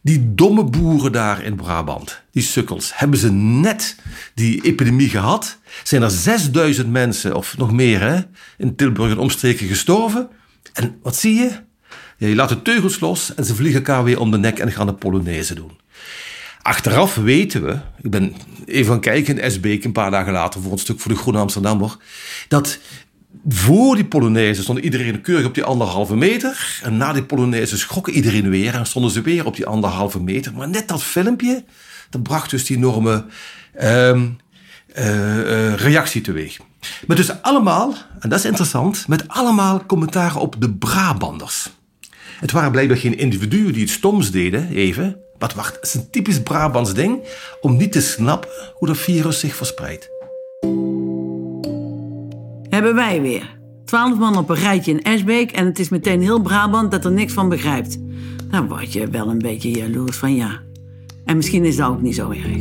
Die 0.01 0.33
domme 0.33 0.63
boeren 0.63 1.11
daar 1.11 1.43
in 1.43 1.55
Brabant, 1.55 2.21
die 2.31 2.43
sukkels, 2.43 2.91
hebben 2.93 3.19
ze 3.19 3.31
net 3.31 3.95
die 4.35 4.63
epidemie 4.63 5.09
gehad? 5.09 5.57
Zijn 5.83 6.01
er 6.01 6.09
6000 6.09 6.89
mensen, 6.89 7.35
of 7.35 7.57
nog 7.57 7.71
meer, 7.71 8.01
hè, 8.01 8.19
in 8.57 8.75
Tilburg 8.75 9.11
en 9.11 9.17
omstreken 9.17 9.67
gestorven? 9.67 10.29
En 10.73 10.97
wat 11.01 11.15
zie 11.15 11.35
je? 11.35 11.49
Ja, 12.17 12.27
je 12.27 12.35
laat 12.35 12.49
de 12.49 12.61
teugels 12.61 12.99
los 12.99 13.35
en 13.35 13.45
ze 13.45 13.55
vliegen 13.55 13.79
elkaar 13.79 14.03
weer 14.03 14.19
om 14.19 14.31
de 14.31 14.37
nek 14.37 14.59
en 14.59 14.71
gaan 14.71 14.85
de 14.85 14.93
Polonaise 14.93 15.53
doen. 15.53 15.79
Achteraf 16.61 17.15
weten 17.15 17.63
we, 17.63 17.79
ik 18.01 18.09
ben 18.09 18.35
even 18.65 18.91
gaan 18.91 19.01
kijken 19.01 19.37
in 19.37 19.43
Esbeek 19.43 19.83
een 19.83 19.91
paar 19.91 20.11
dagen 20.11 20.33
later 20.33 20.61
voor 20.61 20.71
een 20.71 20.77
stuk 20.77 20.99
voor 20.99 21.11
de 21.11 21.17
Groene 21.17 21.39
Amsterdammer, 21.39 21.97
dat 22.47 22.79
voor 23.47 23.95
die 23.95 24.05
Polonaise 24.05 24.61
stond 24.61 24.79
iedereen 24.79 25.21
keurig 25.21 25.45
op 25.45 25.53
die 25.53 25.63
anderhalve 25.63 26.15
meter. 26.15 26.79
En 26.83 26.97
na 26.97 27.13
die 27.13 27.23
Polonaise 27.23 27.77
schrokken 27.77 28.13
iedereen 28.13 28.49
weer 28.49 28.73
en 28.73 28.85
stonden 28.85 29.11
ze 29.11 29.21
weer 29.21 29.45
op 29.45 29.55
die 29.55 29.65
anderhalve 29.65 30.19
meter. 30.19 30.53
Maar 30.53 30.69
net 30.69 30.87
dat 30.87 31.03
filmpje, 31.03 31.63
dat 32.09 32.23
bracht 32.23 32.49
dus 32.49 32.65
die 32.65 32.77
enorme 32.77 33.25
uh, 33.81 34.15
uh, 34.97 35.75
reactie 35.75 36.21
teweeg. 36.21 36.57
Maar 37.07 37.15
dus 37.15 37.41
allemaal, 37.41 37.95
en 38.19 38.29
dat 38.29 38.39
is 38.39 38.45
interessant, 38.45 39.07
met 39.07 39.27
allemaal 39.27 39.85
commentaren 39.85 40.41
op 40.41 40.55
de 40.59 40.73
Brabanders. 40.73 41.69
Het 42.39 42.51
waren 42.51 42.71
blijkbaar 42.71 42.97
geen 42.97 43.17
individuen 43.17 43.73
die 43.73 43.81
het 43.81 43.91
stoms 43.91 44.31
deden, 44.31 44.69
even. 44.69 45.17
Maar 45.39 45.51
wacht, 45.55 45.75
het 45.75 45.85
is 45.85 45.93
een 45.93 46.09
typisch 46.09 46.41
Brabants 46.41 46.93
ding 46.93 47.19
om 47.61 47.77
niet 47.77 47.91
te 47.91 48.01
snappen 48.01 48.49
hoe 48.73 48.87
dat 48.87 48.97
virus 48.97 49.39
zich 49.39 49.55
verspreidt. 49.55 50.09
Hebben 52.71 52.95
wij 52.95 53.21
weer. 53.21 53.57
Twaalf 53.85 54.17
man 54.17 54.37
op 54.37 54.49
een 54.49 54.55
rijtje 54.55 54.91
in 54.91 55.01
Esbeek 55.01 55.51
en 55.51 55.65
het 55.65 55.79
is 55.79 55.89
meteen 55.89 56.21
heel 56.21 56.41
Brabant 56.41 56.91
dat 56.91 57.05
er 57.05 57.11
niks 57.11 57.33
van 57.33 57.49
begrijpt. 57.49 57.97
Dan 58.49 58.67
word 58.67 58.93
je 58.93 59.07
wel 59.07 59.29
een 59.29 59.39
beetje 59.39 59.71
jaloers 59.71 60.17
van 60.17 60.35
ja. 60.35 60.59
En 61.25 61.35
misschien 61.35 61.65
is 61.65 61.75
dat 61.75 61.89
ook 61.89 62.01
niet 62.01 62.15
zo 62.15 62.29
erg. 62.29 62.57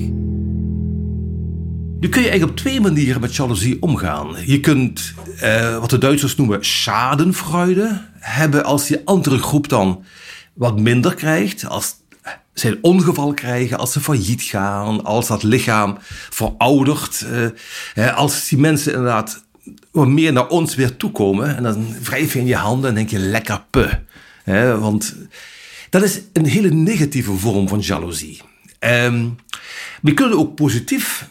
Nu 2.00 2.08
kun 2.08 2.22
je 2.22 2.28
eigenlijk 2.28 2.50
op 2.50 2.56
twee 2.56 2.80
manieren 2.80 3.20
met 3.20 3.36
jaloezie 3.36 3.82
omgaan. 3.82 4.36
Je 4.46 4.60
kunt 4.60 5.14
eh, 5.40 5.78
wat 5.78 5.90
de 5.90 5.98
Duitsers 5.98 6.36
noemen 6.36 6.64
schadenfreude 6.64 8.00
hebben 8.18 8.64
als 8.64 8.86
die 8.86 9.00
andere 9.04 9.38
groep 9.38 9.68
dan 9.68 10.04
wat 10.54 10.80
minder 10.80 11.14
krijgt. 11.14 11.66
Als 11.66 11.94
zij 12.52 12.70
een 12.70 12.78
ongeval 12.82 13.34
krijgen, 13.34 13.78
als 13.78 13.92
ze 13.92 14.00
failliet 14.00 14.42
gaan, 14.42 15.04
als 15.04 15.26
dat 15.26 15.42
lichaam 15.42 15.96
veroudert. 16.30 17.26
Eh, 17.94 18.16
als 18.16 18.48
die 18.48 18.58
mensen 18.58 18.92
inderdaad 18.92 19.48
wat 19.90 20.08
meer 20.08 20.32
naar 20.32 20.48
ons 20.48 20.74
weer 20.74 20.96
toekomen. 20.96 21.56
En 21.56 21.62
dan 21.62 21.94
wrijf 22.02 22.32
je 22.32 22.38
in 22.38 22.46
je 22.46 22.56
handen 22.56 22.88
en 22.88 22.94
denk 22.94 23.10
je 23.10 23.18
lekker 23.18 23.62
pe. 23.70 23.98
want 24.78 25.16
dat 25.90 26.02
is 26.02 26.20
een 26.32 26.46
hele 26.46 26.70
negatieve 26.70 27.32
vorm 27.32 27.68
van 27.68 27.80
jaloezie. 27.80 28.40
Um, 28.80 29.36
we 30.02 30.14
kunnen 30.14 30.38
ook 30.38 30.54
positief 30.54 31.28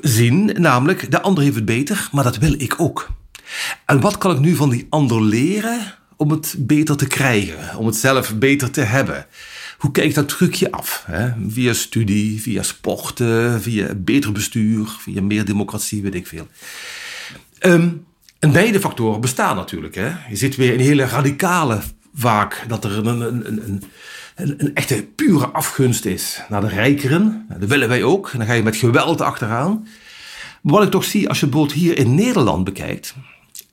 zien, 0.00 0.44
namelijk 0.56 1.10
de 1.10 1.20
ander 1.20 1.42
heeft 1.44 1.56
het 1.56 1.64
beter, 1.64 2.08
maar 2.12 2.24
dat 2.24 2.36
wil 2.38 2.52
ik 2.52 2.74
ook. 2.80 3.08
En 3.86 4.00
wat 4.00 4.18
kan 4.18 4.30
ik 4.30 4.38
nu 4.38 4.54
van 4.54 4.70
die 4.70 4.86
ander 4.90 5.22
leren 5.22 5.94
om 6.16 6.30
het 6.30 6.54
beter 6.58 6.96
te 6.96 7.06
krijgen, 7.06 7.76
om 7.76 7.86
het 7.86 7.96
zelf 7.96 8.34
beter 8.34 8.70
te 8.70 8.80
hebben? 8.80 9.26
Hoe 9.78 9.90
kijk 9.90 10.06
ik 10.06 10.14
dat 10.14 10.28
trucje 10.28 10.70
af? 10.70 11.04
Hè? 11.06 11.30
Via 11.48 11.72
studie, 11.72 12.40
via 12.40 12.62
sporten, 12.62 13.62
via 13.62 13.94
beter 13.94 14.32
bestuur, 14.32 14.86
via 14.98 15.22
meer 15.22 15.44
democratie, 15.44 16.02
weet 16.02 16.14
ik 16.14 16.26
veel. 16.26 16.48
Um, 17.60 18.06
en 18.38 18.52
beide 18.52 18.80
factoren 18.80 19.20
bestaan 19.20 19.56
natuurlijk. 19.56 19.94
Hè? 19.94 20.10
Je 20.28 20.36
zit 20.36 20.56
weer 20.56 20.72
in 20.72 20.80
hele 20.80 21.04
radicale 21.04 21.80
vaak 22.14 22.64
dat 22.68 22.84
er 22.84 23.06
een, 23.06 23.20
een, 23.20 23.46
een, 23.46 23.82
een, 24.36 24.74
echte 24.74 25.06
pure 25.14 25.46
afgunst 25.46 26.04
is 26.04 26.42
naar 26.48 26.60
de 26.60 26.68
rijkeren. 26.68 27.46
Dat 27.58 27.68
willen 27.68 27.88
wij 27.88 28.02
ook. 28.02 28.30
En 28.32 28.38
dan 28.38 28.46
ga 28.46 28.52
je 28.52 28.62
met 28.62 28.76
geweld 28.76 29.20
achteraan. 29.20 29.86
Maar 30.62 30.74
wat 30.74 30.82
ik 30.82 30.90
toch 30.90 31.04
zie 31.04 31.28
als 31.28 31.40
je 31.40 31.46
bijvoorbeeld 31.46 31.78
hier 31.78 31.98
in 31.98 32.14
Nederland 32.14 32.64
bekijkt, 32.64 33.14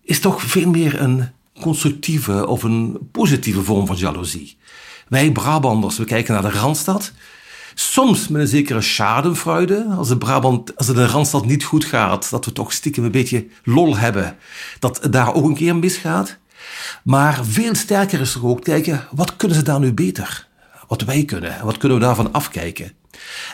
is 0.03 0.19
toch 0.19 0.41
veel 0.41 0.69
meer 0.69 1.01
een 1.01 1.29
constructieve 1.61 2.47
of 2.47 2.63
een 2.63 2.97
positieve 3.11 3.61
vorm 3.61 3.85
van 3.85 3.95
jaloezie. 3.95 4.57
Wij 5.07 5.31
Brabanders, 5.31 5.97
we 5.97 6.05
kijken 6.05 6.33
naar 6.33 6.41
de 6.51 6.57
Randstad. 6.57 7.11
Soms 7.77 8.27
met 8.27 8.41
een 8.41 8.47
zekere 8.47 8.81
schadenfreude. 8.81 9.85
Als 9.97 10.07
de 10.07 10.17
Brabant, 10.17 10.77
als 10.77 10.87
het 10.87 10.95
de 10.95 11.07
Randstad 11.07 11.45
niet 11.45 11.63
goed 11.63 11.85
gaat, 11.85 12.29
dat 12.29 12.45
we 12.45 12.51
toch 12.51 12.73
stiekem 12.73 13.03
een 13.03 13.11
beetje 13.11 13.47
lol 13.63 13.97
hebben. 13.97 14.35
Dat 14.79 15.01
het 15.01 15.13
daar 15.13 15.33
ook 15.33 15.45
een 15.45 15.55
keer 15.55 15.75
misgaat. 15.75 16.37
Maar 17.03 17.45
veel 17.45 17.75
sterker 17.75 18.21
is 18.21 18.35
er 18.35 18.47
ook 18.47 18.63
kijken, 18.63 19.07
wat 19.11 19.35
kunnen 19.35 19.57
ze 19.57 19.63
daar 19.63 19.79
nu 19.79 19.93
beter? 19.93 20.47
Wat 20.87 21.01
wij 21.01 21.25
kunnen, 21.25 21.55
wat 21.63 21.77
kunnen 21.77 21.97
we 21.97 22.03
daarvan 22.03 22.33
afkijken? 22.33 22.91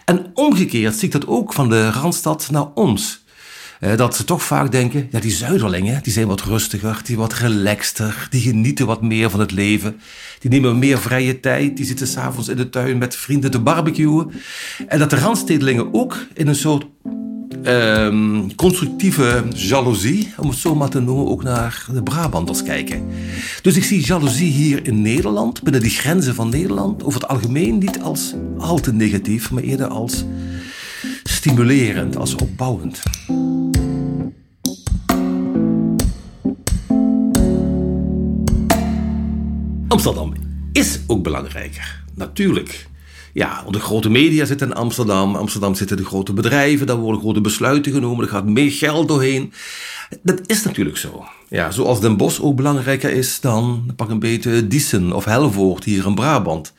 En 0.05 0.31
omgekeerd 0.33 0.95
zie 0.95 1.07
ik 1.07 1.11
dat 1.11 1.27
ook 1.27 1.53
van 1.53 1.69
de 1.69 1.91
Randstad 1.91 2.47
naar 2.51 2.67
ons. 2.73 3.20
Eh, 3.81 3.97
dat 3.97 4.15
ze 4.15 4.23
toch 4.23 4.43
vaak 4.43 4.71
denken, 4.71 5.07
ja, 5.11 5.19
die 5.19 5.31
Zuiderlingen, 5.31 6.03
die 6.03 6.13
zijn 6.13 6.27
wat 6.27 6.41
rustiger, 6.41 7.01
die 7.03 7.17
wat 7.17 7.33
relaxter, 7.33 8.27
die 8.29 8.41
genieten 8.41 8.85
wat 8.85 9.01
meer 9.01 9.29
van 9.29 9.39
het 9.39 9.51
leven. 9.51 9.99
Die 10.39 10.49
nemen 10.49 10.79
meer 10.79 10.99
vrije 10.99 11.39
tijd, 11.39 11.77
die 11.77 11.85
zitten 11.85 12.07
s'avonds 12.07 12.47
in 12.47 12.57
de 12.57 12.69
tuin 12.69 12.97
met 12.97 13.15
vrienden 13.15 13.51
te 13.51 13.59
barbecuen. 13.59 14.31
En 14.87 14.99
dat 14.99 15.09
de 15.09 15.15
Randstedelingen 15.15 15.93
ook 15.93 16.25
in 16.33 16.47
een 16.47 16.55
soort 16.55 16.85
um, 17.63 18.55
constructieve 18.55 19.43
jaloezie, 19.53 20.33
om 20.37 20.49
het 20.49 20.57
zo 20.57 20.75
maar 20.75 20.89
te 20.89 20.99
noemen, 20.99 21.27
ook 21.27 21.43
naar 21.43 21.85
de 21.93 22.03
Brabanders 22.03 22.63
kijken. 22.63 23.03
Dus 23.61 23.75
ik 23.75 23.83
zie 23.83 24.05
jaloezie 24.05 24.51
hier 24.51 24.85
in 24.85 25.01
Nederland, 25.01 25.63
binnen 25.63 25.81
die 25.81 25.89
grenzen 25.89 26.35
van 26.35 26.49
Nederland, 26.49 27.03
over 27.03 27.21
het 27.21 27.29
algemeen 27.29 27.77
niet 27.77 28.01
als 28.01 28.33
al 28.57 28.79
te 28.79 28.93
negatief, 28.93 29.51
maar 29.51 29.63
eerder 29.63 29.87
als 29.87 30.25
stimulerend, 31.23 32.17
als 32.17 32.35
opbouwend. 32.35 33.01
Amsterdam 40.01 40.33
is 40.71 40.99
ook 41.07 41.23
belangrijker, 41.23 42.03
natuurlijk. 42.15 42.87
Ja, 43.33 43.63
de 43.69 43.79
grote 43.79 44.09
media 44.09 44.45
zitten 44.45 44.67
in 44.67 44.73
Amsterdam. 44.73 45.35
Amsterdam 45.35 45.75
zitten 45.75 45.97
de 45.97 46.05
grote 46.05 46.33
bedrijven. 46.33 46.87
Daar 46.87 46.95
worden 46.95 47.21
grote 47.21 47.41
besluiten 47.41 47.91
genomen. 47.91 48.23
Er 48.23 48.31
gaat 48.31 48.45
meer 48.45 48.71
geld 48.71 49.07
doorheen. 49.07 49.53
Dat 50.21 50.39
is 50.45 50.63
natuurlijk 50.63 50.97
zo. 50.97 51.25
Ja, 51.49 51.71
zoals 51.71 52.01
Den 52.01 52.17
Bosch 52.17 52.39
ook 52.39 52.55
belangrijker 52.55 53.11
is 53.11 53.39
dan 53.39 53.93
pak 53.95 54.09
een 54.09 54.19
beetje 54.19 54.67
Diesen 54.67 55.13
of 55.13 55.25
Helvoort 55.25 55.83
hier 55.83 56.05
in 56.05 56.15
Brabant. 56.15 56.73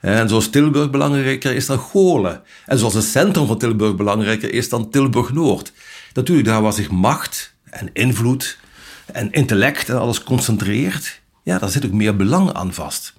En 0.00 0.28
zoals 0.28 0.50
Tilburg 0.50 0.90
belangrijker 0.90 1.54
is 1.54 1.66
dan 1.66 1.78
Goorlen. 1.78 2.42
En 2.66 2.78
zoals 2.78 2.94
het 2.94 3.04
centrum 3.04 3.46
van 3.46 3.58
Tilburg 3.58 3.96
belangrijker 3.96 4.52
is 4.52 4.68
dan 4.68 4.90
Tilburg-Noord. 4.90 5.72
Natuurlijk, 6.12 6.48
daar 6.48 6.62
waar 6.62 6.72
zich 6.72 6.90
macht 6.90 7.54
en 7.64 7.90
invloed 7.92 8.58
en 9.06 9.32
intellect 9.32 9.88
en 9.88 9.98
alles 9.98 10.22
concentreert, 10.22 11.20
ja, 11.46 11.58
daar 11.58 11.70
zit 11.70 11.86
ook 11.86 11.92
meer 11.92 12.16
belang 12.16 12.52
aan 12.52 12.72
vast. 12.72 13.14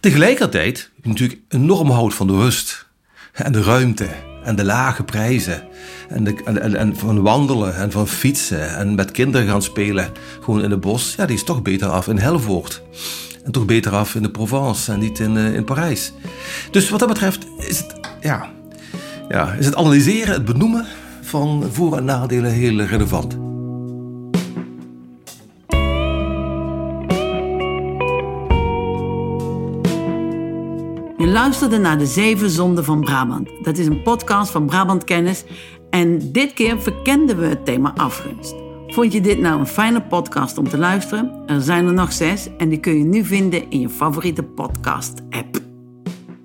Tegelijkertijd 0.00 0.90
natuurlijk 1.02 1.40
enorm 1.48 1.90
houdt 1.90 2.14
van 2.14 2.26
de 2.26 2.32
rust 2.32 2.86
en 3.32 3.52
de 3.52 3.62
ruimte 3.62 4.08
en 4.44 4.56
de 4.56 4.64
lage 4.64 5.02
prijzen. 5.04 5.62
En, 6.08 6.24
de, 6.24 6.34
en, 6.44 6.76
en, 6.76 6.96
van 6.96 7.22
wandelen 7.22 7.76
en 7.76 7.90
van 7.90 8.08
fietsen 8.08 8.76
en 8.76 8.94
met 8.94 9.10
kinderen 9.10 9.46
gaan 9.46 9.62
spelen. 9.62 10.12
Gewoon 10.40 10.62
in 10.62 10.70
het 10.70 10.80
bos. 10.80 11.14
Ja, 11.14 11.26
die 11.26 11.36
is 11.36 11.44
toch 11.44 11.62
beter 11.62 11.88
af 11.88 12.08
in 12.08 12.18
Helvoort. 12.18 12.82
En 13.44 13.52
toch 13.52 13.64
beter 13.64 13.94
af 13.94 14.14
in 14.14 14.22
de 14.22 14.30
Provence 14.30 14.92
en 14.92 14.98
niet 14.98 15.18
in, 15.18 15.36
uh, 15.36 15.54
in 15.54 15.64
Parijs. 15.64 16.12
Dus 16.70 16.88
wat 16.88 16.98
dat 16.98 17.08
betreft 17.08 17.46
is 17.58 17.78
het, 17.78 17.94
ja, 18.20 18.50
ja, 19.28 19.52
is 19.52 19.66
het 19.66 19.76
analyseren, 19.76 20.34
het 20.34 20.44
benoemen 20.44 20.86
van 21.22 21.70
voor- 21.72 21.96
en 21.96 22.04
nadelen 22.04 22.52
heel 22.52 22.80
relevant. 22.80 23.47
Luisterde 31.38 31.78
naar 31.78 31.98
de 31.98 32.06
Zeven 32.06 32.50
Zonden 32.50 32.84
van 32.84 33.00
Brabant. 33.00 33.50
Dat 33.62 33.78
is 33.78 33.86
een 33.86 34.02
podcast 34.02 34.50
van 34.50 34.66
Brabant 34.66 35.04
Kennis. 35.04 35.44
En 35.90 36.32
dit 36.32 36.52
keer 36.52 36.80
verkenden 36.80 37.38
we 37.38 37.46
het 37.46 37.64
thema 37.64 37.92
afgunst. 37.96 38.54
Vond 38.86 39.12
je 39.12 39.20
dit 39.20 39.38
nou 39.38 39.60
een 39.60 39.66
fijne 39.66 40.02
podcast 40.02 40.58
om 40.58 40.68
te 40.68 40.78
luisteren? 40.78 41.42
Er 41.46 41.60
zijn 41.60 41.86
er 41.86 41.92
nog 41.92 42.12
zes 42.12 42.48
en 42.56 42.68
die 42.68 42.80
kun 42.80 42.98
je 42.98 43.04
nu 43.04 43.24
vinden 43.24 43.70
in 43.70 43.80
je 43.80 43.88
favoriete 43.88 44.42
podcast-app. 44.42 45.60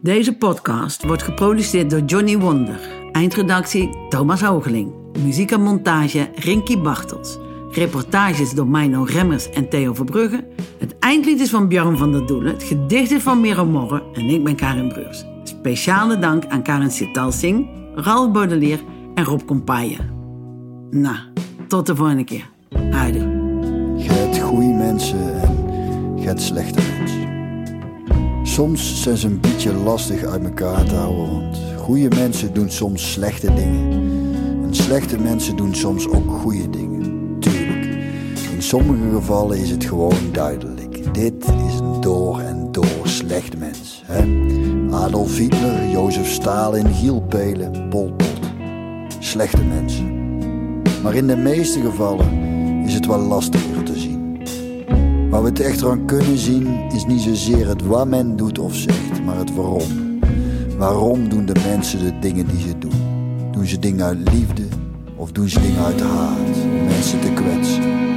Deze 0.02 0.38
podcast 0.38 1.04
wordt 1.04 1.24
geproduceerd 1.24 1.90
door 1.90 2.02
Johnny 2.02 2.38
Wonder. 2.38 2.80
Eindredactie 3.12 3.90
Thomas 4.10 4.42
Hogeling. 4.42 4.94
Muziek 5.24 5.52
en 5.52 5.62
montage 5.62 6.30
Rinky 6.36 6.82
Bartels. 6.82 7.38
Reportages 7.76 8.52
door 8.52 8.68
Mino 8.68 9.04
Remmers 9.04 9.50
en 9.50 9.70
Theo 9.70 9.94
Verbrugge. 9.94 10.48
Het 10.80 11.00
eindlied 11.00 11.40
is 11.40 11.50
van 11.50 11.68
Björn 11.68 11.98
van 11.98 12.12
der 12.12 12.26
Doelen. 12.26 12.54
Het 12.54 12.64
gedicht 12.64 13.12
is 13.12 13.22
van 13.22 13.42
Miro 13.42 13.66
Morre 13.66 14.04
en 14.14 14.30
ik 14.30 14.44
ben 14.44 14.56
Karin 14.56 14.88
Breurs. 14.88 15.26
Speciale 15.44 16.20
dank 16.20 16.46
aan 16.46 16.64
Karen 16.64 16.92
Sitalsing, 16.92 17.70
Ralf 17.96 18.32
Baudelier 18.32 18.80
en 19.16 19.24
Rob 19.24 19.42
Compaille. 19.46 19.98
Nou, 20.90 21.16
tot 21.68 21.86
de 21.86 21.96
volgende 21.96 22.24
keer. 22.24 22.50
Huidig. 22.92 23.24
Je 23.98 24.42
goede 24.42 24.74
mensen 24.74 25.42
en 25.42 26.22
je 26.22 26.34
slechte 26.36 26.82
mensen. 27.00 27.32
Soms 28.44 29.02
zijn 29.02 29.18
ze 29.18 29.28
een 29.28 29.40
beetje 29.40 29.74
lastig 29.74 30.24
uit 30.24 30.44
elkaar 30.44 30.84
te 30.84 30.96
houden, 30.96 31.32
want 31.32 31.62
goede 31.78 32.16
mensen 32.16 32.54
doen 32.54 32.70
soms 32.70 33.12
slechte 33.12 33.54
dingen. 33.54 33.92
En 34.64 34.76
slechte 34.76 35.20
mensen 35.20 35.56
doen 35.56 35.76
soms 35.76 36.08
ook 36.08 36.32
goede 36.32 36.70
dingen. 36.70 36.93
Sommige 38.64 39.10
gevallen 39.14 39.58
is 39.58 39.70
het 39.70 39.86
gewoon 39.86 40.32
duidelijk. 40.32 41.14
Dit 41.14 41.34
is 41.44 41.80
een 41.80 42.02
door 42.02 42.40
en 42.40 42.72
door 42.72 43.02
slecht 43.04 43.58
mens. 43.58 44.04
Hè? 44.06 44.24
Adolf 44.96 45.38
Hitler, 45.38 45.90
Jozef 45.90 46.28
Stalin, 46.28 46.94
Giel 46.94 47.22
Pelen, 47.22 47.90
Pol 47.90 48.12
Pot. 48.12 48.40
Slechte 49.20 49.64
mensen. 49.64 50.38
Maar 51.02 51.16
in 51.16 51.28
de 51.28 51.36
meeste 51.36 51.82
gevallen 51.82 52.32
is 52.86 52.94
het 52.94 53.06
wel 53.06 53.20
lastiger 53.20 53.84
te 53.84 54.00
zien. 54.00 54.38
Waar 55.30 55.44
we 55.44 55.50
het 55.50 55.60
echt 55.60 55.86
aan 55.86 56.06
kunnen 56.06 56.38
zien 56.38 56.92
is 56.94 57.06
niet 57.06 57.22
zozeer 57.22 57.68
het 57.68 57.86
wat 57.86 58.08
men 58.08 58.36
doet 58.36 58.60
of 58.60 58.76
zegt, 58.76 59.24
maar 59.26 59.38
het 59.38 59.56
waarom. 59.56 60.20
Waarom 60.78 61.30
doen 61.30 61.46
de 61.46 61.62
mensen 61.68 62.00
de 62.00 62.20
dingen 62.20 62.48
die 62.48 62.62
ze 62.62 62.78
doen? 62.78 63.02
Doen 63.52 63.66
ze 63.66 63.80
dingen 63.80 64.06
uit 64.06 64.34
liefde 64.34 64.64
of 65.16 65.32
doen 65.32 65.50
ze 65.50 65.62
dingen 65.62 65.84
uit 65.86 66.02
haat 66.02 66.66
mensen 66.88 67.20
te 67.20 67.32
kwetsen? 67.34 68.13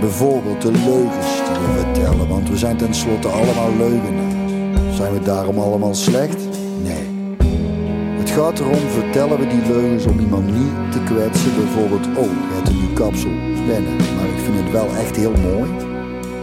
Bijvoorbeeld 0.00 0.62
de 0.62 0.72
leugens 0.72 1.26
die 1.48 1.58
we 1.66 1.80
vertellen, 1.82 2.28
want 2.28 2.48
we 2.48 2.56
zijn 2.56 2.76
tenslotte 2.76 3.28
allemaal 3.28 3.76
leugenaars. 3.76 4.96
Zijn 4.96 5.12
we 5.12 5.22
daarom 5.22 5.58
allemaal 5.58 5.94
slecht? 5.94 6.48
Nee. 6.82 7.36
Het 8.18 8.30
gaat 8.30 8.58
erom, 8.58 8.88
vertellen 8.88 9.38
we 9.38 9.46
die 9.46 9.66
leugens 9.66 10.06
om 10.06 10.18
iemand 10.18 10.46
niet 10.46 10.92
te 10.92 11.02
kwetsen. 11.02 11.54
Bijvoorbeeld, 11.56 12.06
oh, 12.16 12.24
je 12.24 12.54
hebt 12.54 12.68
een 12.68 12.78
nieuw 12.78 12.92
kapsel, 12.92 13.30
wennen, 13.66 13.96
maar 13.96 14.28
ik 14.34 14.40
vind 14.44 14.58
het 14.62 14.70
wel 14.70 14.86
echt 14.96 15.16
heel 15.16 15.32
mooi. 15.52 15.70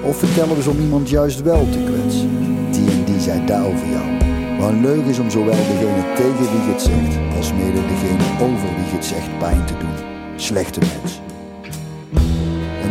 Of 0.03 0.17
vertellen 0.17 0.55
we 0.55 0.61
ze 0.61 0.69
om 0.69 0.79
iemand 0.79 1.09
juist 1.09 1.41
wel 1.41 1.69
te 1.71 1.83
kwetsen. 1.83 2.29
Die 2.71 2.91
en 2.91 3.03
die 3.03 3.19
zei 3.19 3.45
daar 3.45 3.65
over 3.65 3.87
jou. 3.89 4.05
Maar 4.59 4.69
een 4.69 4.81
leugen 4.81 5.09
is 5.09 5.19
om 5.19 5.29
zowel 5.29 5.55
degene 5.55 6.13
tegen 6.15 6.51
wie 6.51 6.71
het 6.71 6.81
zegt, 6.81 7.35
als 7.37 7.53
mede 7.53 7.81
degene 7.87 8.23
over 8.41 8.69
wie 8.75 8.95
het 8.95 9.05
zegt 9.05 9.37
pijn 9.39 9.65
te 9.65 9.77
doen. 9.77 9.95
Slechte 10.35 10.79
mensen. 10.79 11.24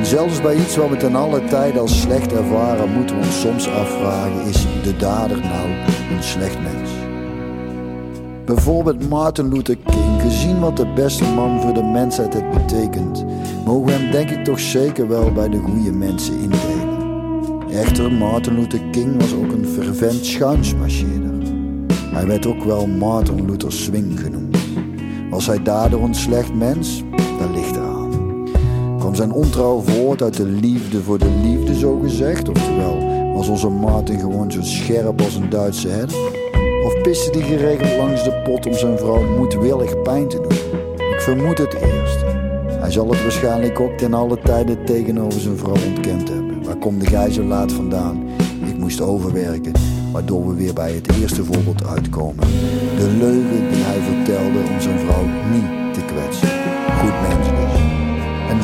Zelfs 0.05 0.41
bij 0.41 0.57
iets 0.57 0.77
wat 0.77 0.89
we 0.89 0.97
ten 0.97 1.15
alle 1.15 1.45
tijden 1.45 1.81
als 1.81 2.01
slecht 2.01 2.33
ervaren, 2.33 2.93
moeten 2.93 3.19
we 3.19 3.27
ons 3.27 3.41
soms 3.41 3.69
afvragen, 3.69 4.45
is 4.49 4.67
de 4.83 4.97
dader 4.97 5.41
nou 5.41 5.69
een 6.17 6.23
slecht 6.23 6.59
mens? 6.63 6.91
Bijvoorbeeld 8.45 9.09
Martin 9.09 9.49
Luther 9.49 9.77
King, 9.77 10.21
gezien 10.21 10.61
wat 10.61 10.77
de 10.77 10.93
beste 10.95 11.25
man 11.25 11.61
voor 11.61 11.75
de 11.75 11.83
mensheid 11.83 12.35
het 12.35 12.51
betekent, 12.51 13.25
mogen 13.65 13.85
we 13.85 13.93
hem 13.93 14.11
denk 14.11 14.31
ik 14.31 14.45
toch 14.45 14.61
zeker 14.61 15.09
wel 15.09 15.33
bij 15.33 15.49
de 15.49 15.59
goede 15.59 15.93
mensen 15.93 16.39
indelen. 16.39 16.99
Echter, 17.71 18.13
Martin 18.13 18.55
Luther 18.55 18.81
King 18.91 19.21
was 19.21 19.35
ook 19.35 19.53
een 19.53 19.67
fervent 19.67 20.27
schuinsmarcheerder. 20.27 21.33
Hij 22.13 22.27
werd 22.27 22.47
ook 22.47 22.65
wel 22.65 22.87
Martin 22.87 23.47
Luther 23.47 23.73
Swing 23.73 24.21
genoemd. 24.21 24.57
Was 25.31 25.47
hij 25.47 25.63
daardoor 25.63 26.03
een 26.03 26.15
slecht 26.15 26.55
mens? 26.55 27.03
Kwam 29.05 29.17
zijn 29.17 29.33
ontrouw 29.33 29.81
voort 29.81 30.23
uit 30.23 30.37
de 30.37 30.45
liefde 30.45 31.03
voor 31.03 31.19
de 31.19 31.31
liefde, 31.43 31.79
zo 31.79 31.99
gezegd? 31.99 32.49
Oftewel, 32.49 32.99
was 33.35 33.49
onze 33.49 33.69
Martin 33.69 34.19
gewoon 34.19 34.53
zo 34.53 34.63
scherp 34.63 35.21
als 35.21 35.35
een 35.35 35.51
Duitse 35.51 35.89
herder? 35.89 36.17
Of 36.85 37.01
piste 37.03 37.31
die 37.31 37.43
geregeld 37.43 37.97
langs 37.97 38.25
de 38.25 38.33
pot 38.45 38.67
om 38.67 38.75
zijn 38.75 38.99
vrouw 38.99 39.37
moedwillig 39.37 40.03
pijn 40.03 40.29
te 40.29 40.41
doen? 40.41 40.79
Ik 41.11 41.21
vermoed 41.21 41.59
het 41.59 41.75
eerste. 41.75 42.25
Hij 42.69 42.91
zal 42.91 43.11
het 43.11 43.23
waarschijnlijk 43.23 43.81
ook 43.81 43.93
ten 43.99 44.15
alle 44.15 44.39
tijden 44.39 44.85
tegenover 44.85 45.41
zijn 45.41 45.57
vrouw 45.57 45.77
ontkend 45.89 46.29
hebben. 46.29 46.65
Waar 46.65 46.79
komt 46.79 47.01
de 47.01 47.07
gijzelaar 47.07 47.69
vandaan? 47.69 48.29
Ik 48.67 48.79
moest 48.79 49.01
overwerken, 49.01 49.73
waardoor 50.13 50.49
we 50.49 50.55
weer 50.55 50.75
bij 50.75 50.93
het 50.93 51.17
eerste 51.21 51.45
voorbeeld 51.45 51.87
uitkomen. 51.87 52.47
De 52.97 53.15
leugen 53.19 53.69
die 53.69 53.83
hij 53.83 54.01
vertelde 54.01 54.59
om 54.75 54.81
zijn 54.81 54.99
vrouw 54.99 55.25
niet 55.53 55.84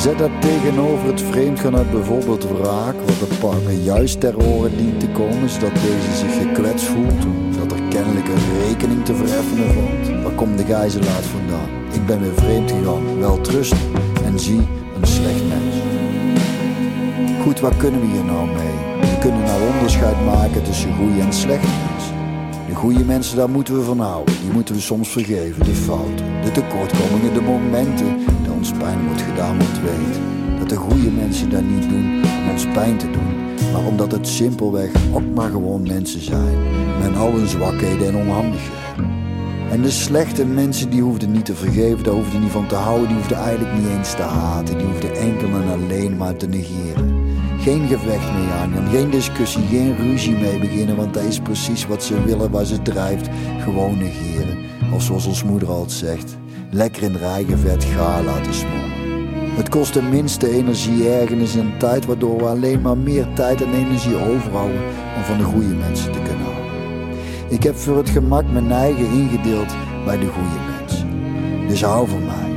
zet 0.01 0.19
dat 0.19 0.31
tegenover 0.41 1.07
het 1.07 1.23
vreemdgaan 1.23 1.77
uit 1.77 1.91
bijvoorbeeld 1.91 2.49
wraak, 2.49 2.95
wat 2.95 3.29
de 3.29 3.37
partner 3.41 3.73
juist 3.73 4.21
ter 4.21 4.37
oren 4.37 4.77
dient 4.77 5.01
te 5.01 5.09
komen, 5.09 5.49
zodat 5.49 5.75
deze 5.75 6.19
zich 6.19 6.43
gekwetst 6.43 6.87
voelt, 6.87 7.25
omdat 7.25 7.73
er 7.73 7.83
kennelijk 7.89 8.29
een 8.29 8.69
rekening 8.69 9.05
te 9.05 9.15
vereffenen 9.15 9.73
valt. 9.75 10.23
Waar 10.23 10.33
komt 10.33 10.59
de 10.59 10.65
gijzelaar 10.65 11.23
vandaan? 11.23 11.69
Ik 11.93 12.07
ben 12.07 12.21
weer 12.21 12.35
vreemd 12.35 12.71
gegaan, 12.71 13.19
wel 13.19 13.41
trust 13.41 13.75
en 14.25 14.39
zie 14.39 14.61
een 15.01 15.07
slecht 15.07 15.45
mens. 15.49 15.75
Goed, 17.43 17.61
wat 17.61 17.77
kunnen 17.77 18.01
we 18.01 18.07
hier 18.07 18.25
nou 18.25 18.47
mee? 18.47 19.01
We 19.01 19.19
kunnen 19.21 19.45
nou 19.45 19.63
onderscheid 19.73 20.25
maken 20.25 20.63
tussen 20.63 20.95
goede 20.95 21.21
en 21.21 21.33
slechte 21.33 21.69
mensen. 21.91 22.15
De 22.69 22.75
goede 22.75 23.05
mensen, 23.05 23.37
daar 23.37 23.51
moeten 23.51 23.77
we 23.77 23.83
van 23.83 24.01
houden. 24.01 24.35
Die 24.41 24.53
moeten 24.53 24.75
we 24.75 24.81
soms 24.81 25.09
vergeven, 25.09 25.65
de 25.65 25.75
fouten, 25.75 26.43
de 26.43 26.53
tekortkomingen, 26.53 27.35
de 27.35 27.41
momenten 27.43 28.17
dat 28.27 28.40
ons 28.61 28.73
pijn 28.73 29.07
wordt 29.07 29.23
gedaan, 29.23 29.59
want 29.59 29.81
weet 29.81 30.21
dat 30.59 30.69
de 30.69 30.77
goede 30.77 31.11
mensen 31.11 31.51
dat 31.51 31.63
niet 31.63 31.89
doen 31.89 32.23
om 32.43 32.51
ons 32.51 32.67
pijn 32.67 32.97
te 32.97 33.11
doen, 33.11 33.35
maar 33.73 33.87
omdat 33.87 34.13
het 34.13 34.29
simpelweg 34.29 34.91
ook 35.13 35.35
maar 35.35 35.51
gewoon 35.51 35.83
mensen 35.83 36.25
zijn, 36.25 36.59
met 37.03 37.17
al 37.17 37.33
hun 37.33 37.47
zwakheden 37.47 38.07
en 38.09 38.17
onhandigheden. 38.17 38.79
En 39.71 39.83
de 39.83 39.91
slechte 39.91 40.47
mensen 40.47 40.91
die 40.91 41.03
hoefden 41.03 41.33
niet 41.33 41.45
te 41.45 41.55
vergeven, 41.55 42.05
daar 42.05 42.15
hoefden 42.15 42.41
niet 42.41 42.51
van 42.51 42.67
te 42.67 42.75
houden, 42.75 43.07
die 43.09 43.17
hoefden 43.17 43.37
eigenlijk 43.37 43.79
niet 43.79 43.89
eens 43.89 44.15
te 44.15 44.23
haten, 44.23 44.79
die 44.79 44.87
hoefden 44.87 45.17
enkel 45.17 45.49
en 45.49 45.69
alleen 45.73 46.17
maar 46.17 46.37
te 46.37 46.49
negeren. 46.49 47.19
Geen 47.61 47.87
gevecht 47.89 48.33
mee 48.33 48.49
aangaan, 48.49 48.89
geen 48.91 49.11
discussie, 49.11 49.63
geen 49.71 49.97
ruzie 49.97 50.39
mee 50.39 50.59
beginnen, 50.59 50.97
want 50.97 51.15
dat 51.15 51.23
is 51.23 51.41
precies 51.41 51.87
wat 51.87 52.03
ze 52.03 52.25
willen, 52.25 52.51
waar 52.51 52.65
ze 52.65 52.83
drijft. 52.83 53.29
Gewoon 53.61 53.99
negeren. 53.99 54.59
Of 54.95 55.03
zoals 55.03 55.27
ons 55.27 55.45
moeder 55.45 55.69
altijd 55.69 55.93
zegt, 55.93 56.37
lekker 56.71 57.03
in 57.03 57.17
eigen 57.17 57.59
vet 57.59 57.85
ga 57.85 58.23
laten 58.23 58.55
smoren. 58.55 58.89
Het 59.57 59.69
kost 59.69 59.95
de 59.95 60.03
minste 60.03 60.51
energie, 60.51 61.09
ergernis 61.09 61.57
en 61.57 61.79
tijd, 61.79 62.07
waardoor 62.07 62.37
we 62.37 62.45
alleen 62.45 62.81
maar 62.81 62.99
meer 62.99 63.27
tijd 63.35 63.63
en 63.63 63.75
energie 63.75 64.17
overhouden 64.17 64.81
om 65.17 65.23
van 65.23 65.39
de 65.39 65.45
goede 65.45 65.75
mensen 65.75 66.13
te 66.13 66.19
kunnen 66.23 66.45
houden. 66.45 66.71
Ik 67.49 67.63
heb 67.63 67.77
voor 67.77 67.97
het 67.97 68.09
gemak 68.09 68.51
mijn 68.53 68.73
eigen 68.73 69.11
ingedeeld 69.11 69.75
bij 70.05 70.19
de 70.19 70.27
goede 70.27 70.79
mensen. 70.79 71.09
Dus 71.69 71.83
hou 71.83 72.09
van 72.09 72.25
mij. 72.27 72.51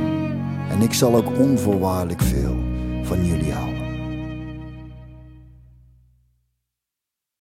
En 0.68 0.82
ik 0.82 0.92
zal 0.92 1.14
ook 1.14 1.38
onvoorwaardelijk 1.38 2.22
veel 2.22 2.56
van 3.02 3.26
jullie 3.26 3.52
houden. 3.52 3.73